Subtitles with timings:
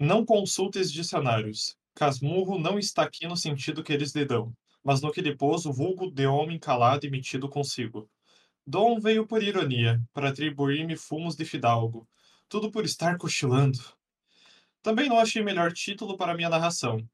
[0.00, 1.76] Não consultes dicionários.
[1.92, 5.66] Casmurro não está aqui no sentido que eles lhe dão, mas no que lhe pôs
[5.66, 8.08] o vulgo de homem calado e metido consigo.
[8.64, 12.08] Dom veio por ironia, para atribuir-me fumos de fidalgo,
[12.48, 13.80] tudo por estar cochilando.
[14.82, 17.04] Também não achei melhor título para minha narração.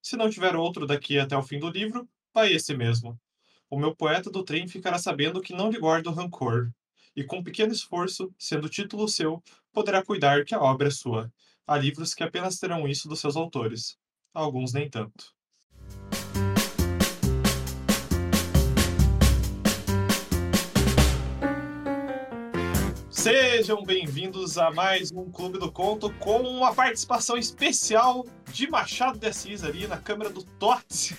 [0.00, 3.20] Se não tiver outro daqui até o fim do livro, vai esse mesmo.
[3.68, 6.72] O meu poeta do trem ficará sabendo que não lhe guardo rancor,
[7.14, 11.30] e com pequeno esforço, sendo título seu, poderá cuidar que a obra é sua.
[11.66, 13.96] Há livros que apenas terão isso dos seus autores,
[14.34, 15.32] alguns nem tanto.
[23.10, 29.26] Sejam bem-vindos a mais um Clube do Conto com uma participação especial de Machado de
[29.26, 31.14] Assis ali na câmera do Tots.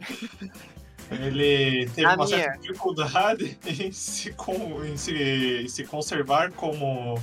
[1.10, 2.38] Ele teve A uma minha.
[2.38, 7.14] certa dificuldade em se, con- em se- em se conservar como,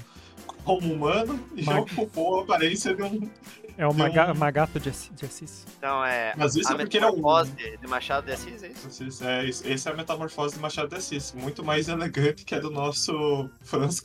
[0.78, 3.30] como humano e já Mag- ocupou a aparência de um.
[3.78, 5.10] É o Maga, um- Magato de Assis.
[5.16, 5.66] de Assis.
[5.78, 6.34] Então é.
[6.38, 7.16] Mas isso a é porque ele é um.
[7.16, 8.88] metamorfose de Machado de Assis, é isso?
[8.88, 12.60] Assis, é, esse é a metamorfose de Machado de Assis, muito mais elegante que a
[12.60, 14.02] do nosso Franz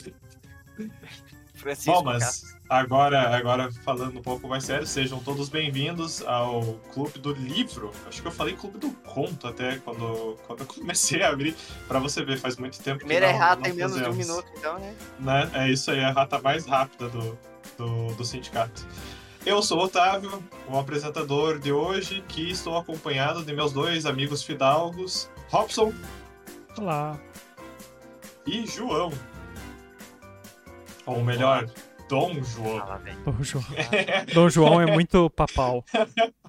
[1.65, 2.59] Francisco Bom, mas Castro.
[2.69, 7.91] agora, agora falando um pouco mais sério, sejam todos bem-vindos ao Clube do Livro.
[8.07, 11.57] Acho que eu falei Clube do Conto até quando, quando eu comecei a abrir,
[11.89, 14.05] pra você ver, faz muito tempo Primeiro que é não, errado não em menos de
[14.05, 14.95] um minuto, então, né?
[15.19, 15.51] Né?
[15.55, 17.39] É isso aí, a rata mais rápida do,
[17.79, 18.87] do, do sindicato.
[19.47, 24.42] Eu sou o Otávio, o apresentador de hoje, que estou acompanhado de meus dois amigos
[24.42, 25.95] fidalgos, Robson
[26.77, 27.19] Olá.
[28.47, 29.11] e João.
[31.06, 31.66] Ou melhor,
[32.08, 32.80] Dom João.
[33.24, 33.64] Dom João.
[34.33, 35.84] Dom João é muito papal.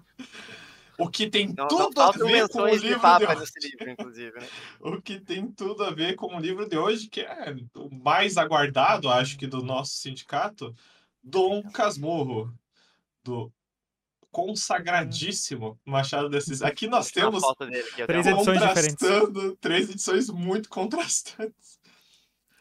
[0.97, 3.31] O que tem Não, não tudo a faltam ver com o de livro de papa
[3.34, 3.39] hoje.
[3.42, 4.47] nesse livro, inclusive, né?
[4.80, 8.38] O que tem tudo a ver com o livro de hoje, que é o mais
[8.38, 10.73] aguardado, acho que, do nosso sindicato,
[11.22, 12.53] Dom Casmurro,
[13.25, 13.52] do
[14.31, 16.62] consagradíssimo Machado de Assis.
[16.62, 18.95] Aqui nós temos dele Três edições diferentes.
[18.95, 21.75] contrastando, três edições muito contrastantes.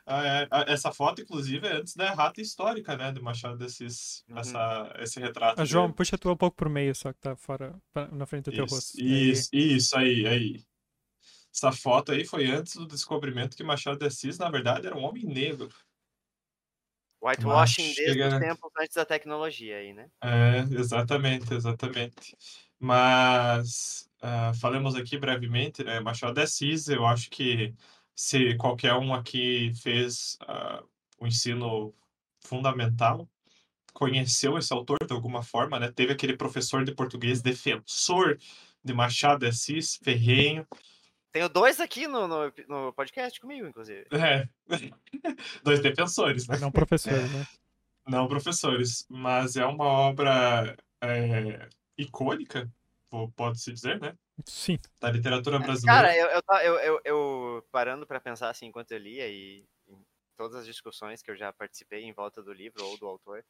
[0.06, 3.64] Ah, é, ah, essa foto, inclusive, é antes da errata histórica, né, de Machado de
[3.64, 4.38] Assis, Uhum.
[4.38, 5.52] essa, esse retrato.
[5.52, 5.66] A dele.
[5.66, 7.74] João, puxa tu um pouco pro meio, só que tá fora,
[8.12, 9.00] na frente do teu Isso, rosto.
[9.00, 9.30] Aí.
[9.30, 10.64] isso, isso, aí, aí.
[11.54, 15.04] Essa foto aí foi antes do descobrimento que Machado de Assis, na verdade, era um
[15.04, 15.68] homem negro.
[17.22, 18.48] Whitewashing Mas desde chega, os né?
[18.48, 20.10] tempos antes da tecnologia aí, né?
[20.22, 22.36] É, exatamente, exatamente.
[22.78, 26.00] Mas ah, falemos aqui brevemente, né?
[26.00, 27.74] Machado de Assis, eu acho que
[28.14, 30.82] se qualquer um aqui fez ah,
[31.18, 31.94] o ensino
[32.40, 33.28] fundamental,
[33.92, 35.90] conheceu esse autor de alguma forma, né?
[35.90, 38.38] Teve aquele professor de português defensor
[38.82, 40.66] de Machado de Assis, ferrenho.
[41.32, 44.06] Tenho dois aqui no, no, no podcast comigo, inclusive.
[44.12, 44.48] É.
[45.64, 46.58] Dois defensores, né?
[46.58, 47.46] Não professores, né?
[48.06, 49.04] Não professores.
[49.08, 52.70] Mas é uma obra é, icônica,
[53.10, 54.14] po- pode-se dizer, né?
[54.46, 54.78] Sim.
[55.00, 56.08] Da literatura brasileira.
[56.08, 60.04] Cara, eu, eu, eu, eu, eu parando pra pensar assim enquanto eu lia e em
[60.36, 63.44] todas as discussões que eu já participei em volta do livro ou do autor,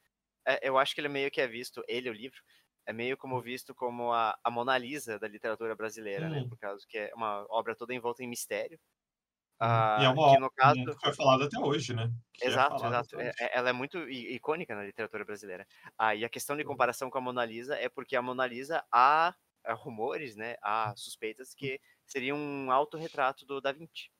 [0.47, 2.41] é, eu acho que ele meio que é visto, ele, o livro,
[2.87, 6.43] é meio como visto como a, a Mona Lisa da literatura brasileira, né?
[6.43, 6.49] Hum.
[6.49, 8.81] Por causa que é uma obra toda envolta em mistério.
[9.97, 10.81] e é ah, uma que obra no caso.
[10.85, 12.13] que foi falada até hoje, né?
[12.33, 13.17] Que é Exato, falada exato.
[13.19, 15.67] É- é- ela é muito icônica na literatura brasileira.
[15.99, 16.65] Ah, e a questão de Uhum.
[16.65, 19.35] comparação com a Mona Lisa é porque a Mona Lisa há,
[19.65, 20.57] há rumores, né?
[20.63, 24.11] Há suspeitas que seria um autorretrato do Da Vinci.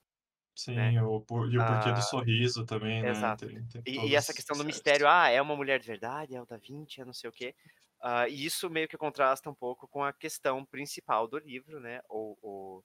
[0.57, 0.99] Sim, né?
[1.03, 3.35] o, por- e o porquê Ah, do sorriso também, né?
[3.37, 3.45] exato.
[3.47, 6.35] Tem- tem E, e essa questão do esses mistério, ah, é uma mulher de verdade,
[6.37, 7.55] é o Da Vinci, é não sei o quê.
[8.03, 12.01] Ah, e isso meio que contrasta um pouco com a questão principal do livro, né?
[12.09, 12.83] O.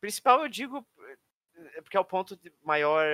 [0.00, 0.86] Principal eu digo
[1.76, 3.06] é porque é o ponto de maior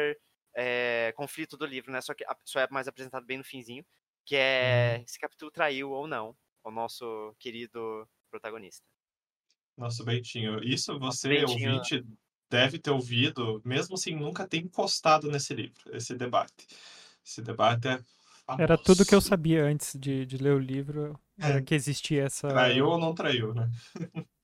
[0.56, 2.00] é, conflito do livro, né?
[2.00, 3.84] Só que só é mais apresentado bem no finzinho,
[4.24, 8.84] que é se Capitu traiu ou não o nosso querido protagonista.
[9.76, 10.62] Nosso Bentinho.
[10.62, 11.74] Isso você, Bentinho.
[11.74, 12.04] ouvinte,
[12.50, 16.66] deve ter ouvido, mesmo sem nunca ter encostado nesse livro, esse debate.
[17.24, 18.00] Esse debate é
[18.58, 19.28] Era tudo que eu famoso.
[19.28, 21.18] sabia antes de, de ler o livro.
[21.38, 21.62] Era É.
[21.62, 22.48] que existia essa.
[22.48, 23.70] Traiu ou não traiu, né?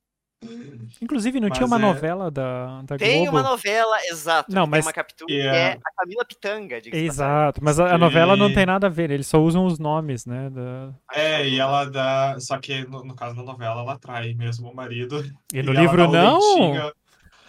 [1.01, 3.37] Inclusive, não tinha Mas uma é- novela da, da Tem Globo?
[3.39, 6.25] uma novela, exato, Não, que mas- tem uma Capitu, que que é- é a Camila
[6.25, 9.65] Pitanga, Exato, mas a, a novela não E- tem nada a ver, eles só usam
[9.65, 10.49] os nomes, né?
[10.49, 12.35] da- É, e ela dá.
[12.39, 15.23] Só que no, no caso da novela, ela trai mesmo o marido.
[15.53, 16.39] E no ela livro não?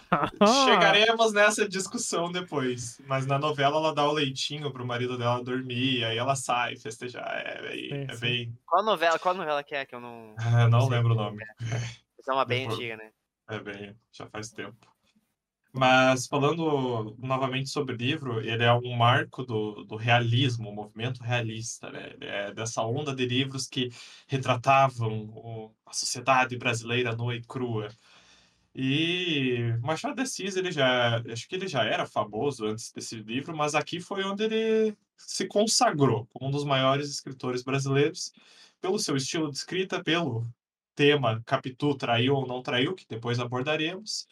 [0.65, 2.97] Chegaremos nessa discussão depois.
[3.07, 7.27] Mas na novela ela dá o leitinho pro marido dela dormir, aí ela sai festejar.
[7.45, 8.21] É, é sim.
[8.21, 8.53] bem.
[8.65, 10.33] Qual novela, qual novela que é que eu não...
[10.39, 10.89] Ah, não sei.
[10.91, 11.43] lembro o nome.
[11.43, 13.11] É uma bem Depois- antiga, né?
[13.49, 14.75] É bem, já faz tempo.
[15.71, 21.21] Mas falando novamente sobre o livro, ele é um marco do, do realismo, o movimento
[21.21, 22.13] realista, né?
[22.19, 23.89] É dessa onda de livros que
[24.27, 27.89] retratavam o- a sociedade brasileira nua e crua.
[28.73, 33.55] E Machado de Assis, ele já, acho que ele já era famoso antes desse livro,
[33.55, 38.31] mas aqui foi onde ele se consagrou como um dos maiores escritores brasileiros,
[38.79, 40.45] pelo seu estilo de escrita, pelo
[40.97, 44.27] tema Capitu traiu ou não traiu, que depois abordaremos.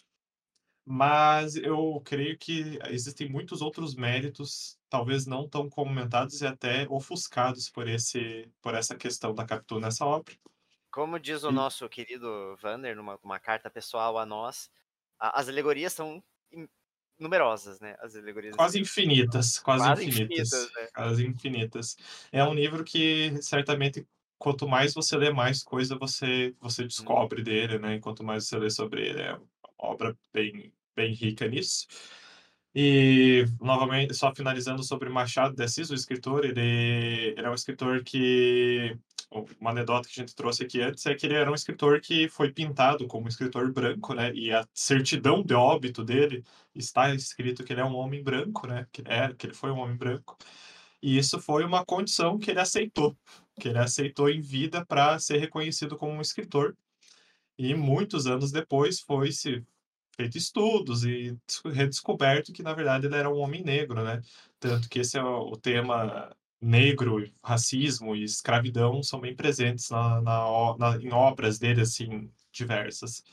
[0.87, 7.69] Mas eu creio que existem muitos outros méritos, talvez não tão comentados e até ofuscados
[7.69, 10.35] por esse por essa questão da Capitu nessa obra.
[10.91, 14.69] Como diz o E- nosso querido Vander, numa, numa carta pessoal a nós,
[15.19, 16.67] a- as alegorias são in-
[17.19, 17.95] numerosas, né?
[17.99, 18.55] As alegorias.
[18.55, 20.87] Quase infinitas, quase, Quase infinitas, infinitas, né?
[20.95, 21.97] quase infinitas.
[22.31, 27.79] É um livro que certamente quanto mais você lê, mais coisa você você descobre dele,
[27.79, 27.95] né?
[27.95, 29.43] E quanto mais você lê sobre ele, é uma
[29.79, 31.87] obra bem bem rica nisso.
[32.73, 36.59] E novamente, só finalizando sobre Machado de Assis, o escritor, ele,
[37.37, 38.97] ele é um escritor que
[39.59, 42.29] uma anedota que a gente trouxe aqui antes é que ele era um escritor que
[42.29, 44.33] foi pintado como um escritor branco, né?
[44.33, 46.43] E a certidão de óbito dele
[46.73, 48.87] está escrito que ele é um homem branco, né?
[48.91, 50.37] Que é, que ele foi um homem branco.
[51.01, 53.15] E isso foi uma condição que ele aceitou,
[53.59, 56.75] que ele aceitou em vida para ser reconhecido como um escritor.
[57.57, 59.63] E muitos anos depois foi se
[60.15, 64.21] feito estudos e desco- redescoberto que na verdade ele era um homem negro, né?
[64.59, 70.77] Tanto que esse é o tema negro, racismo e escravidão são bem presentes na, na,
[70.77, 73.23] na- em obras dele assim diversas.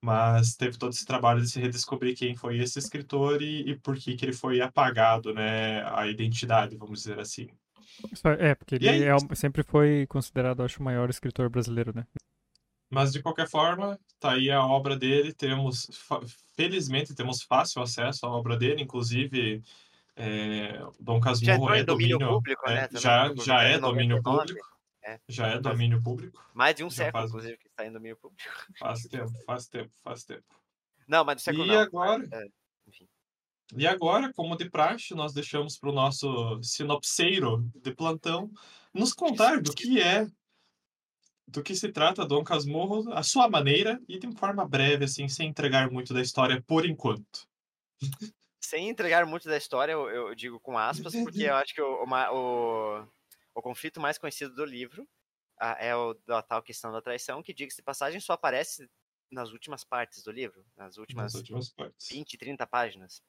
[0.00, 3.96] Mas teve todo esse trabalho de se redescobrir quem foi esse escritor e, e por
[3.96, 5.82] que que ele foi apagado, né?
[5.94, 7.48] A identidade, vamos dizer assim.
[8.38, 9.02] É, porque ele aí?
[9.04, 12.06] é sempre foi considerado, acho, o maior escritor brasileiro, né?
[12.88, 15.32] Mas de qualquer forma, tá aí a obra dele.
[15.32, 15.88] Temos,
[16.54, 18.82] felizmente, temos fácil acesso à obra dele.
[18.82, 19.62] Inclusive,
[20.14, 22.88] é, Dom Já Casmurro é em domínio domínio, público, é, né?
[22.92, 24.46] já, já é domínio 99.
[24.46, 24.76] público.
[25.04, 25.20] É.
[25.28, 26.44] Já é domínio público.
[26.54, 28.42] Mais de um Já século, faz- inclusive, que está em domínio público.
[28.78, 30.44] Faz tempo, faz tempo, faz tempo.
[31.06, 31.78] Não, mas do século E não.
[31.78, 32.46] agora, É,
[32.88, 33.06] enfim.
[33.74, 38.50] E agora, como de praxe, nós deixamos para o nosso sinopseiro de plantão
[38.92, 40.26] nos contar do que é,
[41.46, 45.48] do que se trata Dom Casmurro, a sua maneira e de forma breve, assim, sem
[45.48, 47.48] entregar muito da história por enquanto.
[48.60, 52.04] Sem entregar muito da história, eu, eu digo com aspas, porque eu acho que o,
[52.04, 53.08] o, o,
[53.54, 55.06] o conflito mais conhecido do livro
[55.78, 58.88] é o da tal questão da traição, que, diga-se de passagem, só aparece
[59.30, 62.08] nas últimas partes do livro, nas últimas nas últimas partes.
[62.10, 63.22] 20, 30 páginas.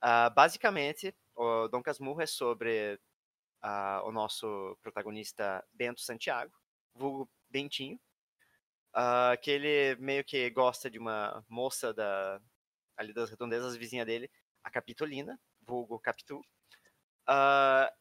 [0.00, 2.98] Ah, basicamente, o Dom Casmurro é sobre
[3.62, 6.52] ah, o nosso protagonista Bento Santiago,
[6.94, 8.00] vulgo Bentinho,
[8.94, 12.40] ah, que ele meio que gosta de uma moça da,
[12.96, 14.30] ali das redondezas, vizinha dele,
[14.64, 16.42] a Capitolina, vulgo Capitu.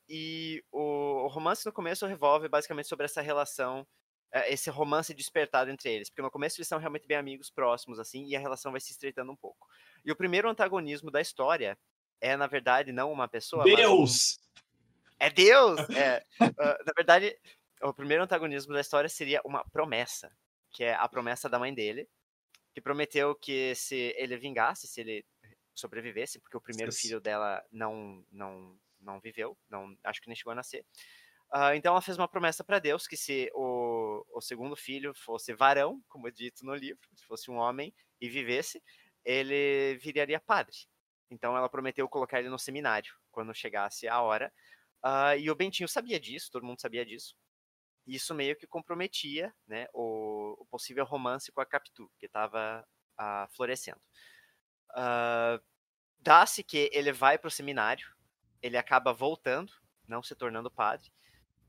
[0.08, 3.86] E o, o romance no começo revolve basicamente sobre essa relação,
[4.32, 8.00] eh, esse romance despertado entre eles, porque no começo eles são realmente bem amigos próximos,
[8.00, 9.68] assim, e a relação vai se estreitando um pouco.
[10.07, 11.77] E o primeiro antagonismo da história
[12.21, 14.39] é, na verdade, não uma pessoa, mas um- Deus!
[15.19, 15.77] é Deus!
[15.89, 17.38] É, ah, na verdade,
[17.81, 20.31] o primeiro antagonismo da história seria uma promessa,
[20.71, 22.07] que é a promessa da mãe dele,
[22.74, 25.25] que prometeu que se ele vingasse, se ele
[25.75, 27.10] sobrevivesse, porque o primeiro Esqueci.
[27.10, 30.86] filho dela não não não viveu, não acho que nem chegou a nascer.
[31.51, 35.53] Ah, então ela fez uma promessa para Deus que se o, o segundo filho fosse
[35.53, 38.82] varão, como é dito no livro, se fosse um homem e vivesse,
[39.27, 40.77] ele viraria padre.
[41.29, 44.53] Então ela prometeu colocar ele no seminário quando chegasse a hora.
[45.03, 47.36] Ah, e o Bentinho sabia disso, todo mundo sabia disso.
[48.07, 52.88] E isso meio que comprometia né, o, o possível romance com a Capitu, que estava
[53.51, 54.01] florescendo.
[54.91, 55.60] Ah,
[56.19, 58.13] Dá-se que ele vai para o seminário,
[58.62, 59.72] ele acaba voltando,
[60.07, 61.10] não se tornando padre,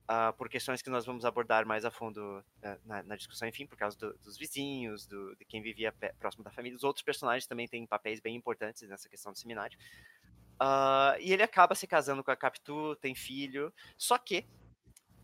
[0.08, 3.66] ah, por questões que nós vamos abordar mais a fundo ah, na, na discussão, enfim,
[3.66, 6.76] por causa do- dos vizinhos, do- de quem vivia próximo da família.
[6.76, 9.78] Os outros personagens também têm papéis bem importantes nessa questão do seminário.
[10.58, 14.46] Ah, e ele acaba se casando com a Capitu, tem filho, só que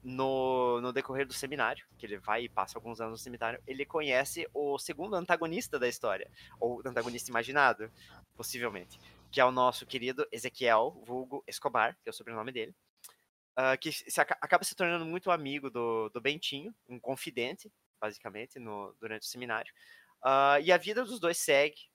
[0.02, 3.86] no, no decorrer do seminário, que ele vai e passa alguns anos no seminário, ele
[3.86, 7.90] conhece o segundo antagonista da história, ou antagonista imaginado,
[8.36, 9.00] possivelmente,
[9.32, 12.74] que é o nosso querido Ezequiel, vulgo Escobar, que é o sobrenome dele,
[13.56, 18.58] ah, que se aca- acaba se tornando muito amigo do, do Bentinho, um confidente, basicamente,
[18.58, 19.72] no, durante o seminário.
[20.22, 21.88] Ah, e a vida dos dois segue.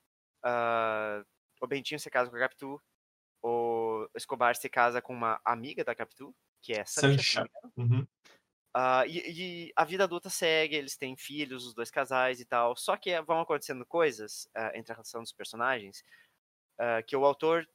[0.44, 1.24] ah,
[1.60, 2.82] o Bentinho se casa com a Capitu,
[3.42, 7.48] o Escobar se casa com uma amiga da Capitu, que é Sancha.
[7.76, 8.06] Uhum.
[8.74, 12.76] Ah, e, e a vida adulta segue, eles têm filhos, os dois casais e tal.
[12.76, 16.04] Só que vão acontecendo coisas ah, entre a relação dos personagens
[16.78, 17.68] ah, que o autor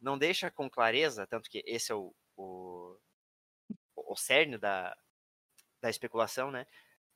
[0.00, 2.71] não deixa com clareza, tanto que esse é o, o,
[4.12, 4.96] o cerne da,
[5.80, 6.66] da especulação, né?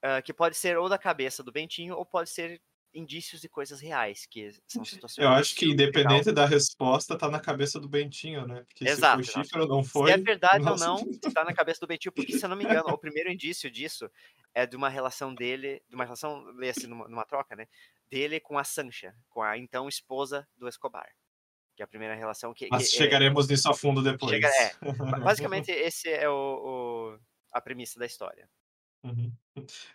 [0.02, 2.60] ah, que pode ser ou da cabeça do Bentinho ou pode ser
[2.94, 5.24] indícios de coisas reais, que são situações.
[5.24, 8.64] Eu acho que independente da resposta, tá na cabeça do Bentinho, né?
[8.66, 10.12] Porque Exato, se foi chifre ou não Se foi.
[10.12, 12.88] é verdade ou não, está na cabeça do Bentinho, porque se eu não me engano,
[12.88, 14.10] o primeiro indício disso
[14.54, 17.66] é de uma relação dele, de uma relação, lê-se numa, numa troca, né?
[18.08, 21.10] Dele com a Sancha, com a então esposa do Escobar.
[21.76, 22.68] Que é a primeira relação que.
[22.70, 24.32] Mas que é- chegaremos nisso a fundo depois.
[24.32, 26.32] chega- é, ba- basicamente, esse é o,
[27.14, 27.18] o-
[27.52, 28.48] a premissa da história.
[29.04, 29.30] Uhum.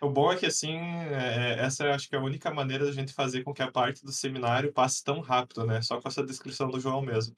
[0.00, 2.92] O bom é que, assim, é- essa eu acho que é a única maneira da
[2.92, 5.82] gente fazer com que a parte do seminário passe tão rápido, né?
[5.82, 7.34] Só com essa descrição do João mesmo.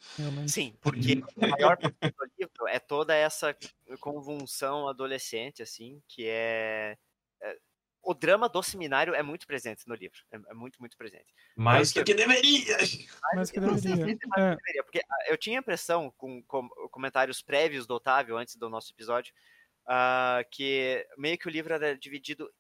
[0.46, 3.56] Sim, porque a maior parte do livro é toda essa
[3.98, 6.96] convulsão adolescente, assim, que é.
[8.04, 10.18] O drama do seminário é muito presente no livro.
[10.30, 11.26] É, é muito, muito presente.
[11.56, 12.76] Mais do que deveria!
[12.76, 12.87] Que deveria.
[12.87, 13.50] sim, mas
[14.37, 18.56] É, deveria, Porque ah, eu tinha a impressão, com, com comentários prévios do Otávio, antes
[18.56, 19.32] do nosso episódio,
[19.87, 22.50] ah, que meio que o livro era dividido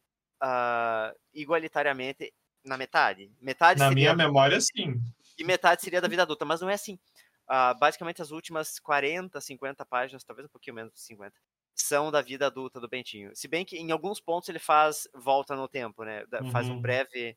[0.40, 2.32] ah, igualitariamente
[2.64, 3.30] na metade.
[3.40, 5.00] Metade Na seria minha memória, sim.
[5.38, 6.98] e metade seria da vida adulta, mas não é assim.
[7.46, 11.34] Ah, basicamente, as últimas 40, 50 páginas, talvez um pouquinho menos de 50,
[11.74, 13.30] são da vida adulta do Bentinho.
[13.34, 16.24] Se bem que em alguns pontos ele faz volta no tempo, né?
[16.26, 16.80] Da- Faz um Uhum.
[16.80, 17.36] breve.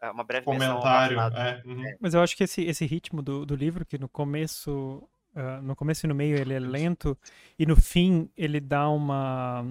[0.00, 1.16] ah, Uma breve Comentário.
[1.16, 1.36] passado.
[1.38, 1.96] É, uhum.
[2.00, 5.74] Mas eu acho que esse, esse ritmo do, do livro, que no começo, ah, no
[5.76, 7.16] começo e no meio ele é lento,
[7.58, 9.64] e no fim ele dá uma,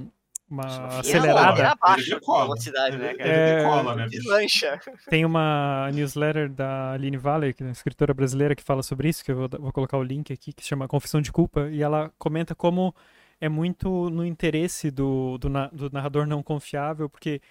[0.50, 1.68] uma Ele acelerada.
[1.72, 2.44] abaixa a decola.
[2.46, 3.30] velocidade, né, Ele, cara?
[3.30, 4.08] ele É, decola, né?
[4.08, 4.80] Deslancha.
[5.10, 9.24] Tem uma newsletter da Aline Valley, que é uma escritora brasileira que fala sobre isso,
[9.24, 11.82] que eu vou, vou colocar o link aqui, que se chama Confissão de Culpa, e
[11.84, 12.96] ela comenta como
[13.42, 17.42] é muito no interesse do, do, do narrador não confiável, porque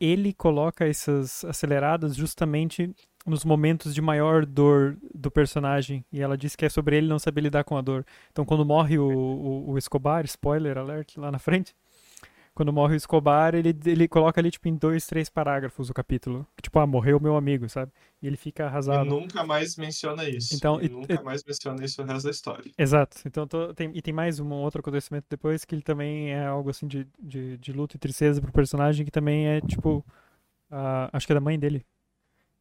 [0.00, 6.54] ele coloca essas aceleradas justamente nos momentos de maior dor do personagem, e ela diz
[6.54, 8.04] que é sobre ele não saber lidar com a dor.
[8.30, 11.74] Então, quando morre o, o, o Escobar, spoiler alert lá na frente,
[12.56, 16.46] quando morre o Escobar, ele, ele coloca ali, tipo, em dois, três parágrafos o capítulo.
[16.62, 17.92] Tipo, ah, morreu meu amigo, sabe?
[18.22, 19.04] E ele fica E arrasado.
[19.04, 20.54] nunca mais menciona isso.
[20.56, 22.72] Então, e e- nunca e- mais menciona isso no resto da história.
[22.78, 23.18] Exato.
[23.26, 26.70] Então, tô- tem, e tem mais um outro acontecimento depois que ele também é algo
[26.70, 30.02] assim de, de, de luta e tristeza pro personagem, que também é, tipo,
[30.70, 31.84] a- acho que é da mãe dele.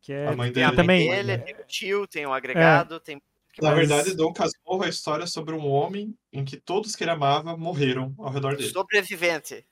[0.02, 0.68] Que é, A mãe Tem dele.
[0.68, 3.20] mãe também- dele, tem o tio, tem o agregado, tem.
[3.54, 7.04] que Na verdade, Dom Casmurro é a história sobre um homem em que todos que
[7.06, 8.70] ele amava morreram ao redor dele.
[8.70, 9.66] Sobrevivente.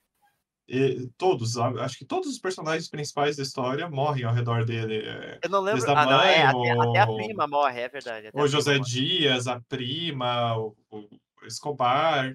[0.67, 4.97] E todos, acho que todos os personagens principais da história morrem ao redor dele.
[5.05, 5.81] É, Eu não lembro.
[5.81, 8.29] Desde a Ah, não, é, mãe, até, até a o- prima morre, é verdade.
[8.33, 8.89] O José morre.
[8.89, 11.09] Dias, a prima, o, o
[11.45, 12.33] Escobar.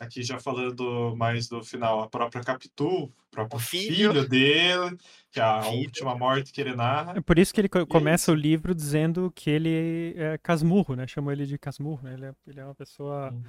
[0.00, 4.12] Aqui já falando mais do final, a própria Capitu, o próprio O filho.
[4.12, 4.28] filho.
[4.28, 4.96] dele,
[5.32, 5.78] que é a Filho.
[5.80, 7.14] última morte que ele narra.
[7.16, 10.38] É por isso que ele co- E é começa o livro dizendo que ele é
[10.38, 11.06] casmurro, né?
[11.08, 12.14] Chamou ele de casmurro, né?
[12.14, 13.42] Ele é, ele é uma pessoa Hum.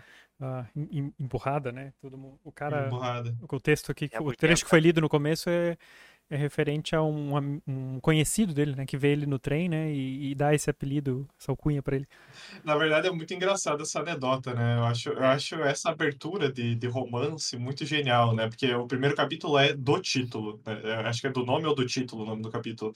[0.76, 1.94] Em- em- emburrada, né?
[2.02, 3.36] Todo mundo, o cara, Emburrada.
[3.50, 5.78] o texto aqui, É o trecho que foi lido no começo é,
[6.30, 8.86] é referente a um, um conhecido dele, né?
[8.86, 9.92] Que vê ele no trem, né?
[9.92, 12.08] E, e dá esse apelido, essa alcunha pra ele.
[12.64, 14.78] Na verdade, é muito engraçado essa anedota, né?
[14.78, 18.48] Eu acho, eu acho essa abertura de, de romance muito genial, né?
[18.48, 20.80] Porque o primeiro capítulo é do título, né?
[20.84, 22.94] Eu acho que é do nome ou do título o nome do capítulo.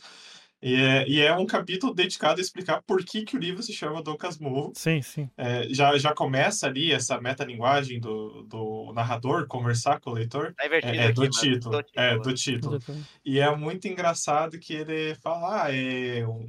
[0.61, 3.73] E é, e é um capítulo dedicado a explicar por que, que o livro se
[3.73, 4.71] chama Dom Casmurro.
[4.75, 5.27] Sim, sim.
[5.35, 10.53] É, já, já começa ali essa metalinguagem do, do narrador conversar com o leitor.
[10.53, 12.79] Tá invertido É, é do aqui, mas título, é, do título.
[13.25, 16.47] E é muito engraçado que ele fala, ah, é um,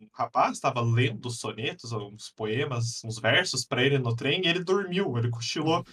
[0.00, 4.64] um rapaz estava lendo sonetos, uns poemas, uns versos para ele no trem e ele
[4.64, 5.84] dormiu, ele cochilou.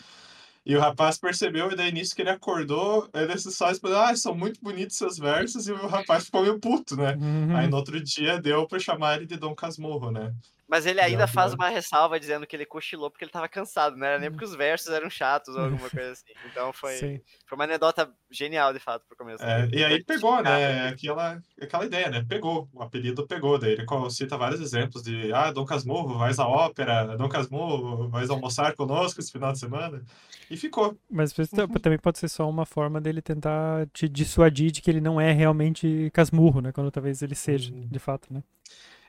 [0.64, 4.36] E o rapaz percebeu, e daí nisso que ele acordou, ele só respondeu, ah, são
[4.36, 7.16] muito bonitos seus versos, e o rapaz ficou meio puto, né?
[7.20, 7.56] Uhum.
[7.58, 10.32] Aí no outro dia deu pra chamar ele de Dom Casmurro, né?
[10.72, 14.08] Mas ele ainda faz uma ressalva dizendo que ele cochilou porque ele tava cansado, não
[14.08, 16.32] era nem porque os versos eram chatos ou alguma coisa assim.
[16.50, 17.22] Então foi, Sim.
[17.46, 19.44] foi uma anedota genial, de fato, pro começo.
[19.44, 20.88] É, e aí pegou, né?
[20.88, 22.26] Aquela, aquela ideia, né?
[22.26, 23.60] Pegou, o apelido pegou.
[23.60, 28.30] Daí ele cita vários exemplos de ah, Dom Casmurro, vais à ópera, Dom Casmurro, vais
[28.30, 30.02] almoçar conosco esse final de semana.
[30.50, 30.98] E ficou.
[31.10, 35.02] Mas isso também pode ser só uma forma dele tentar te dissuadir de que ele
[35.02, 36.72] não é realmente casmurro, né?
[36.72, 37.90] Quando talvez ele seja, Uhum.
[37.92, 38.42] de fato, né?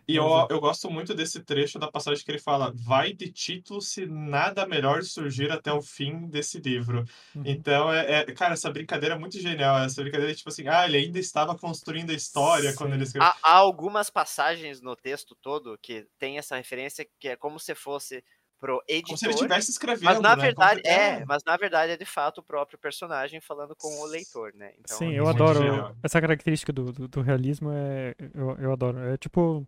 [0.06, 0.52] E eu, Exato.
[0.54, 4.66] eu gosto muito desse trecho da passagem que ele fala: vai de título se nada
[4.66, 7.04] melhor surgir até o fim desse livro.
[7.34, 7.42] Uhum.
[7.46, 9.78] Então, é, é- cara, essa brincadeira é muito genial.
[9.78, 12.96] Essa brincadeira, tipo assim, ah, ele ainda estava construindo a história quando Sim.
[12.96, 13.28] ele escreveu.
[13.28, 17.74] Há, há algumas passagens no texto todo que tem essa referência que é como se
[17.74, 18.24] fosse
[18.58, 19.06] pro editor.
[19.08, 20.04] Como se ele estivesse escrevendo.
[20.04, 20.42] Mas na né?
[20.42, 24.06] verdade Como- é, mas na verdade é de fato o próprio personagem falando com o
[24.06, 24.72] leitor, né?
[24.78, 25.96] Então, Sim, é eu adoro genial.
[26.02, 28.98] essa característica do, do, do realismo, é, eu, eu adoro.
[28.98, 29.66] É tipo,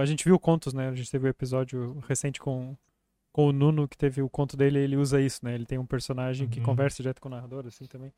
[0.00, 0.88] A gente viu contos, né?
[0.88, 2.76] A gente teve o um episódio recente com,
[3.32, 5.54] com o Nuno, que teve o conto dele, ele usa isso, né?
[5.54, 6.50] Ele tem um personagem uhum.
[6.50, 8.12] que conversa direto com o narrador, assim, também.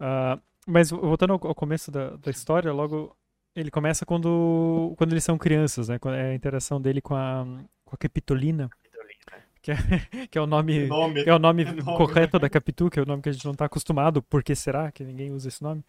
[0.00, 3.16] Uh, mas voltando ao, ao começo da, da história, logo
[3.54, 5.98] ele começa quando, quando eles são crianças, né?
[6.16, 7.44] É a interação dele com a,
[7.84, 8.70] com a Capitolina.
[9.60, 9.76] Que é,
[10.30, 11.22] que é o nome, nome.
[11.22, 13.32] Que é o nome, é nome correto da Capitu, que é o nome que a
[13.32, 14.22] gente não está acostumado.
[14.22, 15.84] Por que será que ninguém usa esse nome?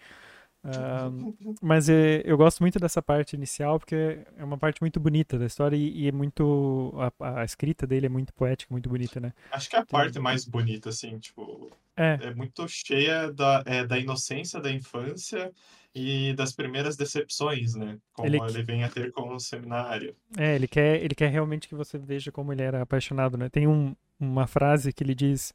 [0.64, 5.38] Uh, mas é, eu gosto muito dessa parte inicial porque é uma parte muito bonita
[5.38, 6.94] da história e, e é muito.
[7.20, 9.34] A, a, escrita dele é muito poética, muito bonita, né?
[9.52, 11.70] Acho que é a parte mais bonita, assim, tipo.
[11.98, 15.52] É, é muito cheia da, é, da inocência da infância
[15.94, 17.98] e das primeiras decepções, né?
[18.14, 20.16] Como ele, ele vem a ter com o seminário.
[20.38, 23.50] É, ele quer, ele quer realmente que você veja como ele era apaixonado, né?
[23.50, 25.54] Tem um, uma frase que ele diz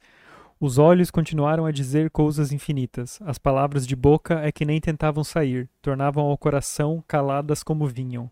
[0.59, 3.19] os olhos continuaram a dizer coisas infinitas.
[3.21, 8.29] As palavras de boca é que nem tentavam sair, tornavam ao coração caladas como vinham.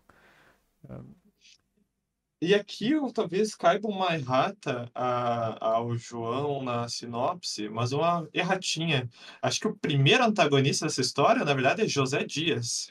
[2.40, 9.08] E aqui eu talvez caiba uma errata a, ao João na sinopse, mas uma erratinha.
[9.42, 12.90] Acho que o primeiro antagonista dessa história, na verdade, é José Dias.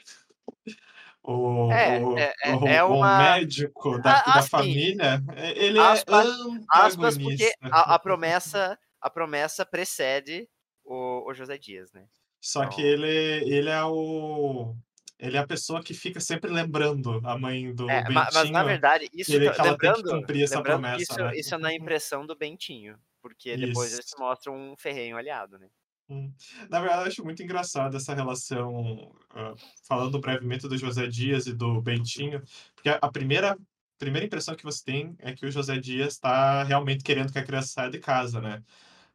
[1.22, 3.14] O, é, o, é, é, o, é uma...
[3.14, 5.22] o médico da, ah, da assim, família,
[5.56, 6.66] ele aspas, é antagonista.
[6.70, 10.48] Aspas porque a, a promessa a promessa precede
[10.84, 12.06] o, o José Dias, né?
[12.40, 12.76] Só então...
[12.76, 14.74] que ele, ele é o.
[15.18, 18.14] Ele é a pessoa que fica sempre lembrando a mãe do é, Bentinho.
[18.32, 21.02] Mas, na verdade, isso ele, que lembrando, cumprir essa promessa.
[21.02, 21.36] Isso, né?
[21.36, 22.96] isso é na impressão do Bentinho.
[23.20, 24.00] Porque depois isso.
[24.00, 25.68] eles mostram um ferrenho aliado, né?
[26.08, 26.32] Hum.
[26.70, 29.54] Na verdade, eu acho muito engraçado essa relação, uh,
[29.86, 32.42] falando brevemente do José Dias e do Bentinho,
[32.74, 33.58] porque a primeira,
[33.98, 37.44] primeira impressão que você tem é que o José Dias está realmente querendo que a
[37.44, 38.62] criança saia de casa, né?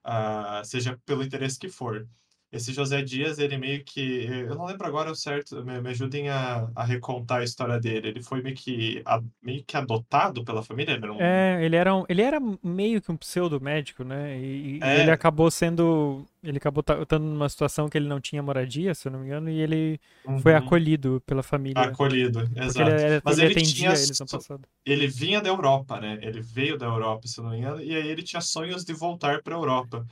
[0.05, 2.07] Uh, seja pelo interesse que for.
[2.53, 4.25] Esse José Dias, ele meio que.
[4.47, 8.09] Eu não lembro agora o certo, me, me ajudem a, a, recontar a história dele.
[8.09, 10.93] Ele foi meio que, a, meio que adotado pela família?
[10.93, 11.19] Ele um...
[11.19, 14.37] É, ele era, um, ele era meio que um pseudo-médico, né?
[14.37, 15.01] E, é.
[15.01, 16.23] ele acabou sendo.
[16.43, 19.49] Ele acabou estando numa situação que ele não tinha moradia, se eu não me engano,
[19.49, 20.39] e ele uhum.
[20.39, 21.81] foi acolhido pela família.
[21.81, 22.81] Acolhido, exato.
[22.81, 24.61] Ele, era, Mas ele, ele tinha, eles no passado.
[24.85, 26.19] Ele vinha da Europa, né?
[26.21, 28.93] Ele veio da Europa, se eu não me engano, e aí ele tinha sonhos de
[28.93, 30.05] voltar para a Europa.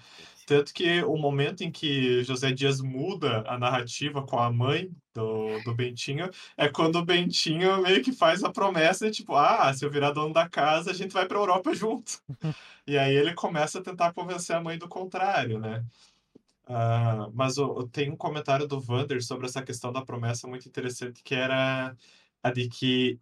[0.46, 5.60] Tanto que o momento em que José Dias muda a narrativa com a mãe do,
[5.64, 9.92] do Bentinho é quando o Bentinho meio que faz a promessa tipo, ah, se eu
[9.92, 12.20] virar dono da casa, a gente vai para a Europa junto.
[12.88, 15.86] e aí ele começa a tentar convencer a mãe do contrário, né?
[16.68, 21.22] Uh, mas o, tem um comentário do Vander sobre essa questão da promessa muito interessante,
[21.24, 21.96] que era
[22.44, 23.20] a de que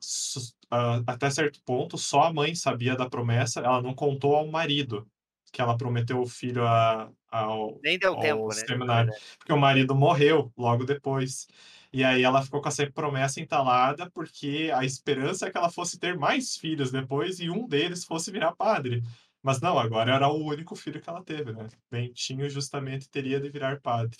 [0.71, 5.07] uh, até certo ponto só a mãe sabia da promessa, ela não contou ao marido
[5.51, 8.53] que ela prometeu o filho a, ao, Nem deu ao tempo, né?
[8.53, 11.47] seminário, porque o marido morreu logo depois.
[11.91, 15.97] E aí ela ficou com essa promessa entalada porque a esperança é que ela fosse
[15.97, 19.03] ter mais filhos depois e um deles fosse virar padre.
[19.41, 21.67] Mas não, agora era o único filho que ela teve, né?
[21.89, 24.17] Bentinho justamente teria de virar padre.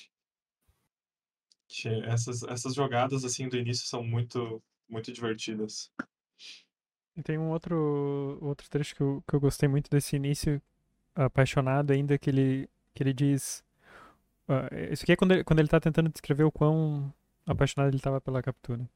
[2.05, 5.91] Essas, essas jogadas assim do início são muito muito divertidas.
[7.15, 10.59] E tem um outro outro trecho que eu, que eu gostei muito desse início
[11.25, 13.63] apaixonado ainda que ele, que ele diz.
[14.47, 17.13] Uh, isso aqui é quando ele, quando ele tá tentando descrever o quão
[17.45, 18.87] apaixonado ele estava pela captura.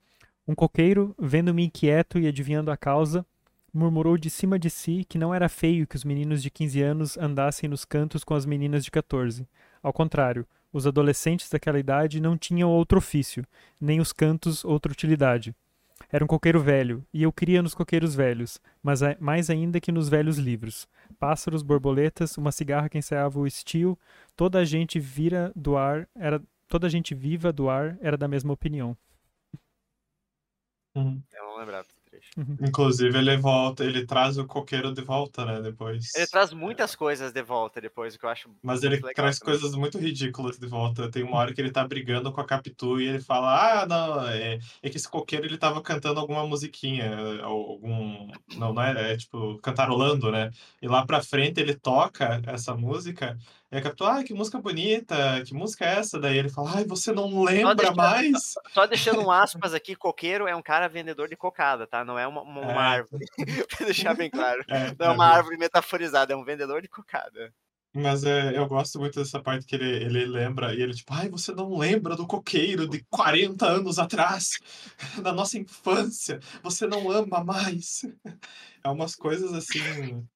[0.48, 3.26] Um coqueiro, vendo-me inquieto e adivinhando a causa,
[3.74, 7.18] murmurou de cima de si que não era feio que os meninos de 15 anos
[7.18, 9.48] andassem nos cantos com as meninas de 14.
[9.82, 13.46] Ao contrário, os adolescentes daquela idade não tinham outro ofício,
[13.80, 15.56] nem os cantos outra utilidade.
[16.12, 20.10] Era um coqueiro velho, e eu queria nos coqueiros velhos, mas mais ainda que nos
[20.10, 20.88] velhos livros.
[21.20, 23.98] Pássaros, borboletas, uma cigarra que ensaiava o estio,
[24.36, 28.28] toda a gente vira do ar, era toda a gente viva do ar era da
[28.28, 28.98] mesma opinião.
[30.96, 31.22] Uhum.
[31.32, 31.88] Eu não lembrava.
[32.62, 35.62] Inclusive, ele volta, ele traz o coqueiro de volta, né?
[35.62, 36.14] Depois.
[36.16, 38.50] Ele traz muitas coisas de volta depois, o que eu acho.
[38.62, 39.54] Mas ele legal, traz também.
[39.54, 41.10] coisas muito ridículas de volta.
[41.12, 44.28] Tem uma hora que ele tá brigando com a Capitu e ele fala: Ah, não,
[44.28, 48.32] é, é que esse coqueiro ele tava cantando alguma musiquinha, algum.
[48.56, 50.50] Não, não é, é tipo, cantarolando, né?
[50.82, 53.38] E lá pra frente ele toca essa música
[53.74, 56.20] e a Capitu, ah, que música bonita, que música é essa?
[56.20, 58.54] Daí ele fala, ai, você não lembra deixando, mais?
[58.72, 62.06] Só deixando um aspas aqui, coqueiro é um cara vendedor de cocada, tá?
[62.06, 62.78] Não é uma, uma, é.
[62.78, 63.26] árvore,
[63.68, 64.64] pra deixar bem claro.
[64.70, 67.52] É, não é uma árvore metaforizada, é um vendedor de cocada.
[67.96, 71.28] Mas é, eu gosto muito dessa parte que ele, ele lembra, e ele tipo, ai,
[71.28, 74.60] você não lembra do coqueiro de 40 anos atrás,
[75.24, 78.02] da nossa infância, você não ama mais.
[78.86, 80.28] É umas coisas assim...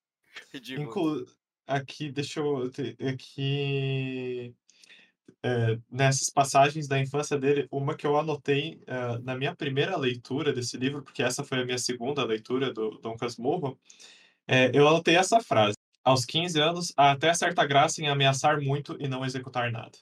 [0.53, 1.25] Ridículo.
[1.67, 2.71] Aqui, deixa eu.
[3.09, 4.55] Aqui.
[5.43, 10.53] é, nessas passagens da infância dele, uma que eu anotei uh, na minha primeira leitura
[10.53, 13.79] desse livro, porque essa foi a minha segunda leitura do Dom Casmurro,
[14.47, 15.75] é, eu anotei essa frase.
[16.03, 19.97] Aos 15 anos, há até certa graça em ameaçar muito e não executar nada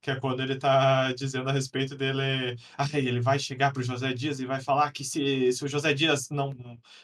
[0.00, 3.84] que é quando ele está dizendo a respeito dele, ah, ele vai chegar para o
[3.84, 6.54] José Dias e vai falar que se, se o José Dias não,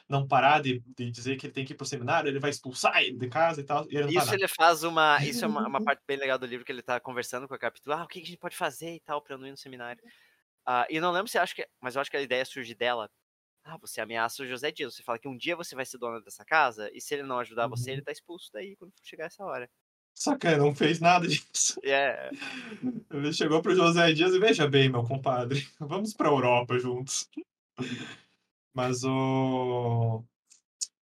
[0.09, 2.51] não parar de, de dizer que ele tem que ir para o seminário, ele vai
[2.51, 3.87] expulsar ele de casa e tal.
[3.91, 6.65] E ele isso ele faz uma, isso é uma, uma, parte bem legal do livro
[6.65, 9.01] que ele está conversando com a Capitu, ah, o que a gente pode fazer e
[9.01, 10.03] tal para eu não ir no seminário.
[10.67, 13.11] Uh, e não lembro se acha que, mas eu acho que a ideia surge dela.
[13.63, 16.21] Ah, você ameaça o José Dias, você fala que um dia você vai ser dona
[16.21, 18.05] dessa casa e se ele não ajudar você, ele uhum.
[18.05, 19.69] tá expulso daí quando chegar essa hora.
[20.41, 21.79] Que não fez nada disso.
[21.85, 22.31] Yeah.
[23.11, 27.29] Ele chegou pro José Dias e veja bem, meu compadre, vamos pra Europa juntos.
[28.75, 30.25] Mas o.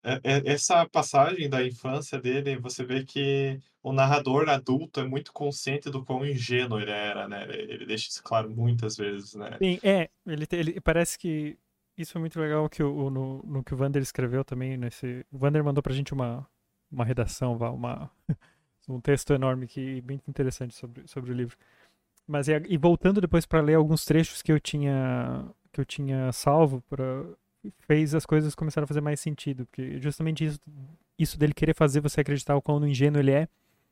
[0.03, 5.33] É, é, essa passagem da infância dele, você vê que o narrador adulto é muito
[5.33, 7.47] consciente do quão ingênuo ele era, né?
[7.49, 9.57] Ele deixa isso claro muitas vezes, né?
[9.59, 10.11] Sim, é.
[10.27, 11.59] Ele, ele parece que
[11.97, 14.77] isso é muito legal que o, no, no que o Vander escreveu também.
[14.77, 16.47] Nesse, o Vander mandou pra gente uma,
[16.91, 18.11] uma redação, uma,
[18.89, 21.57] um texto enorme que bem interessante sobre, sobre o livro.
[22.27, 26.31] Mas e, e voltando depois para ler alguns trechos que eu tinha que eu tinha
[26.33, 27.25] salvo para
[27.81, 30.61] fez as coisas começaram a fazer mais sentido, porque justamente isso,
[31.19, 33.49] isso dele querer fazer você acreditar o quão ingênuo ele é,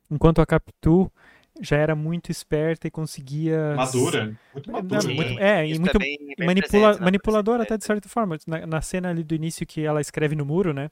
[0.09, 1.11] enquanto a Capitu
[1.61, 5.01] já era muito esperta e conseguia madura, muito madura.
[5.01, 8.37] Sim, muito, é, e muito é bem, bem manipula, manipuladora até de certa forma.
[8.47, 10.89] Na, na cena ali do início que ela escreve no muro, né?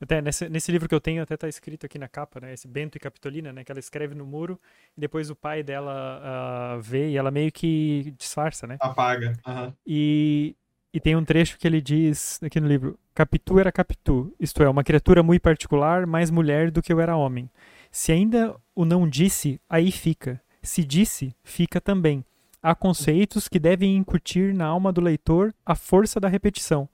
[0.00, 2.52] Até nesse, nesse livro que eu tenho, até tá escrito aqui na capa, né?
[2.52, 3.64] Esse Bento e Capitolina, né?
[3.64, 4.58] Que ela escreve no muro
[4.96, 8.76] e depois o pai dela uh, vê e ela meio que disfarça, né?
[8.80, 9.32] Apaga.
[9.44, 9.72] Uhum.
[9.84, 10.54] E,
[10.94, 14.68] e tem um trecho que ele diz aqui no livro: Capitu era Capitu, isto é,
[14.68, 17.50] uma criatura muito particular, mais mulher do que eu era homem.
[17.90, 20.40] Se ainda o não disse, aí fica.
[20.62, 22.24] Se disse, fica também.
[22.62, 26.88] Há conceitos que devem incutir na alma do leitor a força da repetição.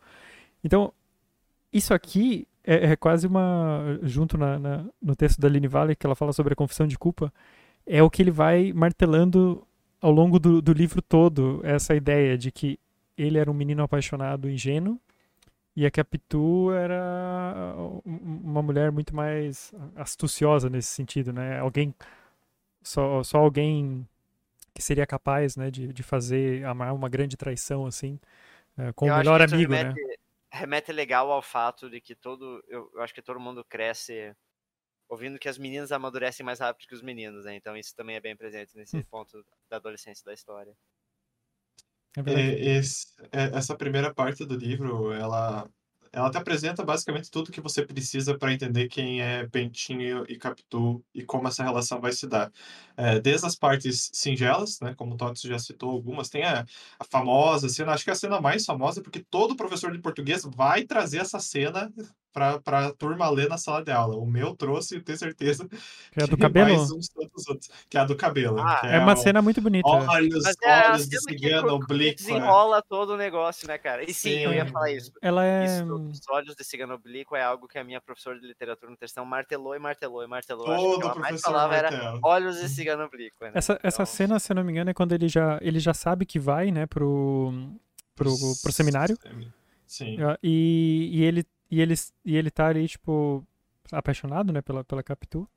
[0.63, 0.93] Então,
[1.73, 3.99] isso aqui é, é quase uma.
[4.03, 6.99] Junto na, na, no texto da Aline Vale, que ela fala sobre a confissão de
[6.99, 7.33] culpa,
[7.87, 9.67] é o que ele vai martelando
[10.01, 12.79] ao longo do, do livro todo, essa ideia de que
[13.17, 15.01] ele era um menino apaixonado, ingênuo,
[15.77, 17.75] e a Capitu era
[18.05, 21.59] uma mulher muito mais astuciosa nesse sentido, né?
[21.59, 21.95] Alguém
[22.83, 24.07] só, só alguém
[24.75, 28.19] que seria capaz, né, de, de fazer amar uma grande traição assim,
[28.77, 29.79] é, com Eu o melhor amigo, né?
[29.79, 30.15] remete, né?
[30.55, 32.63] Remete legal ao fato de que todo.
[32.69, 34.35] Eu, eu, acho que todo mundo cresce
[35.09, 37.55] ouvindo que as meninas amadurecem mais rápido que os meninos, né?
[37.57, 39.05] Então isso também é bem presente nesse hum.
[39.11, 40.75] ponto da adolescência da história.
[42.17, 45.69] É, esse, é, essa primeira parte do livro, ela
[46.15, 51.05] ela te apresenta basicamente tudo que você precisa para entender quem é Bentinho e Capitu
[51.13, 52.53] e como essa relação vai se dar.
[52.97, 56.65] É, desde as partes singelas, né, como o Tots já citou algumas, tem a,
[56.99, 60.45] a, famosa cena, acho que é a cena mais famosa, porque todo professor de português
[60.45, 61.93] vai trazer essa cena
[62.35, 64.17] para a turma ler na sala de aula.
[64.17, 65.69] O meu trouxe, tenho certeza.
[66.11, 66.75] Que é a do cabelo?
[66.75, 67.09] Uns
[67.47, 68.59] outros, que é a do cabelo.
[68.59, 69.89] Ah, é, é, uma cena muito bonita.
[69.89, 72.17] Olhos, Mas é olhos de cigano, oblíquo.
[72.17, 74.03] Desenrola todo o negócio, né, cara?
[74.03, 75.13] E sim, sim, eu ia falar isso.
[75.23, 75.65] Ela é...
[75.65, 78.97] Isso, os olhos de cigano oblíquo é algo que a minha professora de literatura no
[78.97, 80.67] terceiro martelou e martelou e martelou.
[80.67, 83.37] Todo Acho que mais falava era olhos de cigano oblíquo.
[83.43, 83.53] Né?
[83.55, 83.89] Essa, então...
[83.89, 86.41] essa cena, se eu não me engano, é quando ele já, ele já sabe que
[86.41, 87.53] vai, né, pro,
[88.17, 89.17] pro, pro seminário.
[89.87, 90.17] Sim.
[90.43, 91.45] E, e ele
[91.75, 93.45] e ele, e ele tá ali, tipo,
[93.91, 95.49] apaixonado, né, pela, pela Capitu.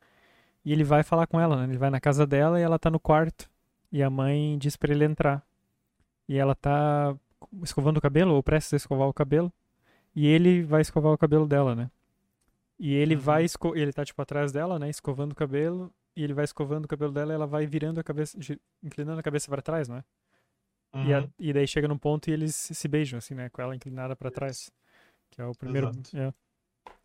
[0.66, 1.64] E ele vai falar com ela, né?
[1.64, 3.50] Ele vai na casa dela e ela tá no quarto.
[3.92, 5.46] E a mãe diz para ele entrar.
[6.28, 7.16] E ela tá
[7.64, 9.54] escovando o cabelo, ou prestes a escovar o cabelo.
[10.16, 11.90] E ele vai escovar o cabelo dela, né?
[12.80, 13.22] E ele uhum.
[13.22, 15.94] vai, ele tá, tipo, atrás dela, né, escovando o cabelo.
[16.16, 18.38] E ele vai escovando o cabelo dela e ela vai virando a cabeça,
[18.84, 20.04] inclinando a cabeça para trás, não é?
[20.94, 21.06] Uhum.
[21.06, 21.30] E, a, uhum.
[21.40, 23.50] e daí chega num ponto e eles se beijam, assim, né?
[23.50, 24.72] Com ela inclinada para trás.
[25.32, 25.92] Que é o primeiro.
[26.14, 26.34] É.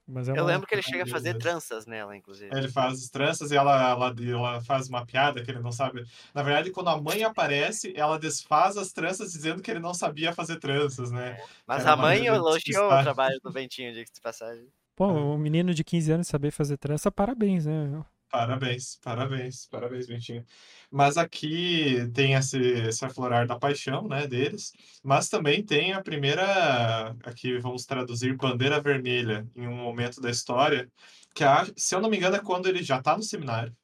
[0.06, 0.38] Mas é uma...
[0.38, 2.50] Eu lembro que ele chega a fazer tranças nela, inclusive.
[2.54, 6.04] Ele faz tranças e ela, ela, ela faz uma piada que ele não sabe.
[6.34, 10.32] Na verdade, quando a mãe aparece, ela desfaz as tranças dizendo que ele não sabia
[10.32, 11.38] fazer tranças, né?
[11.66, 14.66] Mas a mãe elogiou o trabalho do Bentinho, de passagem.
[14.94, 18.04] Pô, um menino de 15 anos saber fazer trança, parabéns, né?
[18.32, 20.44] Parabéns, parabéns, parabéns, Bentinho.
[20.90, 24.72] Mas aqui tem esse, esse aflorar da paixão, né, deles,
[25.04, 30.90] mas também tem a primeira, aqui vamos traduzir, bandeira vermelha em um momento da história,
[31.34, 33.76] que, a, se eu não me engano, é quando ele já está no seminário,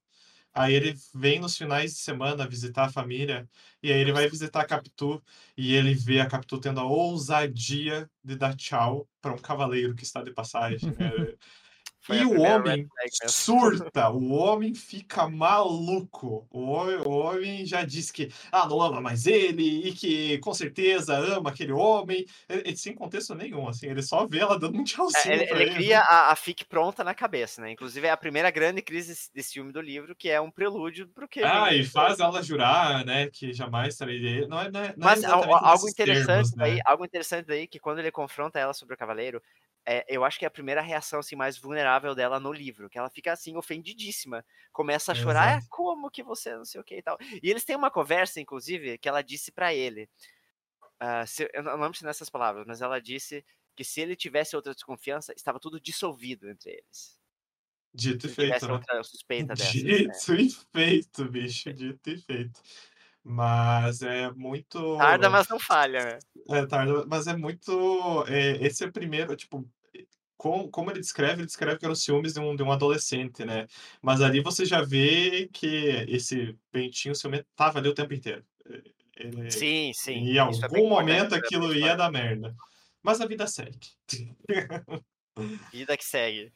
[0.55, 3.49] Aí ele vem nos finais de semana visitar a família,
[3.83, 5.23] e aí ele vai visitar a Capitu,
[5.57, 10.03] e ele vê a Capitu tendo a ousadia de dar tchau para um cavaleiro que
[10.03, 10.91] está de passagem.
[10.91, 11.11] Né?
[12.09, 12.89] Foi e o homem
[13.27, 16.47] surta, o homem fica maluco.
[16.51, 20.55] O homem, o homem já disse que ah, não ama mais ele e que com
[20.55, 24.79] certeza ama aquele homem, e- e sem contexto nenhum, assim, ele só vê ela dando
[24.79, 25.75] um É, tchauzinho ele, pra ele ele.
[25.75, 27.71] cria a, a fic pronta na cabeça, né?
[27.73, 31.27] Inclusive é a primeira grande crise desse- filme do livro, que é um prelúdio pro
[31.29, 34.47] que Ah, e faz ela jurar, né, que jamais trairia ele.
[34.47, 36.83] Não é, não é, não é Mas algo nesses interessante termos, daí, né?
[36.87, 39.43] algo interessante daí que quando ele confronta ela sobre o cavaleiro,
[39.89, 42.99] é, eu acho que é a primeira reação assim mais vulnerável dela no livro, que
[42.99, 45.69] ela fica assim ofendidíssima, começa a chorar, ah, Exato.
[45.71, 47.17] como que você não sei o que e tal.
[47.43, 50.09] E eles têm uma conversa inclusive que ela disse pra ele.
[51.01, 53.45] ah, se- eu não lembro se nessas palavras, mas ela disse
[53.77, 57.19] que se ele tivesse outra desconfiança, estava tudo dissolvido entre eles.
[57.95, 58.87] Dito e feito, né?
[58.89, 59.89] outra suspeita dessa.
[59.93, 62.61] Dito e feito, bicho, dito e feito.
[63.25, 64.79] Mas é muito.
[64.97, 66.23] Tarda, mas não falha, né?
[66.51, 68.25] É, tarda, mas é muito.
[68.27, 69.69] é, esse é o primeiro, tipo,
[70.39, 73.67] com, como ele descreve, ele descreve que eram ciúmes de um, de um adolescente, né?
[74.01, 78.45] Mas ali você já vê que esse pentinho ciumento tava ali o tempo inteiro.
[79.17, 80.13] Ele, Sim, sim.
[80.13, 82.55] em é algum importante momento aquilo ia dar merda.
[83.03, 83.89] Mas a vida segue.
[85.73, 86.53] Vida que segue.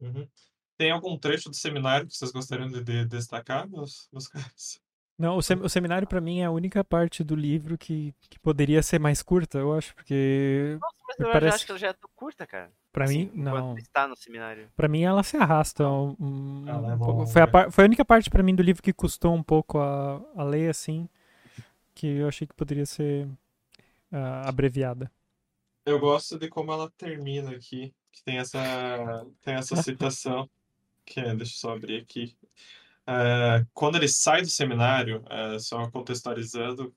[0.00, 0.28] Uhum.
[0.76, 4.80] Tem algum trecho do seminário que vocês gostariam de, de destacar, meus, meus caras?
[5.18, 8.38] Não, o, sem- o seminário pra mim é a única parte do livro que, que
[8.38, 11.78] poderia ser mais curta, eu acho, porque Nossa, mas eu já parece acho que ela
[11.78, 12.70] já é tão curta, cara.
[12.92, 13.74] pra Assim, mim não.
[13.78, 14.68] está no seminário.
[14.76, 15.88] Pra mim ela se arrasta.
[15.88, 17.12] um- um- Ela é um pouco.
[17.20, 17.26] longa.
[17.32, 20.20] foi, a foi a única parte pra mim do livro que custou um pouco a,
[20.36, 21.08] a ler assim,
[21.94, 23.26] que eu achei que poderia ser
[24.12, 25.10] ah, abreviada.
[25.86, 30.50] Eu gosto de como ela termina aqui, que tem essa, tem essa citação,
[31.06, 32.36] que é, deixa eu só abrir aqui.
[33.06, 36.94] É, quando ele sai do seminário, é, só contextualizando,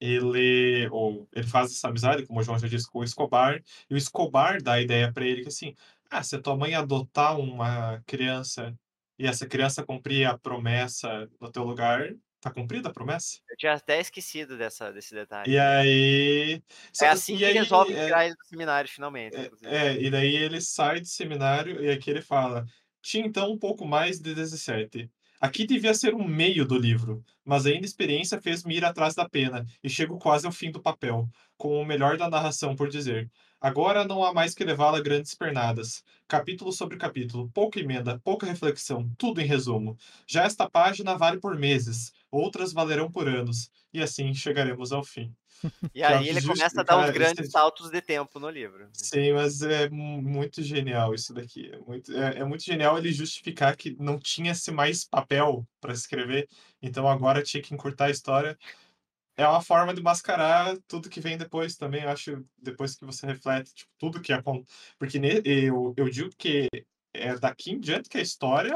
[0.00, 3.94] ele, ou, ele faz essa amizade, como o João já disse, com o Escobar, e
[3.94, 5.74] o Escobar dá a ideia para ele que assim,
[6.10, 8.76] ah, se a tua mãe adotar uma criança
[9.18, 13.38] e essa criança cumprir a promessa no teu lugar, tá cumprida a promessa?
[13.48, 15.50] Eu tinha até esquecido dessa, desse detalhe.
[15.50, 16.62] E aí...
[17.00, 19.36] é assim e que aí, resolve é, tirar ele do seminário, finalmente.
[19.36, 22.66] É, é, e daí ele sai do seminário e aqui ele fala:
[23.00, 25.10] tinha então um pouco mais de 17.
[25.44, 29.66] Aqui devia ser um meio do livro, mas a experiência fez-me ir atrás da pena
[29.82, 31.28] e chego quase ao fim do papel,
[31.58, 33.30] com o melhor da narração por dizer.
[33.60, 36.02] Agora não há mais que levá-la a grandes pernadas.
[36.26, 39.98] Capítulo sobre capítulo, pouca emenda, pouca reflexão, tudo em resumo.
[40.26, 45.30] Já esta página vale por meses, outras valerão por anos, e assim chegaremos ao fim.
[45.94, 48.88] E é aí ele começa a dar uns grandes esse- saltos de tempo no livro.
[48.92, 51.70] Sim, mas é mu- muito genial isso daqui.
[51.72, 56.48] É muito, é, é muito genial ele justificar que não tinha-se mais papel para escrever,
[56.82, 58.58] então agora tinha que encurtar a história.
[59.36, 63.26] É uma forma de mascarar tudo que vem depois também, eu acho, depois que você
[63.26, 64.76] reflete, tipo, tudo que acontece.
[64.98, 66.68] Porque eu, eu digo que
[67.12, 68.74] é daqui em diante que a história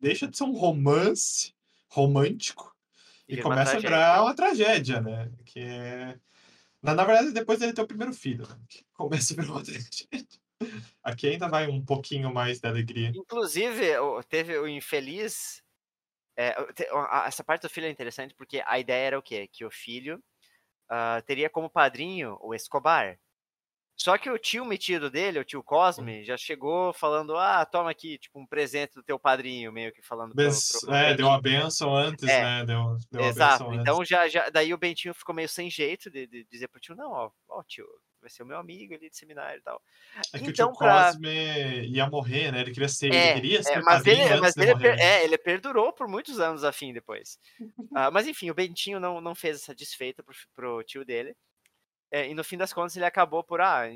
[0.00, 1.54] deixa de ser um romance
[1.88, 2.73] romântico
[3.28, 5.30] e começa a virar uma tragédia, né?
[5.44, 6.18] Que é...
[6.82, 8.58] Na, na verdade, depois dele ter o primeiro filho, né?
[8.68, 10.06] que começa a virar uma tragédia.
[11.02, 13.12] Aqui ainda vai um pouquinho mais da alegria.
[13.14, 13.92] Inclusive,
[14.28, 15.62] teve o infeliz.
[16.36, 16.54] é,
[17.26, 19.48] essa parte do filho é interessante porque a ideia era o quê?
[19.50, 20.22] Que o filho
[20.88, 23.18] ah, teria como padrinho o Escobar.
[23.96, 28.18] Só que o tio metido dele, o tio Cosme, já chegou falando: ah, toma aqui,
[28.18, 30.44] tipo, um presente do teu padrinho, meio que falando pro,
[30.80, 32.42] pro é, deu a benção antes, É.
[32.42, 32.64] né?
[32.66, 33.64] Deu, deu Exato.
[33.64, 33.80] benção antes.
[33.82, 36.96] Então já, já, daí o Bentinho ficou meio sem jeito de, de dizer pro tio,
[36.96, 37.86] não, ó, ó, tio,
[38.20, 39.80] vai ser o meu amigo ali de seminário e tal.
[40.32, 42.62] É que então, o tio pra- Cosme ia morrer, né?
[42.62, 45.38] Ele queria ser, É, ele queria ser é, mas ele, mas ele, per- é, ele
[45.38, 47.38] perdurou por muitos anos a fim depois.
[47.94, 51.36] Ah, mas enfim, o Bentinho não, não fez essa desfeita pro, pro tio dele.
[52.14, 53.90] É, e no fim das contas ele acabou por ah,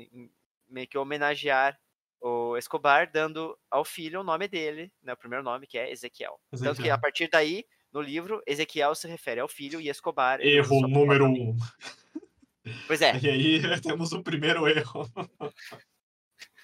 [0.67, 1.79] meio que homenagear
[2.19, 6.37] o Escobar, dando ao filho o nome dele, né, o primeiro nome, que é Ezequiel.
[6.51, 6.95] Tanto que Ezequiel.
[6.95, 10.41] a partir daí, no livro, Ezequiel se refere ao filho e Escobar.
[10.41, 11.55] usa Erro número um.
[12.87, 15.09] Pois é, E aí temos o primeiro erro.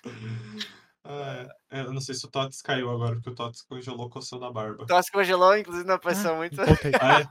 [1.08, 4.44] Ah, é, eu não sei se o Tots caiu agora, porque o Tots congelou coçando
[4.44, 4.88] a barba.
[4.88, 5.88] Tosse congelou, inclusive,
[6.36, 6.56] muito.
[6.56, 6.92] Voltei.
[7.00, 7.26] Ah, é?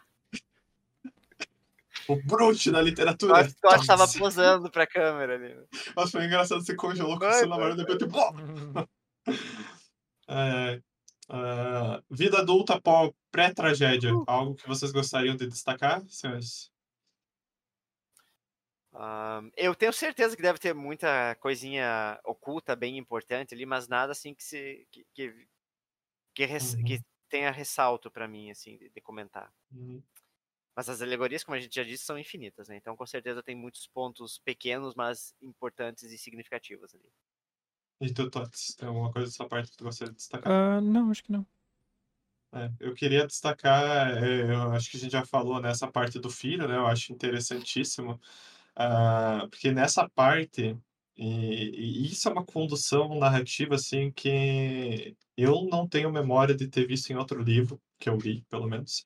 [2.08, 3.44] o Brute da literatura.
[3.44, 5.54] Tosse Tosse tava posando pra câmera ali.
[5.54, 5.64] né?
[5.96, 8.18] Mas foi engraçado, você congelou a foi, barba, depois tipo...
[10.28, 10.82] É,
[11.28, 12.80] ah, vida adulta
[13.30, 14.14] pré-tragédia.
[14.14, 14.24] Uh.
[14.26, 16.70] Algo que vocês gostariam de destacar, senhores?
[19.56, 24.34] Eu tenho certeza que deve ter muita coisinha oculta, bem importante ali, mas nada assim
[24.34, 25.46] que se que, que,
[26.34, 26.84] que, res- Uhum.
[26.84, 29.50] que tenha ressalto pra mim assim de, de comentar.
[29.72, 30.02] Hum,
[30.74, 32.76] Mas as alegorias, como a gente já disse, são infinitas, né?
[32.76, 37.12] Então com certeza tem muitos pontos pequenos, mas importantes e significativos ali.
[38.00, 40.50] E tu, Tots, tem alguma coisa dessa parte que tu gostaria de destacar?
[40.50, 41.46] Ah, não, acho que não.
[42.54, 46.28] É, eu queria destacar, é, eu acho que a gente já falou nessa parte do
[46.28, 46.76] filho, né?
[46.76, 48.20] Eu acho interessantíssimo,
[48.76, 50.76] ah, porque nessa parte,
[51.16, 56.86] e, e isso é uma condução narrativa assim que eu não tenho memória de ter
[56.86, 59.04] visto em outro livro que eu li, pelo menos.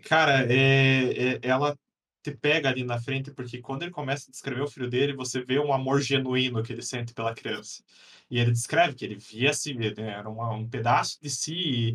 [0.00, 1.76] Cara, é, é- ela
[2.22, 5.42] te pega ali na frente, porque quando ele começa a descrever o filho dele, você
[5.44, 7.82] vê um amor genuíno que ele sente pela criança.
[8.30, 11.94] E ele descreve que ele via se né, era uma- um pedaço de si,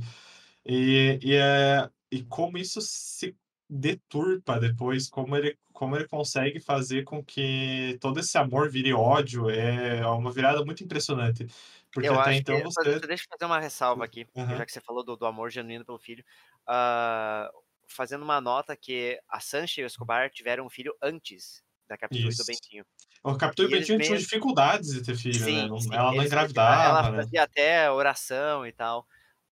[0.65, 3.35] e, e, é, e como isso se
[3.69, 9.49] deturpa depois, como ele, como ele consegue fazer com que todo esse amor vire ódio,
[9.49, 11.47] é uma virada muito impressionante.
[11.91, 12.63] Porque Eu até acho então que.
[12.63, 12.99] você.
[12.99, 14.57] Deixa eu fazer uma ressalva aqui, Aham.
[14.57, 16.23] já que você falou do, do amor genuíno pelo filho.
[16.67, 17.49] Ah,
[17.87, 22.29] fazendo uma nota que a Sancha e o Escobar tiveram um filho antes da Capitu
[22.31, 22.45] e do.
[22.45, 22.85] Bentinho.
[23.23, 25.45] O Capitão E Bentinho tinha meio- dificuldades de ter filho, né?
[25.45, 27.17] Sim, Não- sim, ela não que- engravidava, Ela né?
[27.23, 29.07] fazia até oração e tal.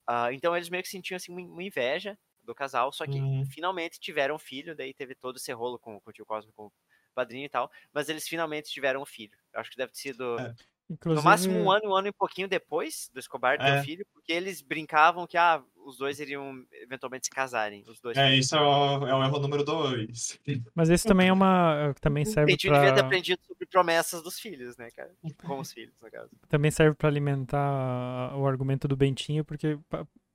[0.07, 3.45] Ah, então eles meio que sentiam assim, uma uma inveja do casal, só que Uhum.
[3.45, 6.65] finalmente tiveram um filho, daí teve todo esse rolo com, com o tio Cosmo, com
[6.67, 6.73] o
[7.15, 9.37] padrinho e tal, mas eles finalmente tiveram um filho.
[9.53, 10.53] Eu acho que deve ter sido É.
[10.89, 13.79] Inclusive, no máximo um ano, um ano e pouquinho depois do Escobar ter É.
[13.79, 17.83] um filho, porque eles brincavam que ah, os dois iriam eventualmente se casarem.
[17.87, 18.17] Os dois.
[18.17, 20.39] É, isso é o, é o erro número dois.
[20.75, 21.93] mas esse também é uma.
[22.01, 25.11] Também o serve Bentinho devia ter aprendido sobre promessas dos filhos, né, cara?
[25.43, 26.29] Com os filhos, no caso.
[26.49, 29.77] Também serve pra alimentar o argumento do Bentinho, porque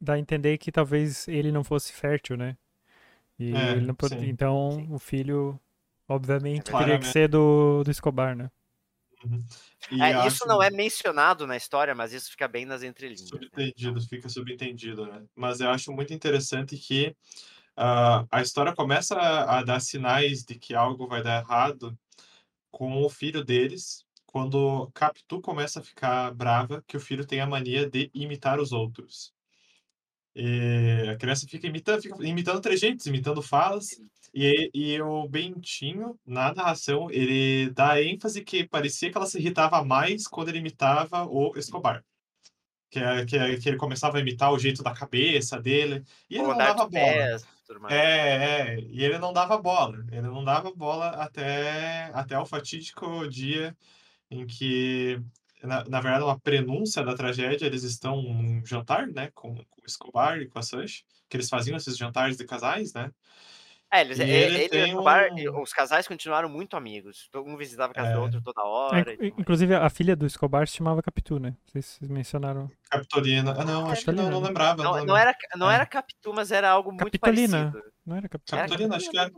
[0.01, 2.57] dá a entender que talvez ele não fosse fértil, né?
[3.39, 4.29] E É, ele não pod- sim.
[4.29, 4.89] Então Sim.
[4.91, 5.61] o filho,
[6.09, 8.51] obviamente, É teria que ser do, do Escobar, né?
[9.91, 13.31] E É, isso não é mencionado na história, mas isso fica bem nas entrelinhas.
[13.31, 13.39] né?
[13.41, 15.25] Subentendido, fica subentendido, né?
[15.35, 17.17] Mas eu acho muito interessante que
[17.77, 21.97] ah, a história começa a, a dar sinais de que algo vai dar errado
[22.71, 27.47] com o filho deles, quando Capitu começa a ficar brava que o filho tem a
[27.47, 29.33] mania de imitar os outros.
[30.41, 33.89] E a criança fica imitando, fica imitando trejeitos, imitando falas,
[34.33, 39.83] e, e o Bentinho, na narração, ele dá ênfase que parecia que ela se irritava
[39.83, 42.05] mais quando ele imitava o Escobar.
[42.89, 46.37] Que, é- que, é- que ele começava a imitar o jeito da cabeça dele, e
[46.37, 46.91] ele Ou não dava bola.
[46.91, 47.47] pés.
[47.91, 49.99] É, é, e ele não dava bola.
[50.11, 53.77] Ele não dava bola até, até o fatídico dia
[54.31, 55.21] em que,
[55.63, 59.87] na, na verdade, uma prenúncia da tragédia, eles estão num jantar, né, com, com o
[59.87, 63.11] Escobar e com a Sanche, que eles faziam esses jantares de casais, né?
[63.91, 66.77] É, eles, E ele, ele ele e tem o Escobar, um- os casais continuaram muito
[66.77, 67.31] amigos.
[67.35, 68.13] Um visitava a casa É.
[68.15, 69.05] do outro toda É, hora.
[69.19, 69.33] mais.
[69.39, 71.51] inclusive, a filha do Escobar se chamava Capitu, né?
[71.51, 72.71] Não sei se vocês mencionaram.
[72.91, 73.53] Capitolina.
[73.59, 74.83] Ah, não, acho que não, não lembrava.
[74.83, 75.77] Não, não era, não É.
[75.77, 77.71] era Capitu, mas era algo muito Capitolina.
[77.73, 77.93] parecido.
[78.05, 78.55] Não era Capitu?
[78.55, 79.33] Era Capitolina, acho que era.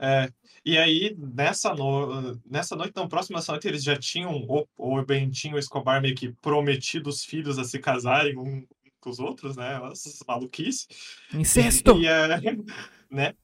[0.00, 0.28] É,
[0.64, 2.40] e aí, nessa, no...
[2.46, 6.14] nessa noite, não, próxima noite, eles já tinham, o, o Bentinho e o Escobar meio
[6.14, 8.66] que prometido os filhos a se casarem um
[9.00, 9.78] com os outros, né?
[9.92, 10.88] Essas maluquices.
[11.34, 12.00] Incesto!
[12.00, 12.28] E, a,
[13.10, 13.34] né?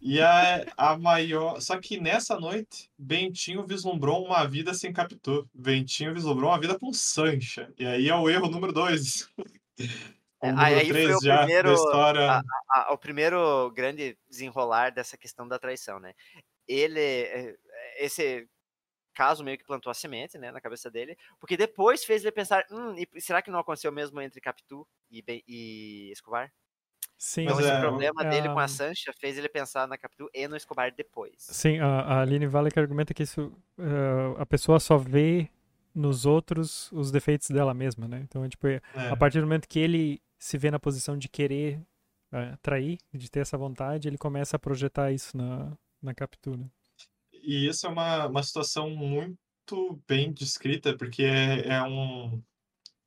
[0.00, 1.60] E a, a maior.
[1.60, 5.48] Só que nessa noite, Bentinho vislumbrou uma vida sem Capitu.
[5.52, 7.72] Bentinho vislumbrou uma vida com Sancha.
[7.76, 9.28] E aí é o erro número dois.
[10.42, 11.70] O É, aí foi o primeiro-
[12.30, 16.14] a- a- o primeiro grande desenrolar dessa questão da traição, né?
[16.72, 17.56] Ele, é,
[17.98, 18.48] esse
[19.14, 22.64] caso meio que plantou a semente, né, na cabeça dele, porque depois fez ele pensar,
[22.70, 26.52] hum, e será que não aconteceu mesmo entre Capitu e, e Escobar?
[27.18, 29.98] Sim, Então esse é, problema é, dele com a- a Sancha fez ele pensar na
[29.98, 31.34] Capitu e no Escobar depois.
[31.38, 35.50] Sim, a, a Aline Vale que argumenta que isso, eh, a pessoa só vê
[35.94, 38.20] nos outros os defeitos dela mesma, né?
[38.22, 38.80] Então, é, tipo, É.
[39.10, 41.80] a partir do momento que ele se vê na posição de querer
[42.32, 46.66] eh, trair, de ter essa vontade, ele começa a projetar isso na, na Capitu, né?
[47.32, 52.42] E isso é uma, uma situação muito bem descrita, porque é, é um,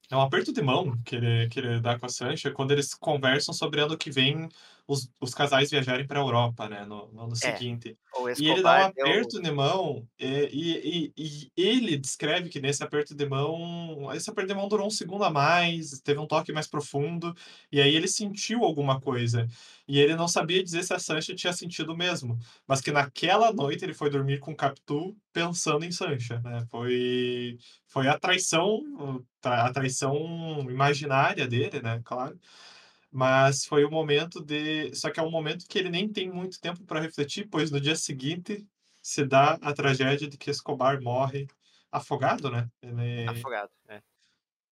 [0.09, 2.93] é um aperto de mão que ele, que ele dá com a Sancha quando eles
[2.93, 4.49] conversam sobre ano que vem
[4.87, 7.97] os, os casais viajarem para a Europa, né, no, no ano seguinte.
[8.15, 11.97] O E ele dá um Escobar deu- aperto de mão, é, e, e, e ele
[11.97, 15.99] descreve que nesse aperto de mão, esse aperto de mão durou um segundo a mais,
[16.01, 17.33] teve um toque mais profundo,
[17.71, 19.47] e aí ele sentiu alguma coisa.
[19.87, 23.83] E ele não sabia dizer se a Sancha tinha sentido mesmo, mas que naquela noite
[23.83, 26.65] ele foi dormir com Capitu pensando em Sancha, né?
[26.69, 28.81] Foi, foi a traição,
[29.43, 30.15] a traição
[30.69, 32.01] imaginária dele, né?
[32.03, 32.39] Claro.
[33.15, 34.93] Mas foi o momento de.
[34.95, 37.79] Só que é um momento que ele nem tem muito tempo para refletir, pois no
[37.79, 38.65] dia seguinte
[39.03, 41.45] se dá a tragédia de que Escobar morre
[41.91, 42.67] afogado, né?
[42.81, 43.69] Ele, afogado.
[43.87, 44.01] É.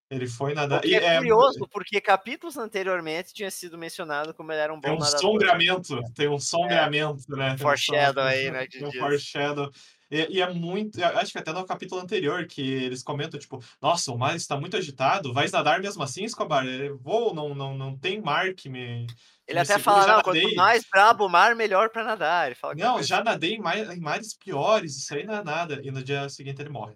[0.10, 0.84] ele foi nadar.
[0.84, 4.92] e é curioso, porque capítulos anteriormente tinha sido mencionado como ele era um bom Tem
[4.94, 5.20] um nadador.
[5.22, 7.50] sombreamento, tem um sombreamento, né?
[7.54, 9.70] Tem um Foreshadow som- aí, né, Tem um foreshadow.
[10.12, 11.02] E, e é muito.
[11.04, 14.76] Acho que até no capítulo anterior que eles comentam, tipo, nossa, o mar está muito
[14.76, 16.68] agitado, vais nadar mesmo assim, Escobar?
[16.68, 19.08] É, vou, não, não, não tem mar que me.
[19.48, 22.48] Ele até fala, não, quanto mais brabo o mar, melhor para nadar.
[22.48, 25.80] Ele fala não, já nadei em, mar, em mares piores, isso aí não é nada.
[25.82, 26.96] E no dia seguinte ele morre.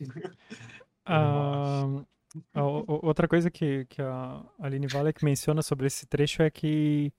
[1.08, 2.04] Uh,
[3.00, 7.12] outra coisa que, que a Aline Valek menciona sobre esse trecho é que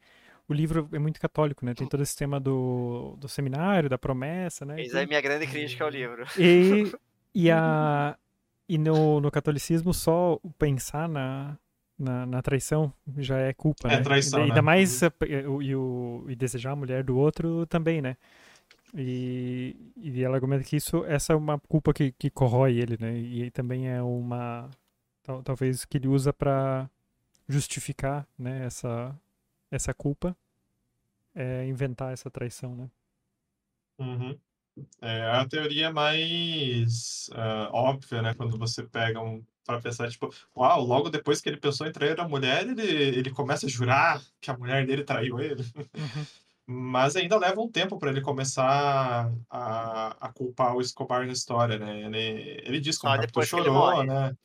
[0.48, 1.74] o livro é muito católico, né?
[1.74, 4.82] Tem todo esse tema do, do seminário, da promessa, né?
[4.82, 6.26] Isso é minha grande crítica ao livro.
[6.38, 6.92] E,
[7.36, 8.18] e, a,
[8.68, 11.58] e no, no catolicismo, só pensar na,
[12.00, 14.02] na, na, traição já é culpa, é né?
[14.02, 14.62] traição, Ainda né?
[14.62, 15.62] mais uhum.
[15.62, 18.16] e, o, e desejar a mulher do outro também, né?
[18.96, 23.18] E, e ela argumenta que isso, essa é uma culpa que, que corrói ele, né?
[23.18, 24.70] E também é uma,
[25.24, 26.90] tal, talvez que ele usa para
[27.50, 28.66] justificar, né?
[28.66, 29.14] Essa,
[29.72, 30.36] essa culpa,
[31.36, 32.90] é inventar essa traição, né?
[34.00, 34.38] Uhum.
[35.02, 38.34] É a teoria mais uh, óbvia, né?
[38.34, 42.18] Quando você pega um para pensar, tipo, uau, logo depois que ele pensou em trair
[42.20, 45.62] a mulher, ele, ele começa a jurar que a mulher dele traiu ele.
[45.94, 46.26] Uhum.
[46.70, 51.80] Mas ainda leva um tempo para ele começar a, a culpar o Escobar na história,
[51.80, 52.02] né?
[52.02, 54.36] Ele, ele diz como o chorou, né?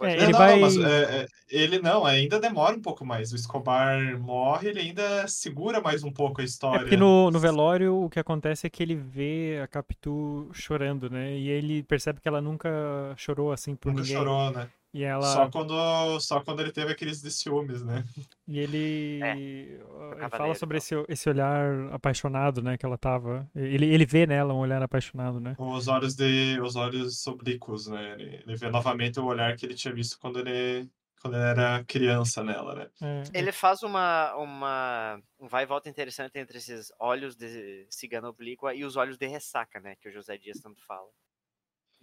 [0.00, 0.52] É, ele não, vai...
[0.52, 3.32] não, mas é, é, ele não, ainda demora um pouco mais.
[3.32, 6.76] O Escobar morre, ele ainda segura mais um pouco a história.
[6.76, 11.10] É porque no, no velório o que acontece é que ele vê a Capitu chorando,
[11.10, 11.36] né?
[11.36, 12.70] E ele percebe que ela nunca
[13.16, 14.16] chorou assim por nunca ninguém.
[14.16, 14.68] chorou, né?
[14.92, 15.22] E ela...
[15.22, 18.04] Só quando, só quando ele teve aqueles de ciúmes, né?
[18.46, 23.48] E ele, É, ele fala sobre esse, esse olhar apaixonado, né, que ela tava.
[23.54, 25.54] Ele, ele vê nela um olhar apaixonado, né?
[25.58, 28.12] Os olhos de, os olhos oblíquos, né?
[28.12, 30.90] Ele, ele vê novamente o olhar que ele tinha visto quando ele,
[31.22, 32.90] quando ele era criança nela, né?
[33.00, 38.28] É, Ele faz uma, uma um vai e volta interessante entre esses olhos de cigana
[38.28, 39.94] oblíqua e os olhos de ressaca, né?
[40.00, 41.08] Que o José Dias tanto fala.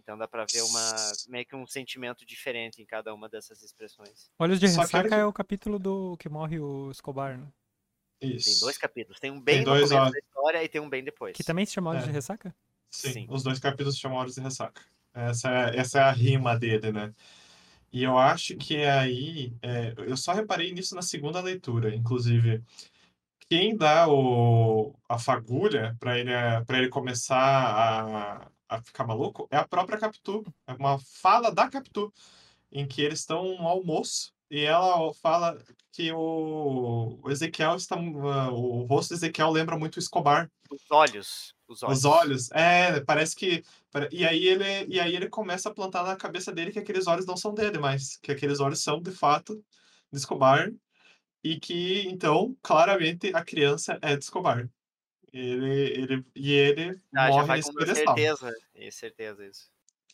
[0.09, 0.95] Então dá pra ver uma
[1.27, 4.31] meio que um sentimento diferente em cada uma dessas expressões.
[4.39, 7.45] Olhos de Só Ressaca ele- é o capítulo do que morre o Escobar, né?
[8.19, 8.49] Isso.
[8.49, 9.19] Tem dois capítulos.
[9.19, 10.09] Tem um bem Tem no dois, começo ó.
[10.09, 11.37] da história e tem um bem depois.
[11.37, 12.07] Que também se chama Olhos É.
[12.07, 12.55] de Ressaca?
[12.89, 13.27] Sim, Sim.
[13.29, 14.81] os dois capítulos se chamam Olhos de Ressaca.
[15.13, 17.13] Essa é, essa é a rima dele, né?
[17.93, 19.53] E eu acho que aí.
[19.61, 22.63] é, eu só reparei nisso na segunda leitura, inclusive.
[23.47, 26.31] Quem dá o, a fagulha para ele,
[26.65, 30.45] para ele começar a, a ficar maluco é a própria Capitu.
[30.67, 32.13] É uma fala da Capitu,
[32.71, 35.61] em que eles estão no almoço e ela fala
[35.91, 37.95] que o, o Ezequiel está.
[37.97, 40.49] O rosto de Ezequiel lembra muito o Escobar.
[40.71, 41.53] Os olhos.
[41.67, 41.97] Os olhos.
[41.97, 43.63] Os olhos, é, parece que.
[44.11, 47.27] E aí ele, e aí ele começa a plantar na cabeça dele que aqueles olhos
[47.27, 49.55] não são dele, mas que aqueles olhos são de fato
[50.11, 50.71] de Escobar
[51.43, 54.67] e que então claramente a criança é de Escobar.
[55.33, 55.69] Ele,
[56.01, 58.53] ele e ele Ah, já morre vai nesse com certeza.
[58.75, 59.69] É certeza isso.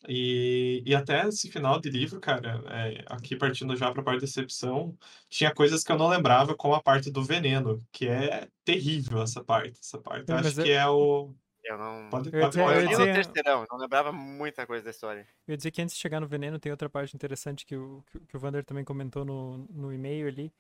[0.08, 4.20] E, e até esse final de livro, cara, é, aqui partindo já para a parte
[4.22, 4.96] da decepção,
[5.30, 9.44] tinha coisas que eu não lembrava, como a parte do veneno, que é terrível essa
[9.44, 9.80] parte.
[9.80, 10.30] Essa parte.
[10.30, 11.34] Eu É, acho é- que é o.
[11.64, 12.10] Eu não.
[12.12, 15.28] Pode, Eu pode eu eu dizer- terceirão, não lembrava muita coisa da história.
[15.48, 18.04] Eu ia dizer que antes de chegar no veneno tem outra parte interessante que o,
[18.12, 20.54] que, o- que o Vander também comentou no, no e-mail ali,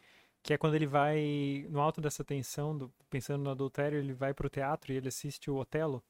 [0.45, 4.31] que é quando ele vai, no alto dessa tensão, do- pensando no adultério, ele vai
[4.31, 6.03] pro teatro e ele assiste o Otelo,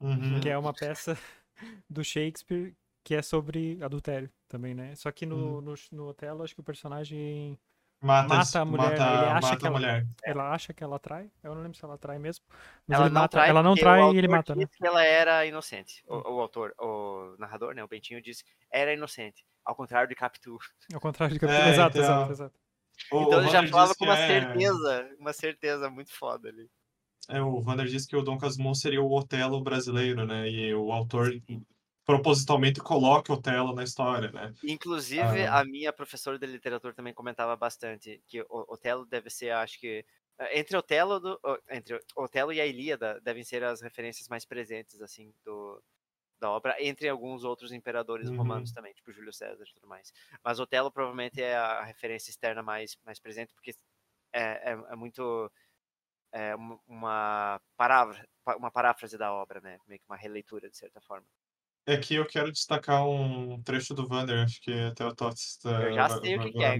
[0.00, 0.40] Uhum.
[0.40, 1.16] que é uma peça
[1.88, 2.74] do Shakespeare
[3.04, 4.94] que é sobre adultério também, né?
[4.96, 7.56] Só que no, no, no Otelo, acho que o personagem,
[8.02, 10.06] Mata, Mata a mulher, mata, ele acha mata que a ela- mulher.
[10.24, 12.44] ela acha que ela trai, eu não lembro se ela trai mesmo,
[12.86, 14.64] mas Ela ele não mata, trai, ela não trai e ele mata, né?
[14.64, 16.02] disse que ela era inocente.
[16.08, 19.46] O, o autor, o narrador, né, o Bentinho disse, era inocente.
[19.64, 20.58] Ao contrário de Capitu.
[20.92, 21.66] Ao contrário de capítulo.
[21.66, 22.63] É, exato, então- exato, exato.
[23.10, 26.68] O, então o ele já falava com uma é- certeza, uma certeza muito foda ali.
[27.28, 30.48] É, o Vander diz que o Dom Casmurro seria o Otelo brasileiro, né?
[30.50, 31.30] E o autor
[32.04, 34.52] propositalmente coloca o Otelo na história, né?
[34.62, 35.60] Inclusive, Ah.
[35.60, 40.04] a minha professora de literatura também comentava bastante que o Otelo deve ser, acho que
[40.38, 41.40] eh, entre Otelo, do,
[41.70, 45.82] entre Otelo e a Ilíada devem ser as referências mais presentes assim do
[46.44, 48.36] da obra, entre alguns outros imperadores Uhum.
[48.36, 50.12] romanos também, tipo Júlio César e tudo mais.
[50.44, 53.74] Mas Otelo provavelmente é a referência externa mais mais presente porque
[54.32, 55.50] é, é, é muito
[56.32, 56.54] é
[56.88, 58.28] uma- palavra,
[58.58, 59.78] uma paráfrase da obra, né?
[59.86, 61.26] Meio que uma releitura de certa forma.
[61.86, 65.92] É que eu quero destacar um trecho do Vander, acho que até o Tots Eu
[65.92, 66.78] já sei o que, que é,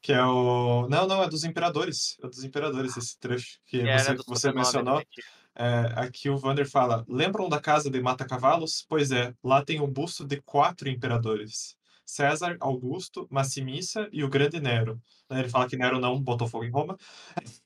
[0.00, 0.88] que é o...
[0.88, 2.16] Não, não, é dos Imperadores.
[2.22, 5.02] É dos Imperadores esse trecho que Que você, você mencionou.
[5.54, 8.84] É, aqui o Vander fala: Lembram da casa de Mata-Cavalos?
[8.88, 14.60] Pois é, lá tem o busto de quatro imperadores: César, Augusto, Massimissa e o grande
[14.60, 15.00] Nero.
[15.30, 16.96] Ele fala que Nero não botou fogo em Roma.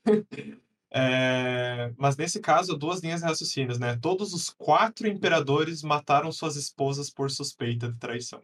[0.89, 3.99] É, mas nesse caso, duas linhas de raciocínios, né?
[4.01, 8.43] Todos os quatro imperadores mataram suas esposas por suspeita de traição.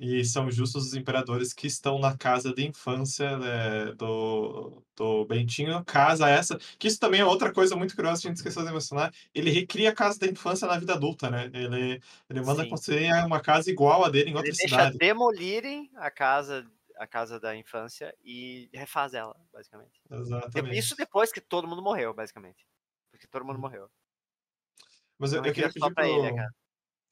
[0.00, 0.20] Uhum.
[0.20, 5.84] E são justos os imperadores que estão na casa de infância né, do, do Bentinho.
[5.84, 8.72] Casa essa, que isso também é outra coisa muito curiosa que a gente esqueceu de
[8.72, 9.12] mencionar.
[9.34, 11.50] Ele recria a casa da infância na vida adulta, né?
[11.52, 12.70] Ele, ele manda Sim.
[12.70, 14.98] construir uma casa igual a dele em Ele outra deixa cidade.
[14.98, 20.00] demolirem a casa, a casa da infância e refaz ela, basicamente.
[20.10, 20.78] Exatamente.
[20.78, 22.66] Isso depois que todo mundo morreu, basicamente.
[23.10, 23.90] Porque todo mundo morreu.
[25.18, 26.48] Mas eu, Então eu queria pedir pra ele a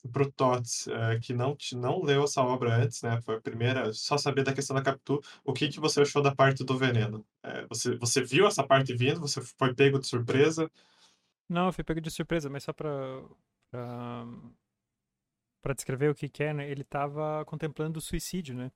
[0.07, 0.33] pro, casa.
[0.33, 3.21] pro Tots, eh, que não, te- não leu essa obra antes, né?
[3.23, 5.21] Foi a primeira, só saber da questão da Capitu.
[5.45, 7.25] O que, que você achou da parte do veneno?
[7.43, 9.21] Eh, você, você viu essa parte vindo?
[9.21, 10.71] Você foi pego de surpresa?
[11.49, 12.91] Não, eu fui pego de surpresa, mas só pra,
[13.71, 14.27] pra,
[15.63, 16.71] pra descrever o que é, né?
[16.71, 18.71] Ele tava contemplando o suicídio, né?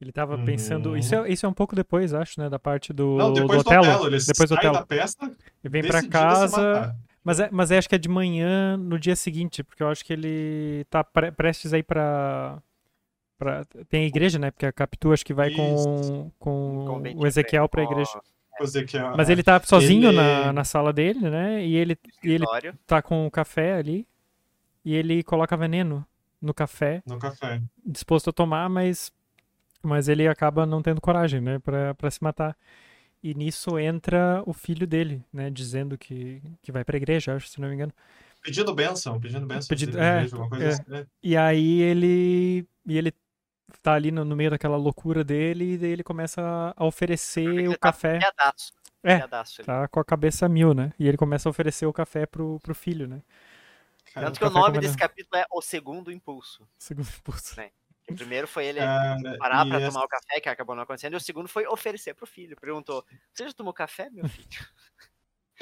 [0.00, 0.96] Ele tava pensando.
[0.96, 2.48] Isso é, isso é um pouco depois, acho, né?
[2.48, 3.84] Da parte do, Não, do depois do Otelo.
[3.84, 4.06] Otelo.
[4.06, 4.74] Ele Depois do sai Otelo.
[4.74, 6.96] da peça, Ele vem pra decidido a se casa.
[7.22, 10.04] Mas, é, mas é, acho que é de manhã no dia seguinte, porque eu acho
[10.04, 12.62] que ele tá pre- prestes aí pra.
[13.38, 14.50] pra tem a igreja, né?
[14.50, 18.10] Porque a Capitu acho que vai com, Com com o Ezequiel pra igreja.
[19.12, 21.64] A- Mas ele tá sozinho ele- na, na sala dele, né?
[21.64, 22.44] E ele, e ele
[22.86, 24.06] tá com o café ali.
[24.84, 26.06] E ele coloca veneno
[26.40, 27.60] no café, no café.
[27.84, 29.12] disposto a tomar, mas,
[29.82, 31.58] mas ele acaba não tendo coragem, né?
[31.58, 32.56] Pra, pra se matar.
[33.22, 35.50] E nisso entra o filho dele, né?
[35.50, 37.92] Dizendo que, que vai pra igreja, acho, se não me engano.
[38.42, 39.68] Pedindo bênção, pedindo bênção.
[39.68, 40.68] Pedindo- se é, coisa é.
[40.68, 41.06] assim, né?
[41.22, 42.66] E aí ele.
[42.86, 43.12] E ele
[43.82, 47.72] tá ali no, no meio daquela loucura dele, e daí ele começa a oferecer o
[47.72, 48.18] tá café.
[48.18, 48.72] Piadaço.
[49.02, 49.62] É, Piadaço.
[49.64, 50.92] Tá com a cabeça mil, né?
[50.98, 53.22] E ele começa a oferecer o café pro, pro filho, né?
[54.12, 56.66] Tanto que o nome desse capítulo é O Segundo Impulso.
[56.78, 57.54] Segundo impulso.
[57.54, 57.70] Que
[58.10, 60.82] o primeiro foi ele cara, parar e pra essa- tomar o café, que acabou não
[60.82, 62.56] acontecendo, e o segundo foi oferecer pro filho.
[62.60, 64.48] Perguntou: Você já tomou café, meu filho?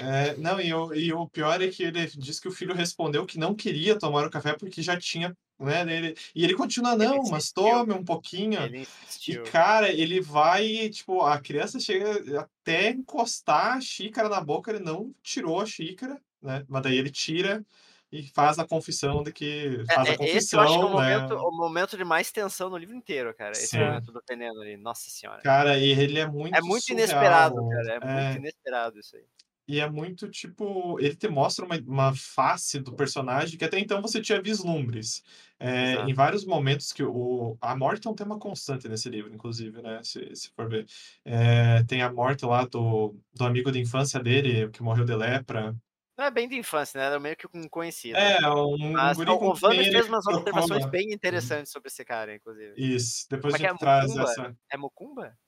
[0.01, 3.27] É, não, e o, e o pior é que ele diz que o filho respondeu
[3.27, 5.81] que não queria tomar o café porque já tinha, né?
[5.93, 7.53] Ele, e ele continua, Ele não, mas insistiu.
[7.65, 8.63] tome um pouquinho.
[8.63, 8.87] Ele
[9.27, 14.85] E, cara, ele vai, tipo, a criança chega até encostar a xícara na boca, ele
[14.85, 16.65] não tirou a xícara, né?
[16.69, 17.67] Mas daí ele tira
[18.11, 19.85] e faz a confissão de que.
[19.89, 21.17] É, Faz a é, esse eu acho que é o confissão, né?
[21.19, 23.53] momento, o momento de mais tensão no livro inteiro, cara.
[23.53, 23.81] Esse Sim.
[23.81, 24.77] momento do veneno ali.
[24.77, 25.43] Nossa senhora.
[25.43, 26.55] Cara, e ele é muito.
[26.57, 26.99] É muito surreal.
[26.99, 27.93] inesperado, cara.
[27.93, 29.25] É, É, muito inesperado isso aí.
[29.71, 30.99] E é muito tipo.
[30.99, 35.23] Ele te mostra uma, uma face do personagem que até então você tinha vislumbres.
[35.61, 39.83] É, em vários momentos que o, a morte é um tema constante nesse livro, inclusive,
[39.83, 40.01] né?
[40.03, 40.87] Se, se for ver.
[41.23, 45.77] É, tem a morte lá do, do amigo de infância dele, que morreu de lepra.
[46.19, 47.07] Não é bem de infância, né?
[47.07, 48.19] Era meio que um conhecido.
[48.19, 52.35] É, um, Mas guri o Vander ele fez umas observações bem interessantes sobre esse cara,
[52.35, 52.77] inclusive.
[52.77, 53.75] Isso, depois Como é a gente é?
[53.79, 54.17] traz Mucumba?
[54.17, 54.57] essa.
[54.73, 55.39] É Mucumba?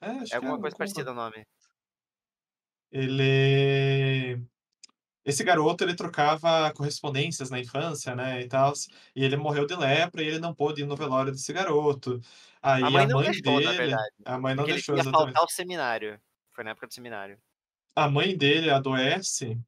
[0.00, 1.46] É, acho É que alguma é coisa parecida o nome.
[2.90, 4.44] Ele.
[5.24, 8.72] Esse garoto, ele trocava correspondências na infância, né, e tal.
[9.16, 12.20] E ele morreu de lepra e ele não pôde ir no velório desse garoto.
[12.62, 14.14] Aí A a mãe mãe, não deixou, na dele, verdade.
[14.24, 15.10] a mãe não Porque ele deixou queria exatamente.
[15.10, 16.20] faltar o seminário.
[16.54, 17.40] Foi na época do seminário.
[17.96, 19.58] A mãe dele adoece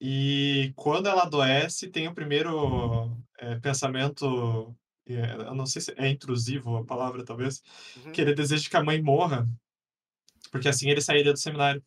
[0.00, 4.74] e quando ela adoece tem o primeiro é, pensamento,
[5.08, 7.62] é, eu não sei se é intrusivo a palavra talvez,
[8.04, 8.12] Uhum.
[8.12, 9.48] que ele deseja que a mãe morra,
[10.50, 11.82] porque assim ele sairia do seminário.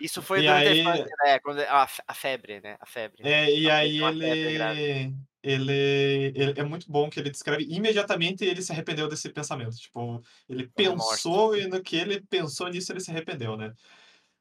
[0.00, 1.38] Isso foi E durante aí- a infância, né?
[1.38, 2.76] Quando, a, a febre, né?
[2.80, 3.22] A febre.
[3.22, 8.60] É, e Ela aí ele, ele, ele- é muito bom que ele descreve imediatamente ele
[8.60, 9.76] se arrependeu desse pensamento.
[9.76, 13.72] Tipo, ele pensou e no que ele pensou nisso ele se arrependeu, né?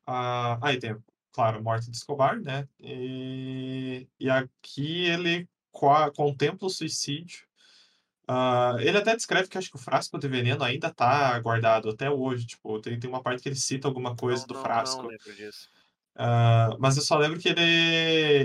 [0.06, 0.96] Ah, aí tem,
[1.34, 2.68] claro, morte de Escobar, né?
[2.80, 7.46] E, e aqui ele qua- contempla o suicídio.
[8.28, 12.10] Ah, ele até descreve que acho que o frasco de veneno ainda tá guardado até
[12.10, 12.46] hoje.
[12.46, 15.02] Tipo, tem, tem uma parte que ele cita alguma coisa Não- do não- frasco.
[15.04, 15.68] Não lembro disso.
[16.16, 17.62] Ah, mas eu só lembro que ele,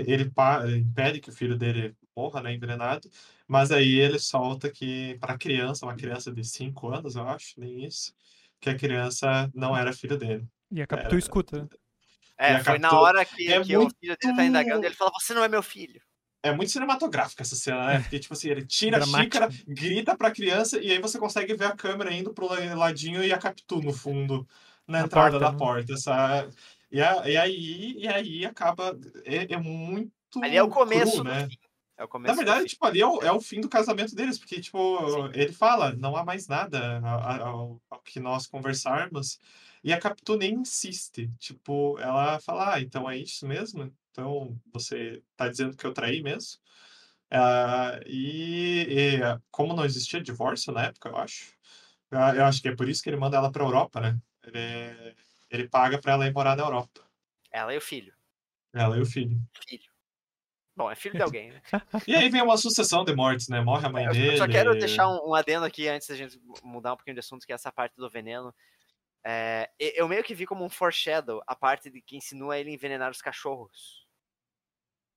[0.07, 0.31] ele,
[0.65, 3.09] ele impede que o filho dele morra, né, envenenado.
[3.47, 7.85] Mas aí ele solta que para criança, uma criança de 5 anos, eu acho, nem
[7.85, 8.13] isso,
[8.59, 10.45] que a criança não era filho dele.
[10.71, 11.19] E a Capitu É.
[11.19, 11.69] escuta.
[12.37, 14.87] É, a foi na hora que, é que o muito- filho dele tá indagando e
[14.87, 16.01] ele fala: Você não é meu filho.
[16.41, 17.99] É muito cinematográfica essa cena, né?
[17.99, 19.23] Porque, tipo assim, ele tira a Dramático.
[19.45, 22.47] xícara, grita pra criança, e aí você consegue ver a câmera indo pro
[22.77, 24.47] ladinho e a Capitu no fundo,
[24.87, 25.57] na Na entrada porta, da né?
[25.57, 26.53] porta, sabe?
[26.89, 28.97] E, a- e aí, e aí acaba.
[29.25, 30.11] É, é muito.
[30.41, 31.47] Ali é o começo cru, do né?
[31.49, 31.57] fim.
[31.99, 34.77] É Na verdade, tipo, ali é o, é o fim do casamento deles, porque, tipo,
[35.09, 35.31] Sim.
[35.33, 39.39] ele fala, não há mais nada ao, ao que nós conversarmos,
[39.83, 43.93] e a Capitu nem insiste, tipo, ela fala, ah, então é isso mesmo?
[44.11, 46.59] Então, você tá dizendo que eu traí mesmo?
[47.31, 51.53] Ah, e, e, como não existia divórcio na época, eu acho,
[52.11, 54.19] ah, eu acho que é por isso que ele manda ela pra Europa, né?
[54.43, 55.15] Ele,
[55.49, 57.01] Ele paga pra ela ir morar na Europa.
[57.51, 58.13] Ela e o filho.
[58.73, 59.39] Ela e o filho.
[59.67, 59.88] Filho.
[60.79, 61.61] Bom, é filho de alguém, né?
[62.07, 63.59] E aí vem uma sucessão de mortes, né?
[63.59, 64.37] Morre a mãe Eu dele.
[64.37, 67.45] só quero deixar um, um adendo aqui antes da gente mudar um pouquinho de assunto,
[67.45, 68.55] que é essa parte do veneno.
[69.25, 73.11] É, eu meio que vi como um foreshadow a parte de que insinua ele envenenar
[73.11, 74.07] os cachorros.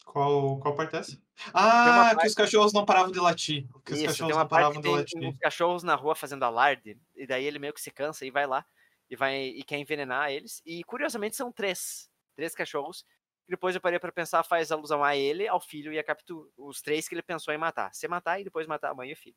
[0.05, 1.23] Qual, qual parte é essa?
[1.55, 3.69] Ah, que parte- os cachorros não paravam de latir.
[3.85, 5.29] Que os Isso, cachorros tem uma não paravam que de latir.
[5.29, 8.49] uns cachorros na rua fazendo alarde, e daí ele meio que se cansa e vai
[8.49, 8.67] lá
[9.09, 10.61] e vai e quer envenenar eles.
[10.67, 12.11] E curiosamente são três.
[12.35, 13.07] Três cachorros.
[13.49, 16.51] Depois eu parei pra pensar, faz alusão a ele, ao filho e a Capitu.
[16.57, 17.93] Os três que ele pensou em matar.
[17.95, 19.36] Se matar e depois matar a mãe e o filho.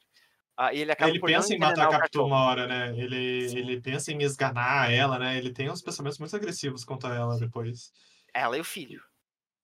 [0.58, 2.98] Ah, e ele acaba Ele pensa em matar a Capitu uma hora, né?
[2.98, 3.58] Ele, Sim.
[3.58, 5.38] ele pensa em esganar ela, né?
[5.38, 7.92] Ele tem uns pensamentos muito agressivos contra ela depois.
[8.34, 9.02] Ela e o filho.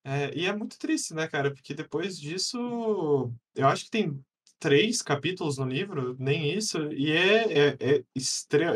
[0.03, 1.53] É, e é muito triste, né, cara?
[1.53, 4.21] Porque depois disso, eu acho que tem
[4.62, 8.03] três capítulos no livro, nem isso, e é, é, é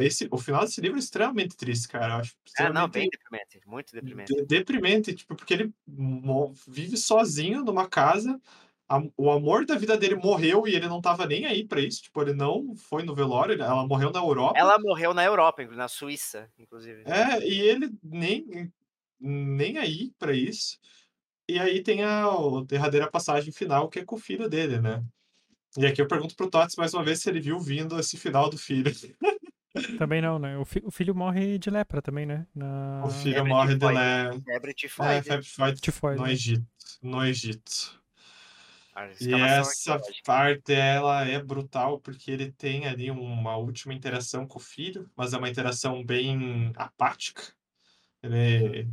[0.03, 2.15] esse, o final desse livro é extremamente triste, cara.
[2.15, 3.61] Eu acho É, não, extremamente bem deprimente.
[3.67, 4.33] Muito deprimente.
[4.33, 5.71] de- deprimente, tipo, porque ele
[6.67, 8.41] vive sozinho numa casa,
[8.89, 12.01] a- o amor da vida dele morreu e ele não tava nem aí pra isso,
[12.01, 14.57] tipo, ele não foi no velório, ela morreu na Europa.
[14.57, 17.03] Ela morreu na Europa, na Suíça, inclusive.
[17.05, 18.71] É, e ele nem,
[19.19, 20.79] nem aí pra isso.
[21.47, 25.03] E aí tem a, a derradeira passagem final, que é com o filho dele, né?
[25.77, 28.49] E aqui eu pergunto pro Tots mais uma vez se ele viu vindo esse final
[28.49, 28.91] do filho.
[29.99, 30.57] Também não, né?
[30.57, 32.47] O, fi- o filho morre de lepra também, né?
[32.55, 33.03] Na...
[33.05, 34.31] O filho Febre morre de lé...
[34.41, 35.81] Febre É, tifoide.
[35.81, 36.31] tifoide no né?
[36.31, 36.65] Egito.
[37.01, 38.01] No Egito.
[39.19, 44.61] E essa parte, ela é brutal, porque ele tem ali uma última interação com o
[44.61, 47.43] filho, mas é uma interação bem apática.
[48.23, 48.87] Ele...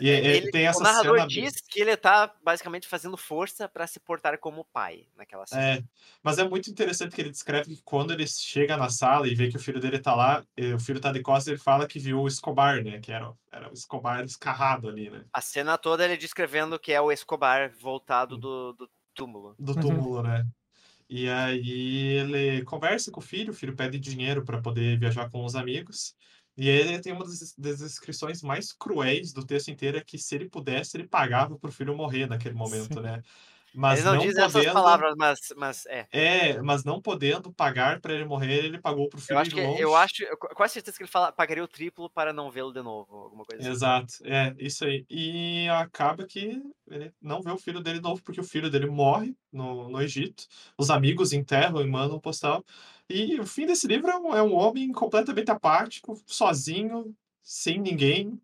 [0.00, 1.26] E é- Ele- tem essa o narrador cena...
[1.28, 5.62] diz que ele tá basicamente fazendo força pra se portar como pai naquela cena.
[5.62, 5.82] É,
[6.22, 9.48] mas é muito interessante que ele descreve que quando ele chega na sala e vê
[9.48, 11.98] que o filho dele tá lá, e o filho tá de costas, ele fala que
[11.98, 13.00] viu o Escobar, né?
[13.00, 15.24] Que era, era o Escobar escarrado ali, né?
[15.32, 18.40] A cena toda ele descrevendo que é o Escobar voltado Hum.
[18.40, 19.54] do, do túmulo.
[19.58, 19.80] Do Uhum.
[19.80, 20.46] túmulo, né?
[21.08, 25.44] E aí ele conversa com o filho, o filho pede dinheiro para poder viajar com
[25.44, 26.14] os amigos.
[26.60, 30.46] E ele tem uma das, descrições mais cruéis do texto inteiro, é que se ele
[30.46, 33.00] pudesse, ele pagava pro filho morrer naquele momento, Sim.
[33.00, 33.22] né?
[33.74, 36.06] Mas ele não, não diz essas podendo, palavras, mas, mas é.
[36.10, 39.60] é, mas não podendo pagar para ele morrer, ele pagou pro filho Eu acho de
[39.60, 39.80] longe.
[39.80, 42.82] eu acho, eu, quase certeza que ele fala, pagaria o triplo para não vê-lo de
[42.82, 43.70] novo, alguma coisa assim.
[43.70, 45.04] Exato, é, isso aí.
[45.08, 48.86] E acaba que ele não vê o filho dele de novo, porque o filho dele
[48.86, 50.44] morre no, no Egito.
[50.76, 52.64] Os amigos enterram e mandam um postal.
[53.08, 58.40] E o fim desse livro é um, é um homem completamente apático, sozinho, sem ninguém.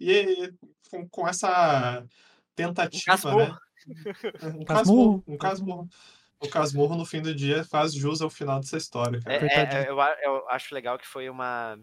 [0.00, 0.52] E
[0.90, 2.04] com, com essa
[2.54, 3.38] tentativa, casmurro.
[3.38, 3.56] né?
[4.42, 5.24] Um Casmurro.
[5.26, 5.88] um casmurro.
[6.40, 9.36] O casmurro, no fim do dia, faz jus ao final dessa história, cara.
[9.36, 9.82] É, Coitadinho.
[9.82, 11.78] é, eu, eu acho legal que foi uma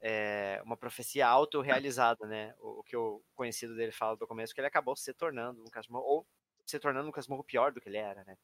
[0.00, 2.54] é, uma profecia autorrealizada, né?
[2.58, 5.70] O, o que o conhecido dele fala do começo, que ele acabou se tornando um
[5.70, 6.26] casmurro, ou
[6.66, 8.36] se tornando um casmurro pior do que ele era, né?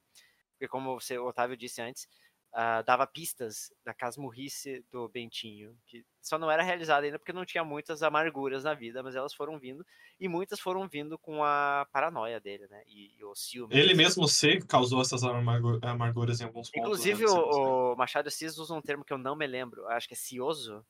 [0.53, 2.09] Porque como você, o Otávio disse antes,
[2.53, 7.45] ah, dava pistas da casmurrice do Bentinho, que só não era realizada ainda porque não
[7.45, 9.85] tinha muitas amarguras na vida, mas elas foram vindo,
[10.21, 12.83] e muitas foram vindo com a paranoia dele, né?
[12.87, 13.81] E, e o ciúme.
[13.81, 17.07] Ele mesmo se causou essas amargu- amarguras em alguns pontos.
[17.07, 20.07] Inclusive, né, o, o Machado Assis usa um termo que eu não me lembro, acho
[20.07, 20.87] que é cioso,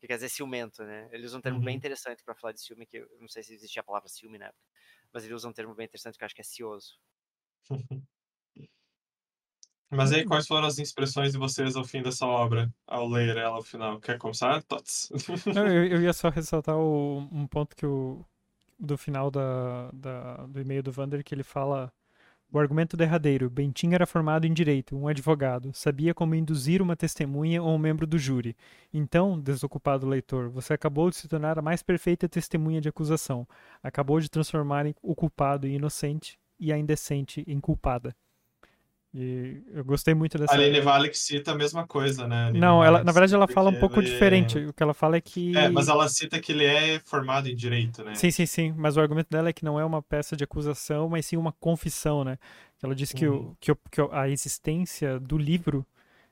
[0.00, 1.08] que quer dizer ciumento, né?
[1.12, 1.76] Ele usa um termo bem Uhum.
[1.76, 4.46] interessante para falar de ciúme, que eu não sei se existia a palavra ciúme na
[4.48, 4.64] época,
[5.12, 6.98] mas ele usa um termo bem interessante que eu acho que é cioso.
[9.90, 13.36] Mas aí, Muito quais foram as expressões de vocês ao fim dessa obra, ao ler
[13.36, 14.00] ela ao final?
[14.00, 15.10] Quer começar, Tots?
[15.52, 18.24] Não, eu, eu ia só ressaltar o- um ponto que o
[18.78, 21.92] do final da, da- do e-mail do Vander que ele fala
[22.52, 23.50] o argumento derradeiro.
[23.50, 28.06] Bentinho era formado em direito, um advogado, sabia como induzir uma testemunha ou um membro
[28.06, 28.56] do júri.
[28.92, 33.46] Então, desocupado leitor, você acabou de se tornar a mais perfeita testemunha de acusação.
[33.82, 38.14] Acabou de transformar o culpado em inocente e a indecente em culpada.
[39.12, 40.52] E eu gostei muito dessa.
[40.52, 42.52] A Aline Valek cita a mesma coisa, né?
[42.52, 44.56] Não, ela, na verdade ela fala um pouco ele- diferente.
[44.58, 45.56] O que ela fala é que.
[45.56, 48.14] É, mas ela cita que ele é formado em direito, né?
[48.14, 48.72] Sim, sim, sim.
[48.76, 51.52] Mas o argumento dela é que não é uma peça de acusação, mas sim uma
[51.52, 52.38] confissão, né?
[52.80, 53.56] Ela diz que, o, Uhum.
[53.58, 55.84] que, o- que a existência do livro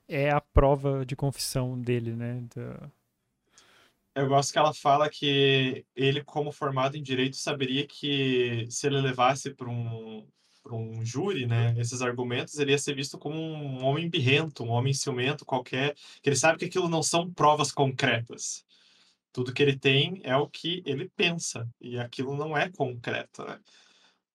[0.09, 2.43] é a prova de confissão dele, né?
[2.55, 2.89] Da-
[4.15, 9.01] Eu gosto que ela fala que ele, como formado em direito, saberia que se ele
[9.01, 10.27] levasse para um,
[10.71, 14.93] um júri, né, esses argumentos, ele ia ser visto como um homem birrento, um homem
[14.93, 18.65] ciumento qualquer, que ele sabe que aquilo não são provas concretas.
[19.33, 23.61] Tudo que ele tem é o que ele pensa, e aquilo não é concreto, né?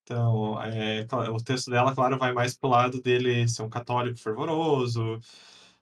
[0.03, 5.19] Então, é, o texto dela, claro, vai mais pro lado dele ser um católico fervoroso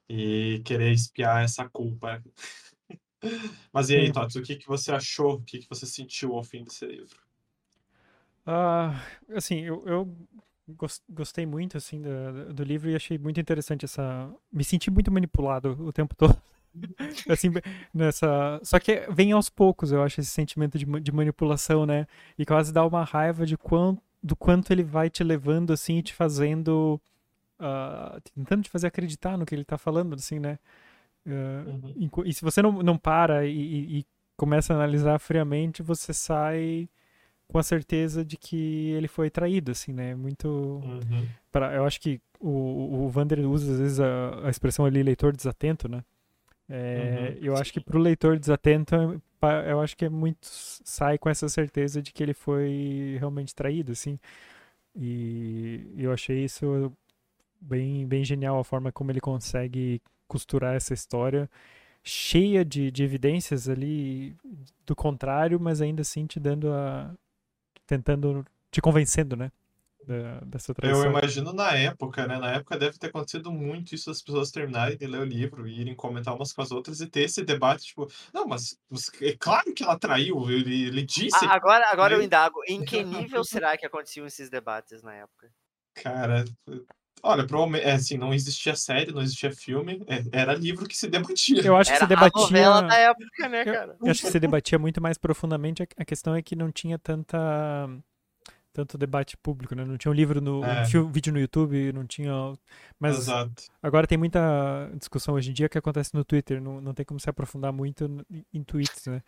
[0.08, 2.22] e querer espiar essa culpa.
[3.74, 4.12] Mas e aí.
[4.12, 5.36] Tots, o que, que você achou?
[5.36, 7.18] O que, que você sentiu ao fim desse livro?
[8.45, 8.93] Ah,
[9.35, 10.17] assim, eu, eu
[10.69, 14.29] gos- gostei muito, assim, do, do livro e achei muito interessante essa...
[14.51, 16.35] Me senti muito manipulado o tempo todo.
[17.27, 17.51] Assim,
[17.93, 18.59] nessa...
[18.63, 22.07] Só que vem aos poucos, eu acho, esse sentimento de, de manipulação, né?
[22.37, 26.03] E quase dá uma raiva de quão, do quanto ele vai te levando, assim, e
[26.03, 26.99] te fazendo...
[27.59, 30.59] ah, tentando te fazer acreditar no que ele tá falando, assim, né?
[31.27, 31.93] Ah, Uhum.
[31.97, 34.05] enqu- e se você não, não para e, e- e
[34.37, 36.89] começa a analisar friamente, você sai
[37.52, 40.16] com a certeza de que ele foi traído, assim, né?
[40.16, 40.47] Muito.
[40.47, 41.28] Uhum.
[41.52, 45.36] Pra, eu acho que o, o Vander usa às vezes a, a expressão ali leitor
[45.36, 46.04] desatento, né?
[46.70, 51.18] É, Uhum, eu acho que pro leitor desatento, é eu acho que é muito sai
[51.18, 54.18] com essa certeza de que ele foi realmente traído, assim.
[54.95, 56.91] E eu achei isso
[57.60, 61.49] bem, bem genial a forma como ele consegue costurar essa história
[62.04, 64.36] cheia de, de evidências ali
[64.86, 67.14] do contrário, mas ainda assim te dando a
[67.91, 69.51] tentando te convencendo, né?
[70.07, 71.09] Da, dessa Eu traição.
[71.11, 72.39] imagino na época, né?
[72.39, 75.81] Na época deve ter acontecido muito isso, as pessoas terminarem de ler o livro e
[75.81, 78.79] irem comentar umas com as outras e ter esse debate, tipo, não, mas
[79.21, 82.83] é claro que ela traiu, ele, ele disse, A- Agora, agora eu Meio- indago, em
[82.83, 85.51] que nível será que aconteciam esses debates na época?
[85.93, 86.45] cara.
[87.24, 91.07] Olha, provavelmente, é, assim, não existia série, não existia filme, é, era livro que se
[91.07, 91.61] debatia.
[91.65, 92.88] Eu acho que Era se a novela debatia.
[92.88, 93.97] da época, né, Eu, cara?
[94.01, 95.88] eu acho que se debatia muito mais profundamente.
[95.97, 97.38] A questão é que não tinha tanta
[98.74, 99.84] tanto debate público, né?
[99.84, 100.84] Não tinha um livro no É.
[100.97, 102.32] um vídeo no YouTube, não tinha.
[102.99, 103.63] Mas Exato.
[103.84, 106.61] agora tem muita discussão hoje em dia que acontece no Twitter.
[106.61, 109.22] Não, não tem como se aprofundar muito em tweets, né?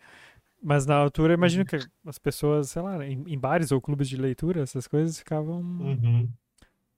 [0.62, 1.76] Mas na altura, eu imagino que
[2.06, 5.60] as pessoas, sei lá, em, em bares ou clubes de leitura, essas coisas ficavam.
[5.60, 6.28] Uhum.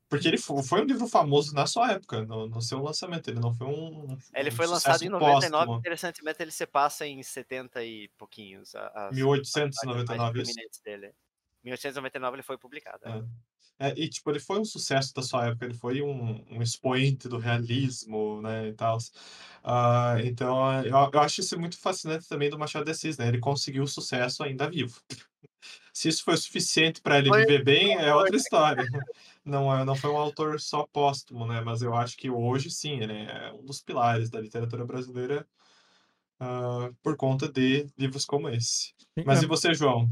[0.09, 3.29] Porque ele fo- foi um livro famoso na sua época, no, no seu lançamento.
[3.29, 4.17] Ele não foi um.
[4.35, 5.79] Ele um foi lançado em sucesso 99, póstumo.
[5.79, 8.75] interessantemente ele se passa em 70 e pouquinhos.
[8.75, 10.55] a- As, as 1899, mais isso.
[10.55, 11.13] prominentes dele.
[11.65, 13.01] 1899 ele foi publicado.
[13.05, 13.19] é.
[13.19, 13.25] É.
[13.79, 17.29] É, e, tipo, ele foi um sucesso da sua época, ele foi um, um expoente
[17.29, 18.97] do realismo, né, e tal.
[19.63, 23.29] Ah, então, eu, eu acho isso muito fascinante também do Machado de Assis, né?
[23.29, 24.99] Ele conseguiu o sucesso ainda vivo.
[25.93, 28.87] Se isso foi suficiente para ele Foi viver bem, é outra história.
[29.47, 31.61] Não, é- não foi um autor só póstumo, né?
[31.61, 35.47] Mas eu acho que hoje, sim, ele é um dos pilares da literatura brasileira
[36.41, 38.93] ah, por conta de livros como esse.
[39.25, 40.11] Mas e você, João?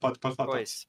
[0.00, 0.50] Pode, pode falar.
[0.52, 0.86] Pois.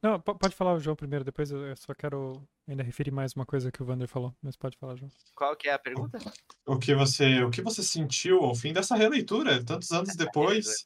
[0.00, 3.44] Não, po- pode falar o João primeiro, depois eu só quero ainda referir mais uma
[3.44, 5.10] coisa que o Vander falou, mas pode falar, João.
[5.34, 6.18] Qual que é a pergunta?
[6.66, 10.84] O que você, o que você sentiu ao fim dessa releitura, tantos anos depois?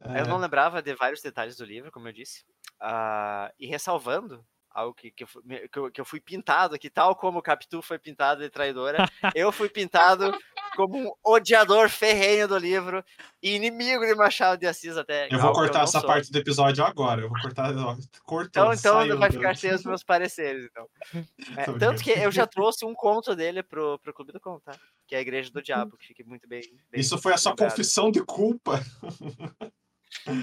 [0.00, 2.44] É, Eu não lembrava de vários detalhes do livro, como eu disse.
[2.80, 4.44] Ah, e ressalvando
[4.74, 7.80] algo que, que, eu, fui- que, eu, eu fui pintado, que tal como o Capitu
[7.80, 10.36] foi pintado de traidora, eu fui pintado
[10.74, 13.04] como um odiador ferrenho do livro
[13.40, 15.28] e inimigo de Machado de Assis até.
[15.32, 16.08] Eu vou cortar não essa sou.
[16.08, 17.20] parte do episódio agora.
[17.22, 17.72] Eu vou cortar.
[17.76, 20.88] ó, Cortou, Então, então vai ficar sem os meus pareceres, então.
[21.56, 24.72] É, tanto que eu já trouxe um conto dele pro, pro Clube do Conto, tá?
[25.06, 26.60] Que é a Igreja do Diabo, que fique muito bem.
[26.90, 27.70] bem Isso foi a sua lembrado.
[27.70, 28.80] confissão de culpa.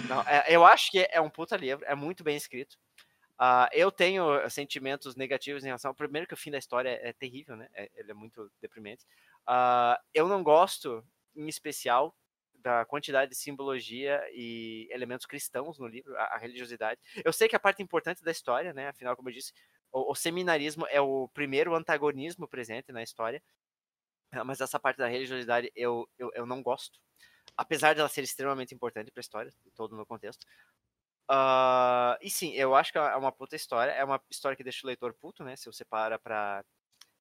[0.07, 2.77] Não, é- eu acho que é um puta livro, é muito bem escrito.
[3.37, 5.93] Ah, eu tenho sentimentos negativos em relação.
[5.95, 7.67] Primeiro, que o fim da história é terrível, né?
[7.73, 9.05] É- ele é muito deprimente.
[9.47, 11.03] Ah, eu não gosto,
[11.35, 12.15] em especial,
[12.55, 17.01] da quantidade de simbologia e elementos cristãos no livro, a, a religiosidade.
[17.25, 18.89] Eu sei que a parte importante da história, né?
[18.89, 19.51] Afinal, como eu disse,
[19.91, 23.41] o, o seminarismo é o primeiro antagonismo presente na história.
[24.31, 26.99] Ah, Mas essa parte da religiosidade eu, eu, eu não gosto
[27.57, 30.45] apesar de ela ser extremamente importante para a história, todo no contexto.
[31.33, 33.91] Ah, e sim, eu acho que é uma puta história.
[33.91, 35.55] É uma história que deixa o leitor puto, né?
[35.55, 36.63] Se você para pra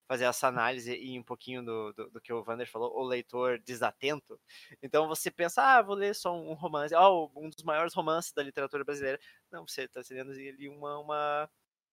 [0.09, 3.61] fazer essa análise e um pouquinho do, do, do que o Vander falou, o leitor
[3.61, 4.41] desatento.
[4.83, 8.43] Então você pensa, ah, vou ler só um romance, oh, um dos maiores romances da
[8.43, 9.21] literatura brasileira.
[9.53, 11.51] Não, você está sendo ali uma, uma.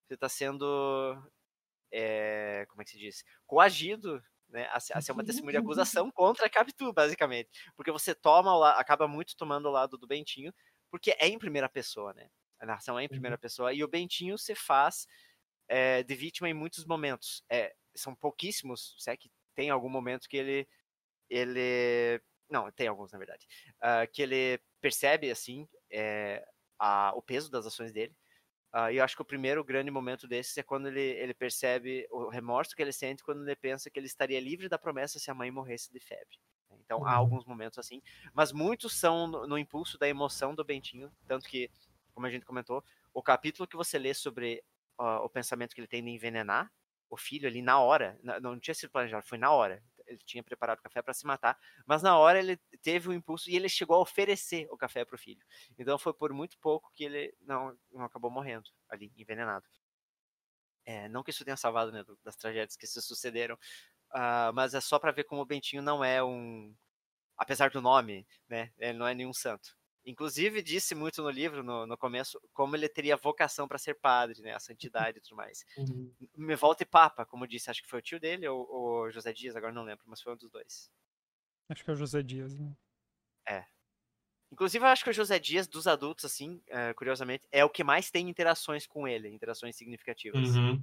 [0.08, 0.66] Você está sendo.
[1.92, 3.24] é, como é que se diz?
[3.46, 7.50] Coagido né, a, ser- a ser uma testemunha de acusação contra a Capitu, basicamente.
[7.76, 10.54] Porque você toma acaba muito tomando o lado do Bentinho,
[10.98, 12.30] porque é em primeira pessoa, né?
[12.60, 13.74] A narração é em primeira pessoa.
[13.74, 15.08] E o Bentinho se faz
[15.70, 17.44] é, de vítima em muitos momentos.
[17.52, 20.68] É, são pouquíssimos, se é que tem algum momento que ele.
[21.30, 23.48] ele não, tem alguns, na verdade.
[23.82, 26.46] ah, que ele percebe, assim, é,
[26.80, 28.16] a- o peso das ações dele.
[28.74, 32.08] Ah, e eu acho que o primeiro grande momento desses é quando ele, ele percebe
[32.12, 35.32] o remorso que ele sente quando ele pensa que ele estaria livre da promessa se
[35.32, 36.38] a mãe morresse de febre.
[36.88, 37.16] Então há Uhum.
[37.16, 38.02] alguns momentos assim,
[38.34, 41.70] mas muitos são no, no impulso da emoção do Bentinho, tanto que,
[42.14, 42.84] como a gente comentou,
[43.14, 44.64] o capítulo que você lê sobre
[44.98, 46.72] ah, o pensamento que ele tem de envenenar
[47.10, 49.84] o filho ali na hora, na- não tinha sido planejado, foi na hora.
[50.06, 53.50] ele tinha preparado o café para se matar, mas na hora ele teve um impulso
[53.50, 55.46] e ele chegou a oferecer o café para o filho.
[55.78, 59.66] Então foi por muito pouco que ele não, não acabou morrendo ali, envenenado.
[60.86, 63.58] É, não que isso tenha salvado né, das tragédias que se sucederam,
[64.14, 66.76] uh, mas é só para ver como o Bentinho não é um,
[67.38, 69.78] apesar do nome, né, ele não é nenhum santo.
[70.08, 74.42] Inclusive, disse muito no livro, no, no começo, como ele teria vocação para ser padre,
[74.42, 74.54] né?
[74.54, 74.60] A
[75.12, 75.66] santidade e tudo mais.
[75.78, 76.14] Uhum.
[76.38, 79.34] Me volta e papa, como disse, acho que foi o tio dele ou, ou José
[79.34, 80.90] Dias, agora não lembro, mas foi um dos dois.
[81.70, 82.74] Acho que é o José Dias, né?
[83.50, 83.66] É.
[84.50, 87.84] Inclusive, eu acho que o José Dias, dos adultos, assim, uh, curiosamente, é o que
[87.84, 90.56] mais tem interações com ele, interações significativas.
[90.56, 90.82] Uhum.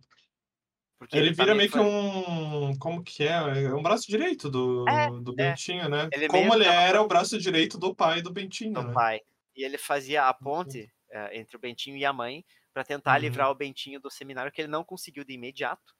[1.04, 1.80] Porque ele, ele vira meio foi...
[1.80, 2.78] que um.
[2.78, 3.64] Como que é?
[3.64, 5.50] É um braço direito do, é, do é.
[5.50, 6.08] Bentinho, né?
[6.10, 8.72] Ele como ele era o braço direito do pai do Bentinho.
[8.72, 8.94] Do né?
[8.94, 9.20] pai.
[9.54, 10.38] E ele fazia a uhum.
[10.42, 12.42] ponte uh, entre o Bentinho e a mãe
[12.72, 13.20] para tentar uhum.
[13.20, 15.94] livrar o Bentinho do seminário, que ele não conseguiu de imediato.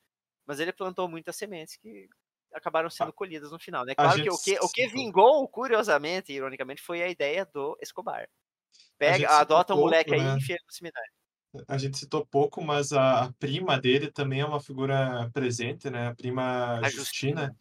[0.47, 2.09] Mas ele plantou muitas sementes que
[2.55, 3.95] acabaram sendo colhidas no final, né?
[3.95, 8.27] Claro que o, que o que vingou, curiosamente, ironicamente, foi a ideia do Escobar.
[8.97, 10.19] Pega, adota um pouco, moleque né?
[10.19, 11.11] aí e enfia no seminário
[11.69, 16.09] a gente citou pouco, mas a, a, prima dele também é uma figura presente, né?
[16.09, 17.57] A prima a Justina, Justina,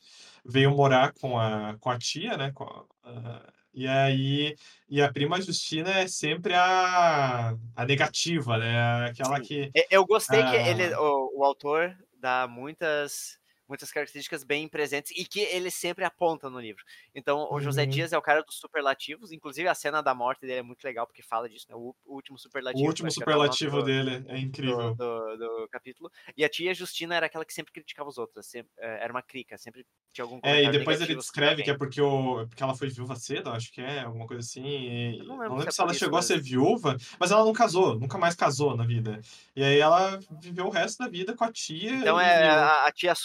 [0.45, 2.51] veio morar com a, com a tia, né?
[2.51, 2.63] Com
[3.03, 3.41] a,
[3.73, 4.55] e aí,
[4.87, 9.07] e a prima Justina é sempre a, a negativa, né?
[9.07, 9.43] Aquela Sim.
[9.43, 9.71] que.
[9.89, 13.39] Eu gostei que ele, o, o autor dá muitas
[13.73, 16.83] muitas características bem presentes e que ele sempre aponta no livro.
[17.15, 17.89] Então, o José uhum.
[17.89, 21.07] Dias é o cara dos superlativos, inclusive a cena da morte dele é muito legal
[21.07, 21.75] porque fala disso, né?
[21.75, 22.85] O, último superlativo.
[22.85, 24.93] O último superlativo do, dele é incrível.
[24.93, 26.11] Do, do, do, capítulo.
[26.37, 29.23] E a tia Justina era aquela que sempre criticava os outros, sempre, é, era uma
[29.23, 32.75] crica, sempre tinha algum É, e depois ele descreve que é porque, o, porque ela
[32.75, 34.63] foi viúva cedo, acho que é, alguma coisa assim.
[34.63, 37.53] E, não lembro, não lembro se, se ela chegou a ser viúva, mas ela não
[37.53, 39.19] casou, nunca mais casou na vida.
[39.55, 41.95] E aí ela viveu o resto da vida com a tia.
[41.95, 43.15] Então é a, a tia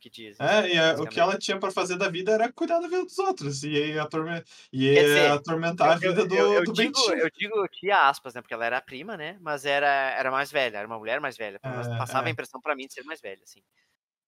[0.00, 0.38] que diz.
[0.40, 3.04] É, e a, o que ela tinha para fazer da vida era cuidar da vida
[3.04, 3.62] dos outros.
[3.62, 4.42] E atorme,
[4.72, 7.18] e dizer, atormentar a vida do, eu, eu, do digo, Bentinho.
[7.18, 8.40] Eu digo tia aspas, né?
[8.40, 9.36] Porque ela era prima, né?
[9.40, 9.86] Mas era,
[10.18, 11.60] era mais velha, era uma mulher mais velha.
[11.62, 12.28] É, passava é.
[12.28, 13.60] a impressão para mim de ser mais velha, assim.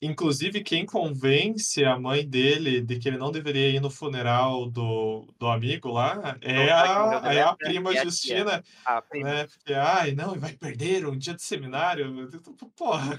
[0.00, 5.26] Inclusive, quem convence a mãe dele de que ele não deveria ir no funeral do,
[5.38, 8.62] do amigo lá é a, é a prima é Justina.
[8.84, 9.28] A prima.
[9.28, 9.46] Né?
[9.46, 12.28] Porque, ai, não, vai perder um dia de seminário.
[12.76, 13.18] Porra.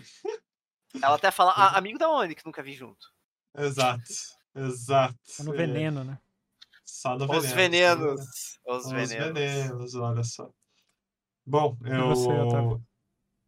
[1.02, 3.08] Ela até fala, ah, amigo da onde que nunca vi junto.
[3.56, 4.04] Exato,
[4.56, 5.18] exato.
[5.24, 6.18] Só no veneno, né?
[6.86, 7.46] Só no veneno.
[7.46, 8.22] Os venenos.
[8.66, 9.34] Os, os venenos.
[9.34, 10.50] venenos, olha só.
[11.46, 12.08] Bom, eu.
[12.10, 12.30] Você,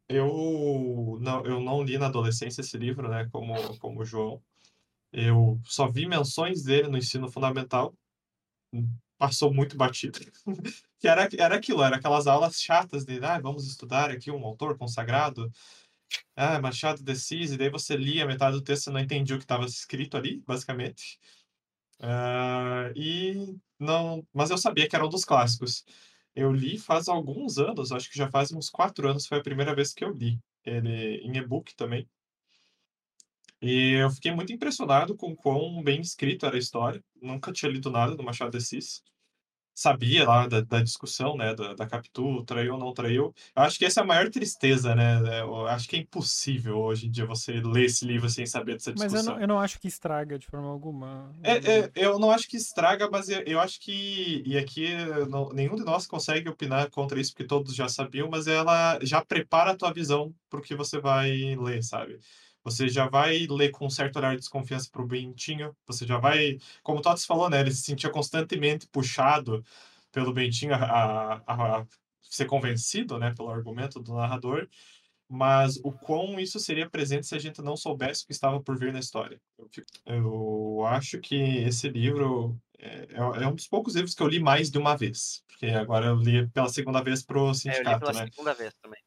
[0.09, 4.41] eu não, eu não li na adolescência esse livro, né, como, como o João.
[5.11, 7.93] Eu só vi menções dele no ensino fundamental.
[9.17, 10.19] Passou muito batido.
[10.99, 14.77] que era, era aquilo, era aquelas aulas chatas de, ah, vamos estudar aqui um autor
[14.77, 15.51] consagrado.
[16.35, 19.39] Ah, Machado de Assis, e daí você lia metade do texto e não entendia o
[19.39, 21.19] que estava escrito ali, basicamente.
[21.99, 25.83] Uh, e não, mas eu sabia que era um dos clássicos.
[26.35, 29.75] Eu li faz alguns anos, acho que já faz uns quatro anos, foi a primeira
[29.75, 32.07] vez que eu li ele em e-book também.
[33.61, 37.03] E eu fiquei muito impressionado com quão bem escrito era a história.
[37.21, 39.03] Nunca tinha lido nada do Machado de Assis
[39.79, 43.33] sabia lá da, da discussão, né, da, da Capitu, traiu ou não traiu.
[43.55, 45.21] Eu acho que essa é a maior tristeza, né?
[45.37, 48.73] É, eu acho que é impossível hoje em dia você ler esse livro sem saber
[48.73, 49.17] dessa discussão.
[49.17, 51.33] Mas eu não, eu não acho que estraga de forma alguma.
[51.41, 54.93] É, é, eu não acho que estraga, mas eu, eu acho que, e aqui
[55.29, 59.23] não, nenhum de nós consegue opinar contra isso, porque todos já sabiam, mas ela já
[59.23, 62.19] prepara a tua visão para o que você vai ler, sabe?
[62.63, 65.75] Você já vai ler com um certo olhar de desconfiança para o Bentinho.
[65.87, 67.61] Você já vai, como o Tots falou, né?
[67.61, 69.63] Ele se sentia constantemente puxado
[70.11, 71.85] pelo Bentinho a, a, a
[72.21, 73.33] ser convencido, né?
[73.35, 74.67] Pelo argumento do narrador.
[75.27, 78.77] Mas o quão isso seria presente se a gente não soubesse o que estava por
[78.77, 79.39] vir na história.
[80.05, 84.71] Eu, acho que esse livro é, é, um dos poucos livros que eu li mais
[84.71, 85.43] de uma vez.
[85.47, 88.31] Porque agora eu li pela segunda vez pro sindicato, é, eu li pela né?
[88.31, 88.99] segunda vez também.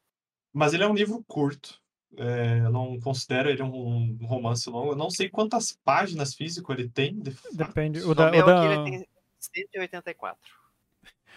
[0.53, 1.82] Mas ele é um livro curto.
[2.17, 4.91] É, eu não considero ele um, romance longo.
[4.91, 7.19] Eu não sei quantas páginas físico ele tem.
[7.19, 8.01] De Depende.
[8.01, 8.59] O, da, meu o da...
[8.59, 9.07] aqui ele tem
[9.39, 10.39] 184.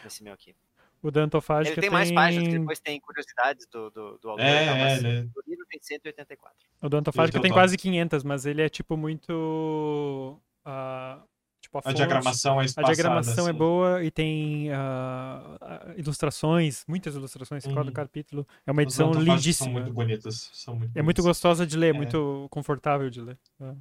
[0.05, 0.55] Esse meu aqui.
[1.03, 4.45] O da Antofágica Ele tem, tem mais páginas, depois tem curiosidades do, do, do autor.
[4.45, 6.59] É, tal, mas é, o livro tem 184.
[6.83, 10.41] O da Antofágica tem quase 500, mas ele é tipo muito...
[10.67, 11.23] Uh,
[11.67, 13.51] Tipo, a, a fonte, diagramação é espaçada, A diagramação assim.
[13.51, 17.93] é boa e tem uh, ilustrações, muitas ilustrações em cada uhum.
[17.93, 18.47] capítulo.
[18.65, 19.65] É uma edição lindíssima.
[19.65, 20.51] São muito bonitas.
[20.53, 21.05] São muito é bonitas.
[21.05, 21.99] muito gostosa de ler, é.
[21.99, 23.37] muito confortável de ler.
[23.61, 23.75] É.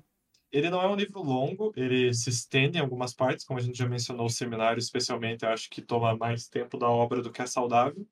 [0.52, 3.78] Ele não é um livro longo, ele se estende em algumas partes, como a gente
[3.78, 7.42] já mencionou, o seminário especialmente, eu acho que toma mais tempo da obra do que
[7.42, 8.08] é saudável.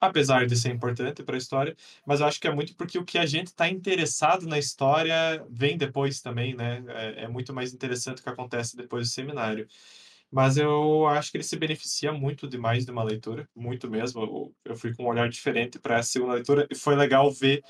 [0.00, 1.76] Apesar de ser importante para a história,
[2.06, 5.44] mas eu acho que é muito porque o que a gente está interessado na história
[5.50, 6.82] vem depois também, né?
[6.88, 9.68] É, é, muito mais interessante o que acontece depois do seminário.
[10.30, 14.22] Mas eu acho que ele se beneficia muito demais de uma leitura, muito mesmo.
[14.22, 17.62] Eu, eu fui com um olhar diferente para essa segunda leitura e foi legal ver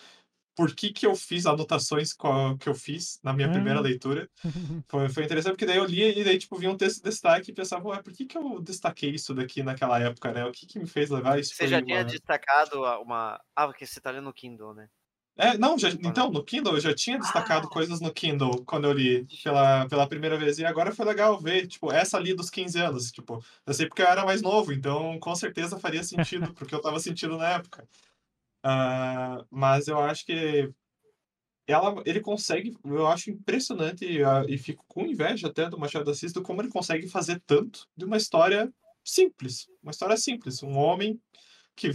[0.61, 3.83] por que, que eu fiz anotações que eu fiz na minha primeira hum.
[3.83, 4.29] leitura.
[4.89, 7.51] Foi, foi interessante, porque daí eu lia e daí, tipo, vinha um texto de destaque
[7.51, 10.45] e pensava, ué, por que, que eu destaquei isso daqui naquela época, né?
[10.45, 11.55] O que, que me fez levar isso?
[11.55, 11.87] Você já uma...
[11.87, 13.41] tinha destacado uma...
[13.57, 14.89] Ah, porque você tá lendo no Kindle, né?
[15.37, 17.71] É, não, já, então, no Kindle eu já tinha destacado ah.
[17.71, 20.59] coisas no Kindle quando eu li pela, pela primeira vez.
[20.59, 23.11] E agora foi legal ver, tipo, essa ali dos 15 anos.
[23.11, 26.81] Tipo, eu sei porque eu era mais novo, então com certeza faria sentido, porque eu
[26.83, 27.89] tava sentindo na época.
[28.65, 30.71] Uh, mas eu acho que
[31.67, 36.05] ela, ele consegue, eu acho impressionante e, uh, e fico com inveja até do Machado
[36.05, 38.73] de Assis, do como ele consegue fazer tanto de uma história
[39.05, 39.69] simples.
[39.83, 40.63] Uma história simples.
[40.63, 41.21] Um homem
[41.77, 41.93] que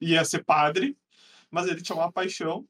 [0.00, 0.96] ia ser padre,
[1.50, 2.66] mas ele tinha uma paixão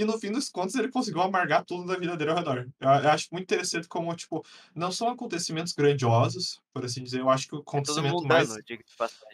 [0.00, 2.66] e no fim dos contos ele conseguiu amargar tudo da vida dele ao redor.
[2.80, 4.42] Eu, eu, acho muito interessante como, tipo,
[4.74, 7.20] não são acontecimentos grandiosos, por assim dizer.
[7.20, 8.64] Eu acho que o acontecimento é tudo mundano, mais...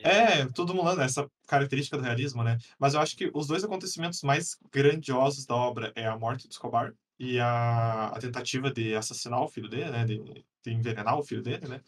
[0.03, 0.51] É, né?
[0.53, 2.59] tudo mudando, essa característica do realismo, né?
[2.81, 6.51] Mas eu acho que os dois acontecimentos mais grandiosos da obra é a morte do
[6.51, 10.05] Escobar e a, a tentativa de assassinar o filho dele, né?
[10.05, 11.81] De, de envenenar o filho dele, né?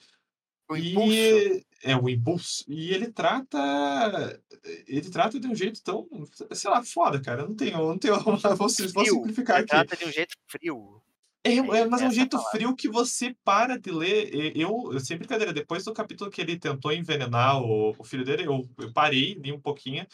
[0.70, 1.12] O impulso.
[1.12, 2.64] E é o impulso.
[2.68, 4.40] E ele trata.
[4.86, 6.08] Ele trata de um jeito tão.
[6.52, 7.46] Sei lá, foda, cara.
[7.46, 7.78] Não tenho.
[7.78, 9.70] Não tenho vou, vou simplificar ele aqui.
[9.70, 11.02] trata de um jeito frio.
[11.44, 12.50] É, é, mas é um jeito palavra.
[12.50, 14.56] frio que você para de ler.
[14.56, 18.68] Eu, sem brincadeira, depois do capítulo que ele tentou envenenar o, o filho dele, eu,
[18.78, 20.06] eu parei, li um pouquinho.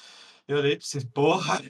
[0.47, 1.63] Eu olhei e pensei, porra.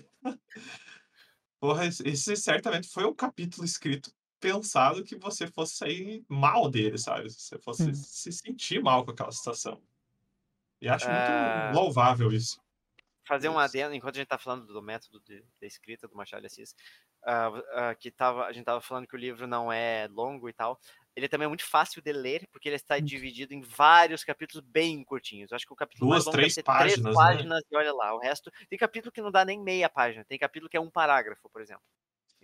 [1.61, 4.11] Porra, esse certamente foi um capítulo escrito
[4.45, 7.31] pensado que você fosse sair mal dele, sabe?
[7.31, 7.95] Você fosse hum.
[7.95, 9.81] se sentir mal com aquela situação.
[10.83, 11.73] E acho muito é.
[11.73, 12.63] louvável isso.
[13.27, 16.43] Fazer um adendo, enquanto a gente está falando do método de, de, escrita do Machado
[16.43, 16.77] de Assis,
[17.23, 20.53] uh, uh, que tava, a gente estava falando que o livro não é longo e
[20.53, 20.79] tal,
[21.17, 23.01] ele também é muito fácil de ler, porque ele está hum.
[23.01, 25.55] dividido em vários capítulos bem curtinhos.
[25.55, 27.13] Acho que o capítulo Duas, mais longo três páginas, três né?
[27.15, 27.69] páginas né?
[27.71, 28.15] e olha lá.
[28.15, 30.23] O resto tem capítulo que não dá nem meia página.
[30.23, 31.83] Tem capítulo que é um parágrafo, por exemplo.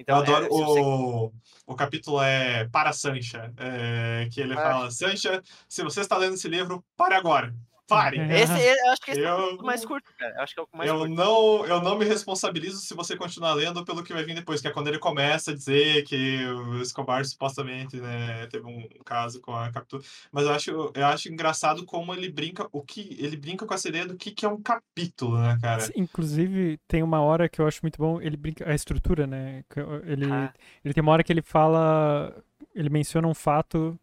[0.01, 1.32] Então, eu adoro é, o,
[1.66, 4.57] o capítulo é para Sancha, é, que ele ah.
[4.57, 7.55] fala, Sancha, se você está lendo esse livro, pare agora.
[7.91, 8.18] Pare.
[8.18, 10.34] Esse, eu acho que esse eu, é o mais curto, cara.
[10.36, 11.14] Eu acho que é o mais eu curto.
[11.14, 14.68] Não, eu não me responsabilizo se você continuar lendo pelo que vai vir depois, que
[14.68, 19.53] é quando ele começa a dizer que o Escobar supostamente né, teve um caso com
[19.53, 20.03] a captura.
[20.30, 23.88] Mas eu acho, eu acho engraçado como ele brinca, o que ele brinca com essa
[23.88, 25.91] ideia do que, que é um capítulo, né, cara?
[25.97, 29.64] Inclusive, tem uma hora que eu acho muito bom, ele brinca a estrutura, né?
[30.05, 30.53] Ele, ah.
[30.84, 32.34] ele tem uma hora que ele fala,
[32.74, 33.99] ele menciona um fato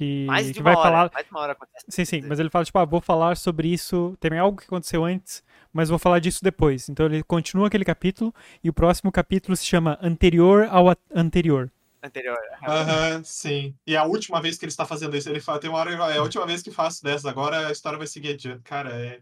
[0.00, 1.10] que, mais de que vai hora, falar.
[1.12, 1.84] Mais de uma hora acontece.
[1.86, 4.16] Sim, sim, mas ele fala, tipo, ah, vou falar sobre isso.
[4.18, 6.88] Tem algo que aconteceu antes, mas vou falar disso depois.
[6.88, 8.34] Então ele continua aquele capítulo
[8.64, 11.70] e o próximo capítulo se chama Anterior ao anterior.
[12.02, 12.38] Anterior.
[12.66, 13.74] Aham, uhum, sim.
[13.86, 15.92] E é a última vez que ele está fazendo isso, ele fala, tem uma hora,
[15.92, 18.62] é a última vez que faço dessas, agora a história vai seguir adiante.
[18.62, 19.20] Cara, é.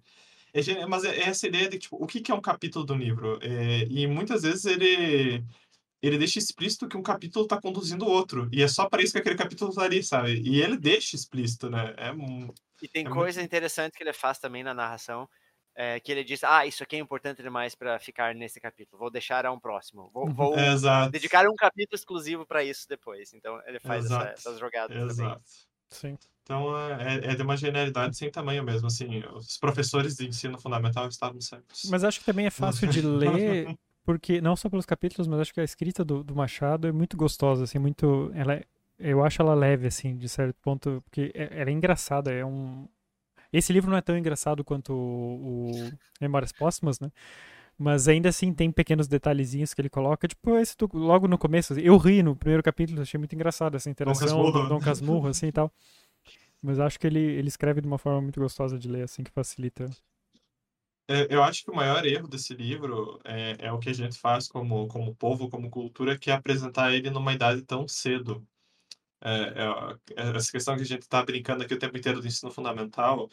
[0.55, 3.41] é mas é essa ideia de, tipo, o que, que é um capítulo do livro?
[3.43, 5.43] É, e muitas vezes ele
[6.03, 8.49] ele deixa explícito que um capítulo está conduzindo o outro.
[8.53, 10.41] E é só para isso que aquele capítulo tá ali, sabe?
[10.45, 11.95] E ele deixa explícito, né?
[11.97, 12.49] É um,
[12.83, 13.49] e tem é coisa muito...
[13.49, 15.29] interessante que ele faz também na narração,
[15.75, 19.11] é, que ele diz, ah, isso aqui é importante demais para ficar nesse capítulo, vou
[19.11, 23.33] deixar a um próximo, vou, vou é, dedicar um capítulo exclusivo para isso depois.
[23.33, 25.17] Então ele faz essa, essas jogadas Exato.
[25.17, 25.43] também.
[25.91, 26.19] Sim.
[26.43, 31.07] Então é, é de uma genialidade sem tamanho mesmo, assim, os professores de ensino fundamental
[31.09, 31.85] estavam certos.
[31.91, 33.79] Mas acho que também é fácil de ler
[34.09, 37.15] porque não só pelos capítulos, mas acho que a escrita do, do Machado é muito
[37.15, 38.65] gostosa, assim, muito, ela é,
[38.99, 42.89] eu acho ela leve, assim, de certo ponto, porque é, ela é engraçada, é um,
[43.53, 45.93] esse livro não é tão engraçado quanto o, o
[46.23, 47.13] Memórias Póstumas, né?
[47.77, 51.75] Mas ainda assim tem pequenos detalhezinhos que ele coloca, tipo esse do, logo no começo.
[51.75, 55.49] Assim, eu ri no primeiro capítulo, achei muito engraçado essa interação do Dom Casmurro, assim
[55.49, 55.71] e tal.
[56.63, 59.31] Mas acho que ele, ele escreve de uma forma muito gostosa de ler, assim, que
[59.31, 59.91] facilita
[61.31, 64.47] eu acho que o maior erro desse livro é, é o que a gente faz
[64.49, 68.47] como, como povo, como cultura, que é apresentar ele numa idade tão cedo.
[69.21, 69.31] É,
[70.17, 72.53] é, é essa questão que a gente está brincando aqui o tempo inteiro do ensino
[72.53, 73.29] fundamental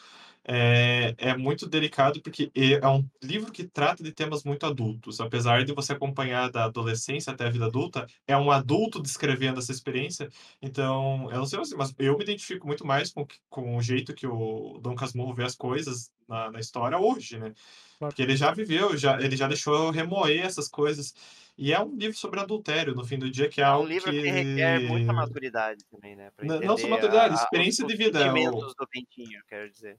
[0.47, 5.19] é, é muito delicado porque é um livro que trata de temas muito adultos.
[5.19, 9.71] Apesar de você acompanhar da adolescência até a vida adulta, é um adulto descrevendo essa
[9.71, 10.29] experiência.
[10.61, 14.13] Então, eu não sei você, mas eu me identifico muito mais com, com o jeito
[14.13, 17.51] que o Dom Casmurro vê as coisas na, na história hoje, né?
[17.97, 21.13] Porque ele já viveu, já, ele já deixou remoer essas coisas.
[21.57, 23.89] E é um livro sobre adultério, no fim do dia, que é, é algo um
[23.89, 24.21] livro que...
[24.21, 26.29] que requer muita maturidade também, né?
[26.43, 28.19] Não, não só maturidade, a, experiência a, de vida.
[28.19, 28.75] Os sentimentos o...
[28.75, 29.97] do Pentinho, quero dizer.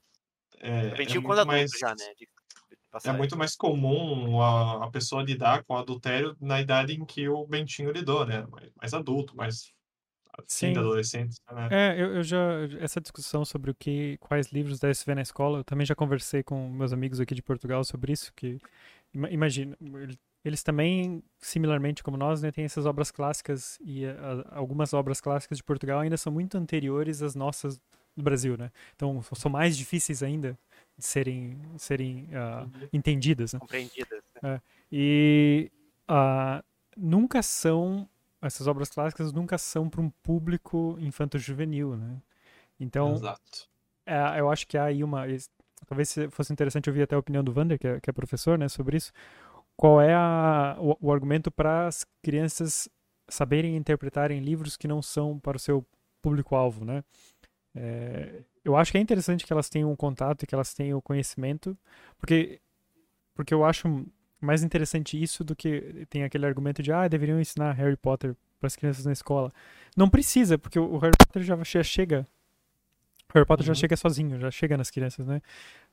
[0.59, 1.71] É, é quando adulto mais...
[1.79, 2.13] já, né?
[2.17, 2.27] De...
[3.05, 7.29] É muito mais comum a, a pessoa lidar com o adultério na idade em que
[7.29, 8.47] o Bentinho lidou, né?
[8.49, 9.71] Mais, mais adulto, mais
[10.73, 11.39] da adolescente.
[11.51, 11.67] Né?
[11.71, 12.37] É, eu, eu, já.
[12.79, 15.95] Essa discussão sobre o que, quais livros deve se ver na escola, eu também já
[15.95, 18.31] conversei com meus amigos aqui de Portugal sobre isso.
[18.35, 18.59] Que,
[19.13, 19.77] imagina,
[20.45, 25.57] eles também, similarmente como nós, né, têm essas obras clássicas e a, algumas obras clássicas
[25.57, 27.79] de Portugal ainda são muito anteriores às nossas
[28.17, 28.71] do Brasil, né?
[28.95, 30.57] Então são mais difíceis ainda
[30.97, 33.59] de serem, serem uh, entendidas, né?
[33.59, 34.23] Compreendidas.
[34.41, 34.55] Né?
[34.55, 34.61] É,
[34.91, 35.71] e
[36.09, 36.63] uh,
[36.97, 38.09] nunca são
[38.41, 42.17] essas obras clássicas nunca são para um público infanto-juvenil, né?
[42.79, 43.69] Então, Exato.
[44.05, 45.25] É, eu acho que há aí uma
[45.85, 48.69] talvez fosse interessante ouvir até a opinião do Vander, que é, que é professor, né,
[48.69, 49.11] sobre isso.
[49.75, 52.89] Qual é a, o, o argumento para as crianças
[53.27, 55.85] saberem interpretarem livros que não são para o seu
[56.21, 57.03] público-alvo, né?
[57.75, 60.97] É, eu acho que é interessante que elas tenham um contato e que elas tenham
[60.97, 61.77] o conhecimento,
[62.17, 62.59] porque,
[63.33, 64.05] porque eu acho
[64.39, 68.67] mais interessante isso do que tem aquele argumento de ah, deveriam ensinar Harry Potter para
[68.67, 69.51] as crianças na escola.
[69.95, 72.27] Não precisa, porque o Harry Potter já, já chega.
[73.29, 73.73] O Harry Potter uhum.
[73.73, 75.41] já chega sozinho, já chega nas crianças, né?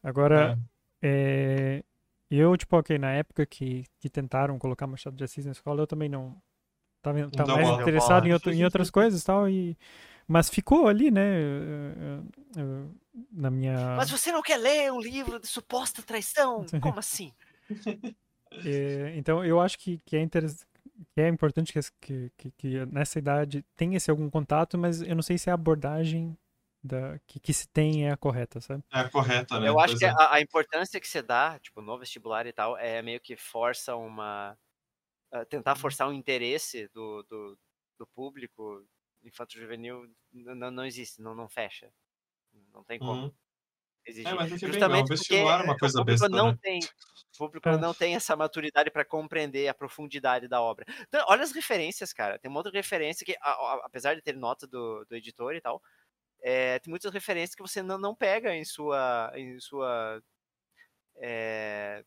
[0.03, 0.75] Agora, é.
[1.07, 1.85] É,
[2.31, 5.87] eu, tipo, ok, na época que, que tentaram colocar Machado de Assis na escola, eu
[5.87, 6.35] também não.
[7.03, 9.77] Tava, tava mais interessado em, outro, em outras coisas e tal, e
[10.27, 11.23] mas ficou ali, né?
[11.23, 11.95] Eh,
[12.57, 13.97] eh, eh, na minha.
[13.97, 16.65] Mas você não quer ler um livro de suposta traição?
[16.83, 17.33] Como assim?
[18.65, 20.67] é, então eu acho que, que é interessante.
[21.13, 25.23] Que é importante que, que, que, nessa idade tenha esse algum contato, mas eu não
[25.23, 26.39] sei se a abordagem
[26.85, 28.85] da, que, que se tem é a correta, sabe?
[28.93, 29.69] É a correta, né?
[29.69, 30.11] Eu acho que é.
[30.11, 33.97] a, a, importância que você dá, tipo, no vestibular e tal, é meio que força
[33.97, 34.57] uma.
[35.33, 35.81] Uh, tentar uhum.
[35.81, 37.59] forçar um interesse do, do,
[37.99, 38.87] do público
[39.29, 41.91] infanto juvenil não, não existe, não, não fecha.
[42.73, 43.25] Não tem como.
[43.25, 43.35] Uhum.
[44.07, 44.31] Exigir.
[44.31, 46.59] É, mas Justamente vestibular é uma coisa o público besta, não né?
[46.61, 47.79] tem, o público é.
[47.79, 50.85] não tem essa maturidade para compreender a profundidade da obra.
[51.09, 52.39] Então, olha as referências, cara.
[52.39, 55.61] Tem uma outra referência que, a, a, apesar de ter nota do, do editor e
[55.61, 55.81] tal,
[56.43, 60.23] é, tem muitas referências que você não, não pega em sua, em sua
[61.17, 62.05] é,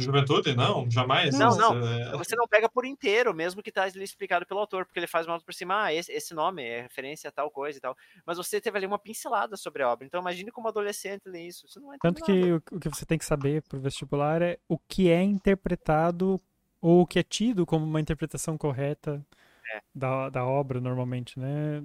[0.00, 0.54] Juventude?
[0.54, 1.36] Não, jamais.
[1.38, 1.86] Não, não.
[1.86, 2.16] É...
[2.16, 5.26] Você não pega por inteiro, mesmo que está ali explicado pelo autor, porque ele faz
[5.26, 7.96] uma por cima, ah, esse, esse, nome é referência a tal coisa e tal.
[8.24, 10.06] Mas você teve ali uma pincelada sobre a obra.
[10.06, 11.68] Então imagine como adolescente ler isso.
[11.68, 14.78] Você não Tanto que o, o que você tem que saber pro vestibular é o
[14.78, 16.40] que é interpretado
[16.80, 19.24] ou o que é tido como uma interpretação correta
[19.74, 19.80] é.
[19.94, 21.82] da, da obra, normalmente, né?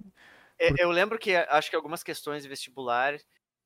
[0.59, 3.17] É, eu lembro que acho que algumas questões de vestibular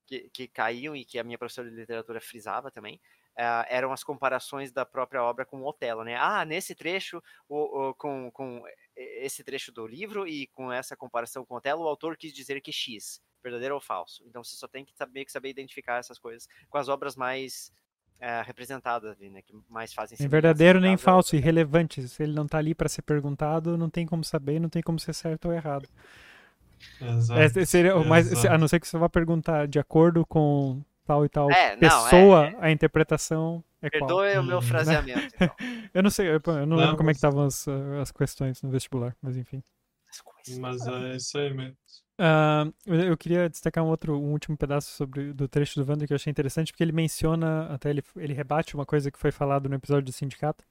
[0.06, 3.00] que, que caíam e que a minha professora de literatura frisava também,
[3.38, 6.16] Uh, eram as comparações da própria obra com o Otelo, né?
[6.16, 8.62] Ah, nesse trecho, o, o, com, com
[8.96, 12.62] esse trecho do livro e com essa comparação com o Otelo, o autor quis dizer
[12.62, 14.24] que X, verdadeiro ou falso.
[14.26, 17.70] Então você só tem que saber, que saber identificar essas coisas com as obras mais
[18.20, 19.42] uh, representadas ali, né?
[19.42, 22.08] Que mais fazem Nem verdadeiro nem falso, irrelevante.
[22.08, 24.98] Se ele não está ali para ser perguntado, não tem como saber, não tem como
[24.98, 25.86] ser certo ou errado.
[27.00, 31.24] Exato, é, seria, mas, a não ser que você vá perguntar de acordo com tal
[31.24, 34.42] e tal é, pessoa, não, é, a interpretação é Perdoe qual.
[34.42, 35.50] o meu fraseamento, então.
[35.94, 37.66] eu não sei, eu não, não lembro como é que estavam as,
[38.00, 39.62] as questões no vestibular, mas enfim.
[40.60, 41.76] Mas é isso aí mesmo.
[42.18, 46.14] Uh, eu queria destacar um outro, um último pedaço sobre do trecho do Wander que
[46.14, 49.68] eu achei interessante, porque ele menciona, até ele, ele rebate uma coisa que foi falado
[49.68, 50.64] no episódio do sindicato,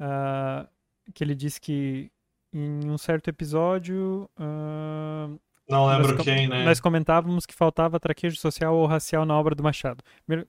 [0.00, 0.68] uh,
[1.14, 2.10] que ele diz que
[2.52, 5.40] em um certo episódio uh,
[5.70, 6.64] não lembro nós, quem, né?
[6.64, 10.02] Nós comentávamos que faltava traquejo social ou racial na obra do Machado.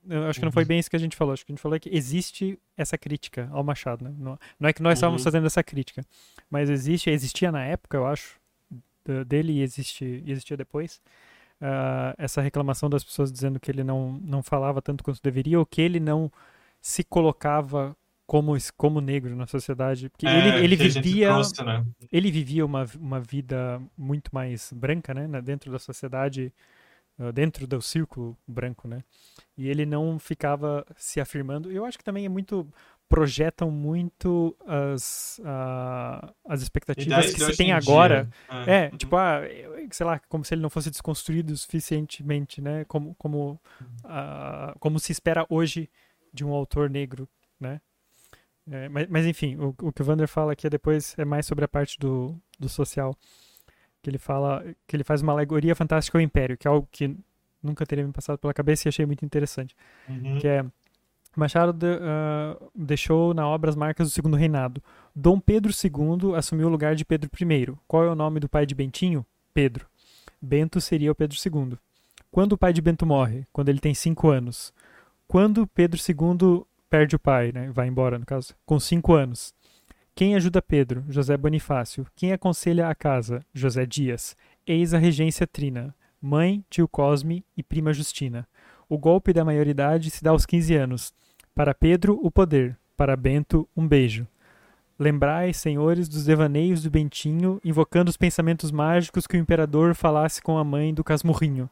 [0.10, 0.68] Eu acho que não foi uhum.
[0.68, 1.34] bem isso que a gente falou.
[1.34, 4.04] Acho que a gente falou que existe essa crítica ao Machado.
[4.04, 4.14] Né?
[4.18, 5.26] Não, não é que nós estávamos uhum.
[5.26, 6.04] fazendo essa crítica,
[6.50, 8.40] mas existe, existia na época, eu acho,
[9.26, 11.02] dele e existe, existia depois.
[11.62, 15.66] Uh, essa reclamação das pessoas dizendo que ele não, não falava tanto quanto deveria ou
[15.66, 16.32] que ele não
[16.82, 17.96] se colocava
[18.32, 20.08] como, como negro na sociedade.
[20.08, 21.34] Porque é, ele, ele vivia.
[21.66, 21.86] Né?
[22.10, 25.42] Ele vivia uma, uma vida muito mais branca, né?
[25.42, 26.54] Dentro da sociedade,
[27.20, 29.04] ah, dentro do círculo branco, né?
[29.58, 31.70] E ele não ficava se afirmando.
[31.70, 32.66] Eu acho que também é muito.
[33.10, 38.30] projetam muito as, uh, as expectativas que se tem agora.
[38.66, 38.98] É, é uhum.
[38.98, 39.42] tipo, ah,
[39.92, 42.86] sei lá, como se ele não fosse desconstruído suficientemente, né?
[42.86, 43.60] Como, como,
[44.06, 45.90] uh, como se espera hoje
[46.34, 47.28] de um autor negro,
[47.60, 47.82] né?
[48.70, 51.46] É, mas, mas, enfim, o, o, que o Vander fala aqui é depois é mais
[51.46, 53.16] sobre a parte do, do social.
[54.02, 57.16] Que ele fala que ele faz uma alegoria fantástica ao Império, que é algo que
[57.62, 59.76] nunca teria me passado pela cabeça e achei muito interessante.
[60.10, 60.40] Uhum.
[60.40, 60.66] Que é
[61.36, 64.84] Machado de, uh, deixou na obra as marcas do segundo reinado.
[65.16, 67.74] Dom Pedro II assumiu o lugar de Pedro I.
[67.88, 69.26] Qual é o nome do pai de Bentinho?
[69.54, 69.88] Pedro.
[70.42, 71.78] Bento seria o Pedro II.
[72.30, 73.46] Quando o pai de Bento morre?
[73.54, 74.74] Quando ele tem cinco anos.
[75.26, 77.72] Quando Pedro II perde o pai, né?
[77.72, 79.54] Vai embora, no caso, com cinco anos.
[80.14, 81.06] Quem ajuda Pedro?
[81.08, 82.06] José Bonifácio.
[82.14, 83.46] Quem aconselha a casa?
[83.54, 84.36] José Dias.
[84.68, 85.96] Eis a regência Trina.
[86.22, 88.46] Mãe, tio Cosme e prima Justina.
[88.90, 91.14] O golpe da maioridade se dá aos 15 anos.
[91.56, 92.78] Para Pedro, o poder.
[92.98, 94.28] Para Bento, um beijo.
[95.00, 100.58] Lembrai, senhores, dos devaneios do Bentinho, invocando os pensamentos mágicos que o imperador falasse com
[100.58, 101.70] a mãe do Casmurrinho.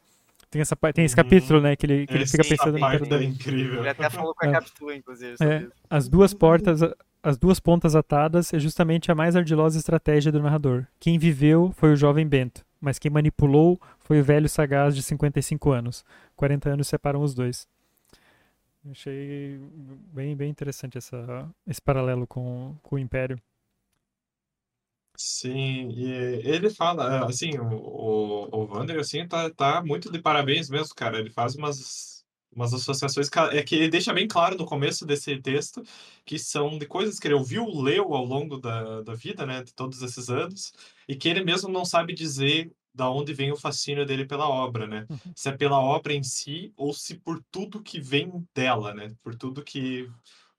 [0.52, 1.24] Tem, essa, tem esse Uhum.
[1.24, 1.76] capítulo, né?
[1.76, 3.80] Que ele, que ele fica pensando no parte é incrível.
[3.82, 4.52] Ele até falou com a É.
[4.54, 5.36] Capitu, inclusive.
[5.42, 5.72] É, isso.
[5.90, 6.82] as duas portas,
[7.22, 10.86] as duas pontas atadas é justamente a mais ardilosa estratégia do narrador.
[11.00, 15.72] Quem viveu foi o jovem Bento, mas quem manipulou foi o velho sagaz de 55
[15.72, 16.04] anos.
[16.36, 17.68] 40 anos separam os dois.
[18.90, 19.60] Achei
[20.14, 23.40] bem, bem interessante essa, esse paralelo com, com o Império.
[25.22, 26.10] Sim, e
[26.48, 31.20] ele fala, assim, o, o, o Wander, assim, tá, tá muito de parabéns mesmo, cara.
[31.20, 32.26] Ele faz umas,
[32.56, 35.84] umas associações, é que ele deixa bem claro no começo desse texto
[36.26, 39.74] que são de coisas que ele ouviu, leu ao longo da, da vida, né, de
[39.74, 40.72] todos esses anos,
[41.06, 44.88] e que ele mesmo não sabe dizer da onde vem o fascínio dele pela obra,
[44.88, 45.06] né?
[45.10, 45.34] Uhum.
[45.36, 49.14] Se é pela obra em si ou se por tudo que vem dela, né?
[49.22, 50.10] Por tudo que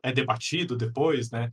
[0.03, 1.51] é debatido depois, né?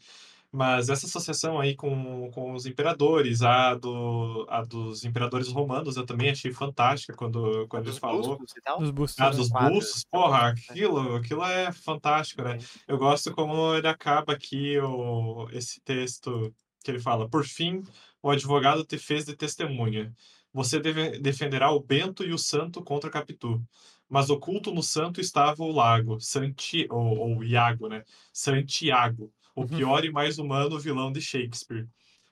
[0.52, 6.06] Mas essa associação aí com, com os imperadores, a, do, a dos imperadores romanos, eu
[6.06, 8.38] também achei fantástica quando, quando ele Dos falou.
[8.38, 8.80] bustos e tal.
[8.80, 9.19] Dos bustos.
[9.19, 12.57] Ah, dos bustos, porra, aquilo, aquilo é fantástico, né?
[12.88, 16.53] Eu gosto como ele acaba aqui o, esse texto
[16.84, 17.84] que ele fala: Por fim,
[18.22, 20.14] o advogado te fez de testemunha.
[20.53, 23.61] Você deve, defenderá o Bento e o Santo contra Capitu.
[24.10, 28.03] Mas oculto no Santo estava o Lago, Santi, ou, ou Iago, né?
[28.32, 29.67] Santiago, o Uhum.
[29.67, 31.88] pior e mais humano vilão de Shakespeare.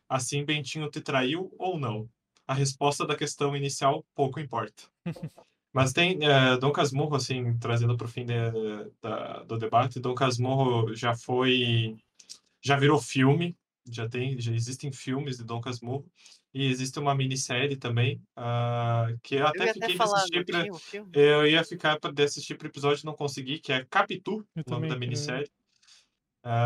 [0.07, 2.07] Assim, Bentinho te traiu ou não?
[2.47, 4.83] A resposta da questão inicial pouco importa.
[5.73, 10.13] Mas tem eh, Dom Casmurro, assim, trazendo para o fim de- da- do debate, Dom
[10.13, 11.97] Casmurro já foi,
[12.63, 13.57] já virou filme,
[13.89, 16.05] já tem, já existem filmes de Dom Casmurro,
[16.53, 20.45] e existe uma minissérie também, ah, que eu Eu até ia fiquei até de assistir
[20.45, 23.83] pra- um eu ia ficar para assistir para o episódio e não consegui, que é
[23.83, 25.47] Capitu, Eu o nome da minissérie.
[25.47, 25.64] É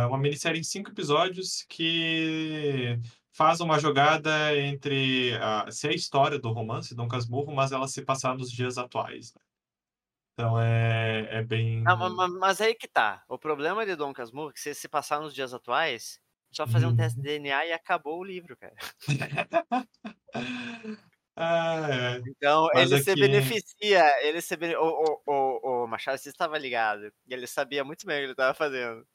[0.08, 2.98] uma minissérie em cinco episódios que
[3.32, 7.88] faz uma jogada entre a, se é a história do romance Dom Casmurro, mas ela
[7.88, 9.34] se passar nos dias atuais.
[9.34, 9.42] né?
[10.34, 11.84] Então é, é bem.
[11.86, 13.24] Ah, ma- ma- mas aí que tá.
[13.28, 16.20] O problema de Dom Casmurro é que se se passar nos dias atuais,
[16.52, 16.96] só fazer um Uhum.
[16.96, 18.76] teste de DNA e acabou o livro, cara.
[21.42, 22.22] Ah, é.
[22.28, 24.76] Então, Mas ele se aqui- beneficia, ele se bene...
[24.76, 28.26] o, o, o, o Machado Assis estava ligado, e ele sabia muito bem o que
[28.26, 29.06] ele estava fazendo.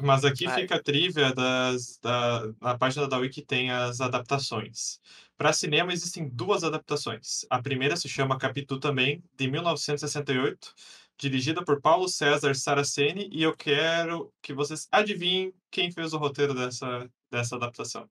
[0.00, 4.98] Mas aqui fica a trivia das, da, na página da Wiki tem as adaptações.
[5.36, 7.44] Para cinema existem duas adaptações.
[7.50, 10.72] A primeira se chama Capitu também, de 1968,
[11.18, 16.54] dirigida por Paulo César Saraceni, e eu quero que vocês adivinhem quem fez o roteiro
[16.54, 18.08] dessa, dessa adaptação.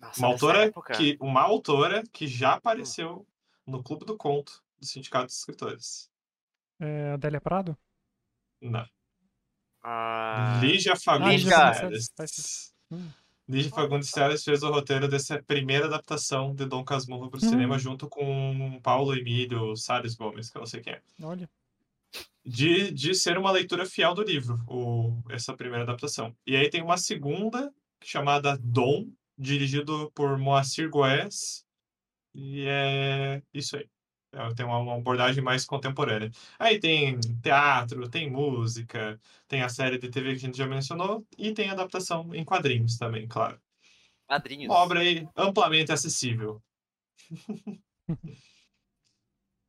[0.00, 3.26] Nossa, Uma autora, época, que, uma autora que já apareceu
[3.66, 6.10] no Clube do Conto do Sindicato dos Escritores.
[6.80, 7.76] É, Adélia Prado?
[8.60, 8.86] Não.
[9.82, 12.08] ah, Lígia Fagundes Lígia Fagundes Teles.
[12.10, 12.74] Teles.
[12.90, 13.08] Hum.
[13.48, 17.48] Lígia Fagundes Teles fez o roteiro dessa primeira adaptação de Dom Casmurro para o Hum.
[17.48, 21.02] cinema, junto com Paulo Emílio Salles Gomes, que eu não sei quem é.
[21.22, 21.48] Olha.
[22.44, 26.34] De, de ser uma leitura fiel do livro, o, essa primeira adaptação.
[26.46, 27.72] E aí tem uma segunda,
[28.02, 29.06] chamada Dom,
[29.38, 31.64] dirigido por Moacir Goes,
[32.34, 33.88] e é isso aí.
[34.32, 36.30] É, Tem uma, abordagem mais contemporânea.
[36.58, 41.26] Aí tem teatro, tem música, tem a série de TV que a gente já mencionou,
[41.38, 43.58] e tem adaptação em quadrinhos também, claro.
[44.26, 44.70] Padrinhos.
[44.70, 46.62] Uma obra aí amplamente acessível.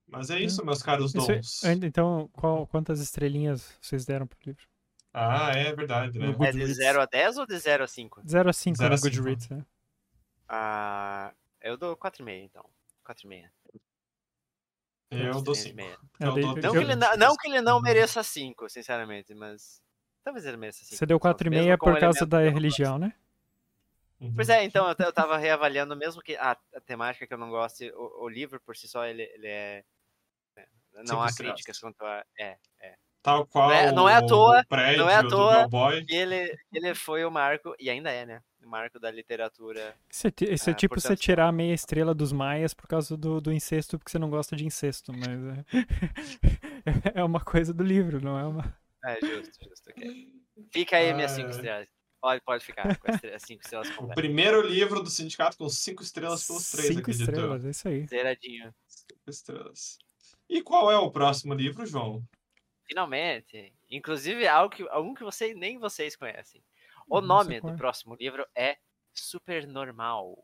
[0.06, 1.64] Mas é isso, meus caros é- dons.
[1.84, 4.68] então, qual, quantas estrelinhas vocês deram pro livro?
[5.14, 6.26] Ah, é verdade, né?
[6.28, 6.78] No É de Goodreads.
[6.78, 8.22] 0 a 10 ou de 0 a 5?
[8.28, 9.16] 0 a 5 Zero no a cinco.
[9.16, 9.66] Goodreads, né?
[10.48, 12.70] Ah, eu dou 4,5 então.
[13.04, 13.50] 4,5.
[15.12, 15.76] Eu dou Estrelinha de 5.
[15.76, 15.98] meia.
[16.20, 19.82] Eu dei- Não, eu- que ele, não, não que ele não mereça 5, sinceramente, mas.
[20.24, 20.96] Talvez ele mereça 5.
[20.98, 23.14] Você deu 4,5 por causa da religião, né?
[24.20, 24.34] Uhum.
[24.36, 27.50] Pois é, então eu, eu tava reavaliando, mesmo que a, a temática que eu não
[27.50, 29.84] goste, o, o livro por si só, ele, ele é.
[30.58, 32.24] é, Não Cinco há críticas quanto a.
[32.38, 32.58] É.
[33.22, 36.06] Tal qual Não é- não é à toa- o prédio não é à toa Cowboy.
[36.08, 38.42] E ele, ele foi o marco, e ainda é, né?
[38.64, 39.94] O marco da literatura.
[40.10, 43.18] Isso é, isso é Ah, tipo você tirar a meia estrela dos maias por causa
[43.18, 45.66] do, do incesto, porque você não gosta de incesto, mas é,
[47.20, 48.78] é uma coisa do livro, não é uma...
[49.06, 50.28] É, justo, justo, ok.
[50.74, 51.52] Fica aí minhas 5 Ah.
[51.52, 51.88] estrelas.
[52.22, 54.16] Pode, pode ficar com as 5 estrelas O completas.
[54.16, 57.30] primeiro livro do sindicato com 5 estrelas pelos três, Cinco acredito.
[57.30, 58.06] estrelas, é isso aí.
[58.08, 58.74] Zeradinho.
[58.88, 59.98] Cinco estrelas.
[60.50, 62.22] E qual é o próximo livro, João?
[62.90, 66.64] Finalmente, Inclusive, algo que, algum que você, nem vocês conhecem.
[67.08, 67.78] O Não nome sei qual do é.
[67.78, 68.78] próximo livro é
[69.14, 70.36] Supernormal.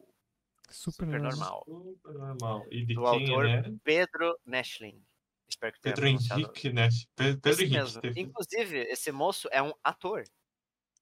[0.70, 1.64] Super, Supernormal.
[1.66, 2.66] Super normal.
[2.72, 3.72] E de Do quem autor ele é?
[3.84, 5.04] Pedro Neschling.
[5.48, 6.90] Espero que tenha Pedro Henrique, né?
[7.16, 7.78] Pe- Pedro Esse Henrique.
[7.80, 8.02] mesmo.
[8.02, 10.24] teve- Inclusive, esse moço é um ator.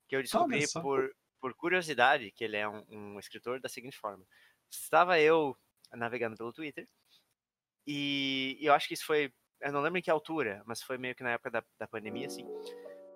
[0.07, 4.25] Que eu descobri por, por curiosidade que ele é um, um escritor da seguinte forma.
[4.69, 5.57] Estava eu
[5.93, 6.87] navegando pelo Twitter
[7.87, 9.33] e, e eu acho que isso foi.
[9.63, 12.27] Eu não lembro em que altura, mas foi meio que na época da, da pandemia,
[12.27, 12.45] assim.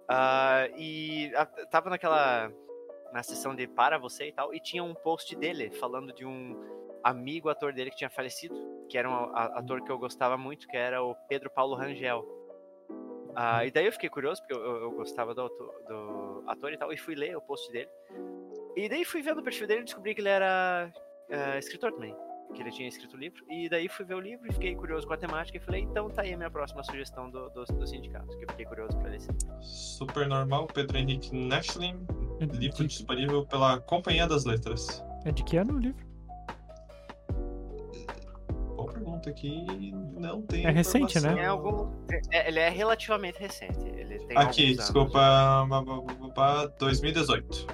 [0.09, 2.51] Ah, e a- tava naquela.
[3.13, 6.55] na sessão de Para Você e tal, e tinha um post dele falando de um
[7.03, 8.53] amigo ator dele que tinha falecido,
[8.89, 12.25] que era um a- ator que eu gostava muito, que era o Pedro Paulo Rangel.
[13.35, 16.77] Ah, e daí eu fiquei curioso, porque eu, eu- eu gostava do, do ator e
[16.77, 17.89] tal, e fui ler o post dele.
[18.75, 20.91] E daí fui vendo o perfil dele e descobri que ele era
[21.29, 22.15] eh, escritor também.
[22.55, 23.43] Que ele tinha escrito o livro.
[23.49, 26.09] E daí fui ver o livro e fiquei curioso com a temática e falei, então
[26.09, 29.09] tá aí a minha próxima sugestão do, do, do sindicato, que eu fiquei curioso pra
[29.09, 29.17] ler.
[29.17, 29.61] esse livro.
[29.61, 32.05] Super normal, Pedro Henrique Neschling.
[32.39, 35.03] É Livro de, disponível pela Companhia das Letras.
[35.25, 36.05] é de que ano o livro?
[38.75, 39.91] Boa pergunta aqui.
[40.15, 40.65] Não tem.
[40.65, 41.33] É recente, né?
[41.33, 41.91] Tem algum,
[42.31, 43.79] é, ele é relativamente recente.
[43.87, 45.19] Ele tem Aqui, desculpa.
[45.19, 46.29] anos, ba- ba- ba-
[46.65, 47.67] ba- 2018.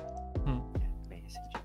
[0.75, 1.57] é, bem recente.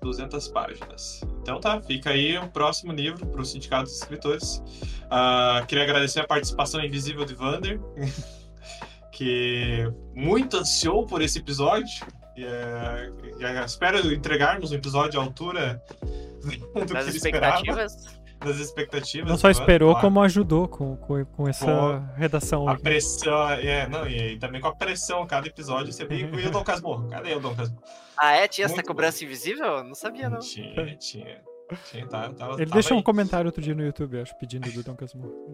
[0.00, 1.20] 200 páginas.
[1.58, 4.62] Então tá, fica aí um próximo livro para o Sindicato dos Escritores.
[5.10, 7.80] Ah, queria agradecer a participação invisível de Vander,
[9.12, 12.06] que muito ansiou por esse episódio.
[12.36, 15.82] E, e, eh, espero entregarmos um episódio à altura
[16.40, 19.28] do Das que ele esperava, expectativas, das expectativas.
[19.28, 20.06] Não só esperou, claro.
[20.06, 22.68] como ajudou com, com, com essa Com redação.
[22.68, 22.82] A aqui.
[22.82, 26.62] pressão, é, não, e, também com a pressão, cada episódio você vem e o Dom
[26.62, 27.08] Casmurro.
[27.08, 27.82] Cadê o Dom Casmurro?
[28.20, 28.46] Ah, é?
[28.46, 29.82] Tinha essa cobrança invisível?
[29.82, 30.40] Não sabia, não.
[30.40, 31.42] Tinha, tinha.
[31.90, 33.04] tinha tá, tava, Ele tava deixou um aí.
[33.04, 35.50] comentário outro dia no YouTube, acho, pedindo do Dom Casmurro.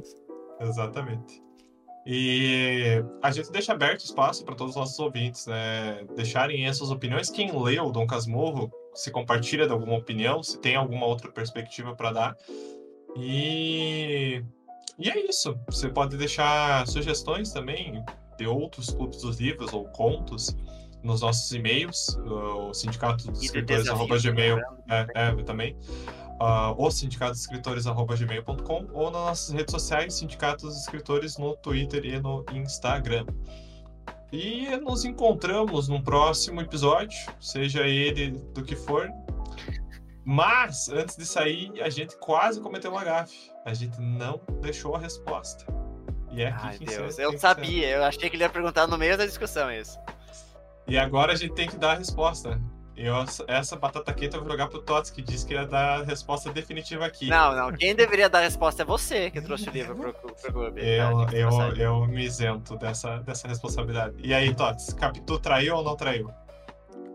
[0.61, 1.41] Exatamente.
[2.05, 6.05] E a gente deixa aberto espaço para todos os nossos ouvintes, né?
[6.17, 7.31] Deixarem aí as suas opiniões.
[7.31, 12.13] Quem leu Dom Casmurro, se compartilha de alguma opinião, se tem alguma outra perspectiva para
[12.13, 12.37] dar.
[13.17, 14.43] E...
[14.99, 15.57] e é isso.
[15.67, 18.05] Você pode deixar sugestões também
[18.37, 20.57] de outros clubes dos livros ou contos
[21.07, 24.59] nos nossos e-mails, o sindicato dos escritores arroba gmail
[24.91, 25.77] é, é, também.
[26.41, 32.45] Uh, o sindicatosescritores.gmail.com ou nas nossas redes sociais, Sindicatos dos Escritores no Twitter e no
[32.53, 33.24] Instagram.
[34.31, 39.09] E nos encontramos num próximo episódio, seja ele do que for.
[40.24, 43.51] Mas, antes de sair, a gente quase cometeu uma gafe.
[43.65, 45.65] A gente não deixou a resposta.
[46.33, 47.89] E é aqui Ai, que Deus, eu sabia.
[47.89, 49.99] Eu achei que ele ia perguntar no meio da discussão isso.
[50.87, 52.61] E agora a gente tem que dar a resposta.
[52.97, 53.15] Eu,
[53.47, 56.51] essa batata quente eu vou jogar pro Tots, que disse que ia dar a resposta
[56.51, 57.29] definitiva aqui.
[57.29, 57.73] Não, não.
[57.77, 60.81] Quem deveria dar a resposta é você que trouxe o livro pro, pro clube.
[60.81, 61.25] Eu, tá?
[61.27, 64.15] Diga-se de eu, eu me isento dessa, dessa responsabilidade.
[64.19, 66.31] E aí, Tots, Capitu traiu ou não traiu?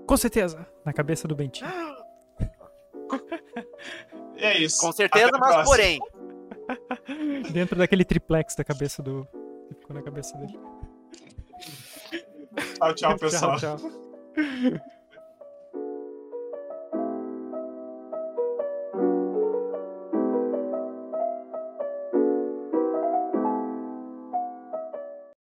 [0.05, 1.71] Com certeza, na cabeça do Bentinho.
[4.37, 4.79] É isso.
[4.81, 5.65] Com certeza, Até mas próxima.
[5.65, 5.99] porém.
[7.51, 9.27] Dentro daquele triplex da cabeça do.
[9.67, 10.59] que ficou na cabeça dele.
[12.55, 13.59] Tchau, tchau, pessoal.
[13.59, 14.79] tchau, tchau.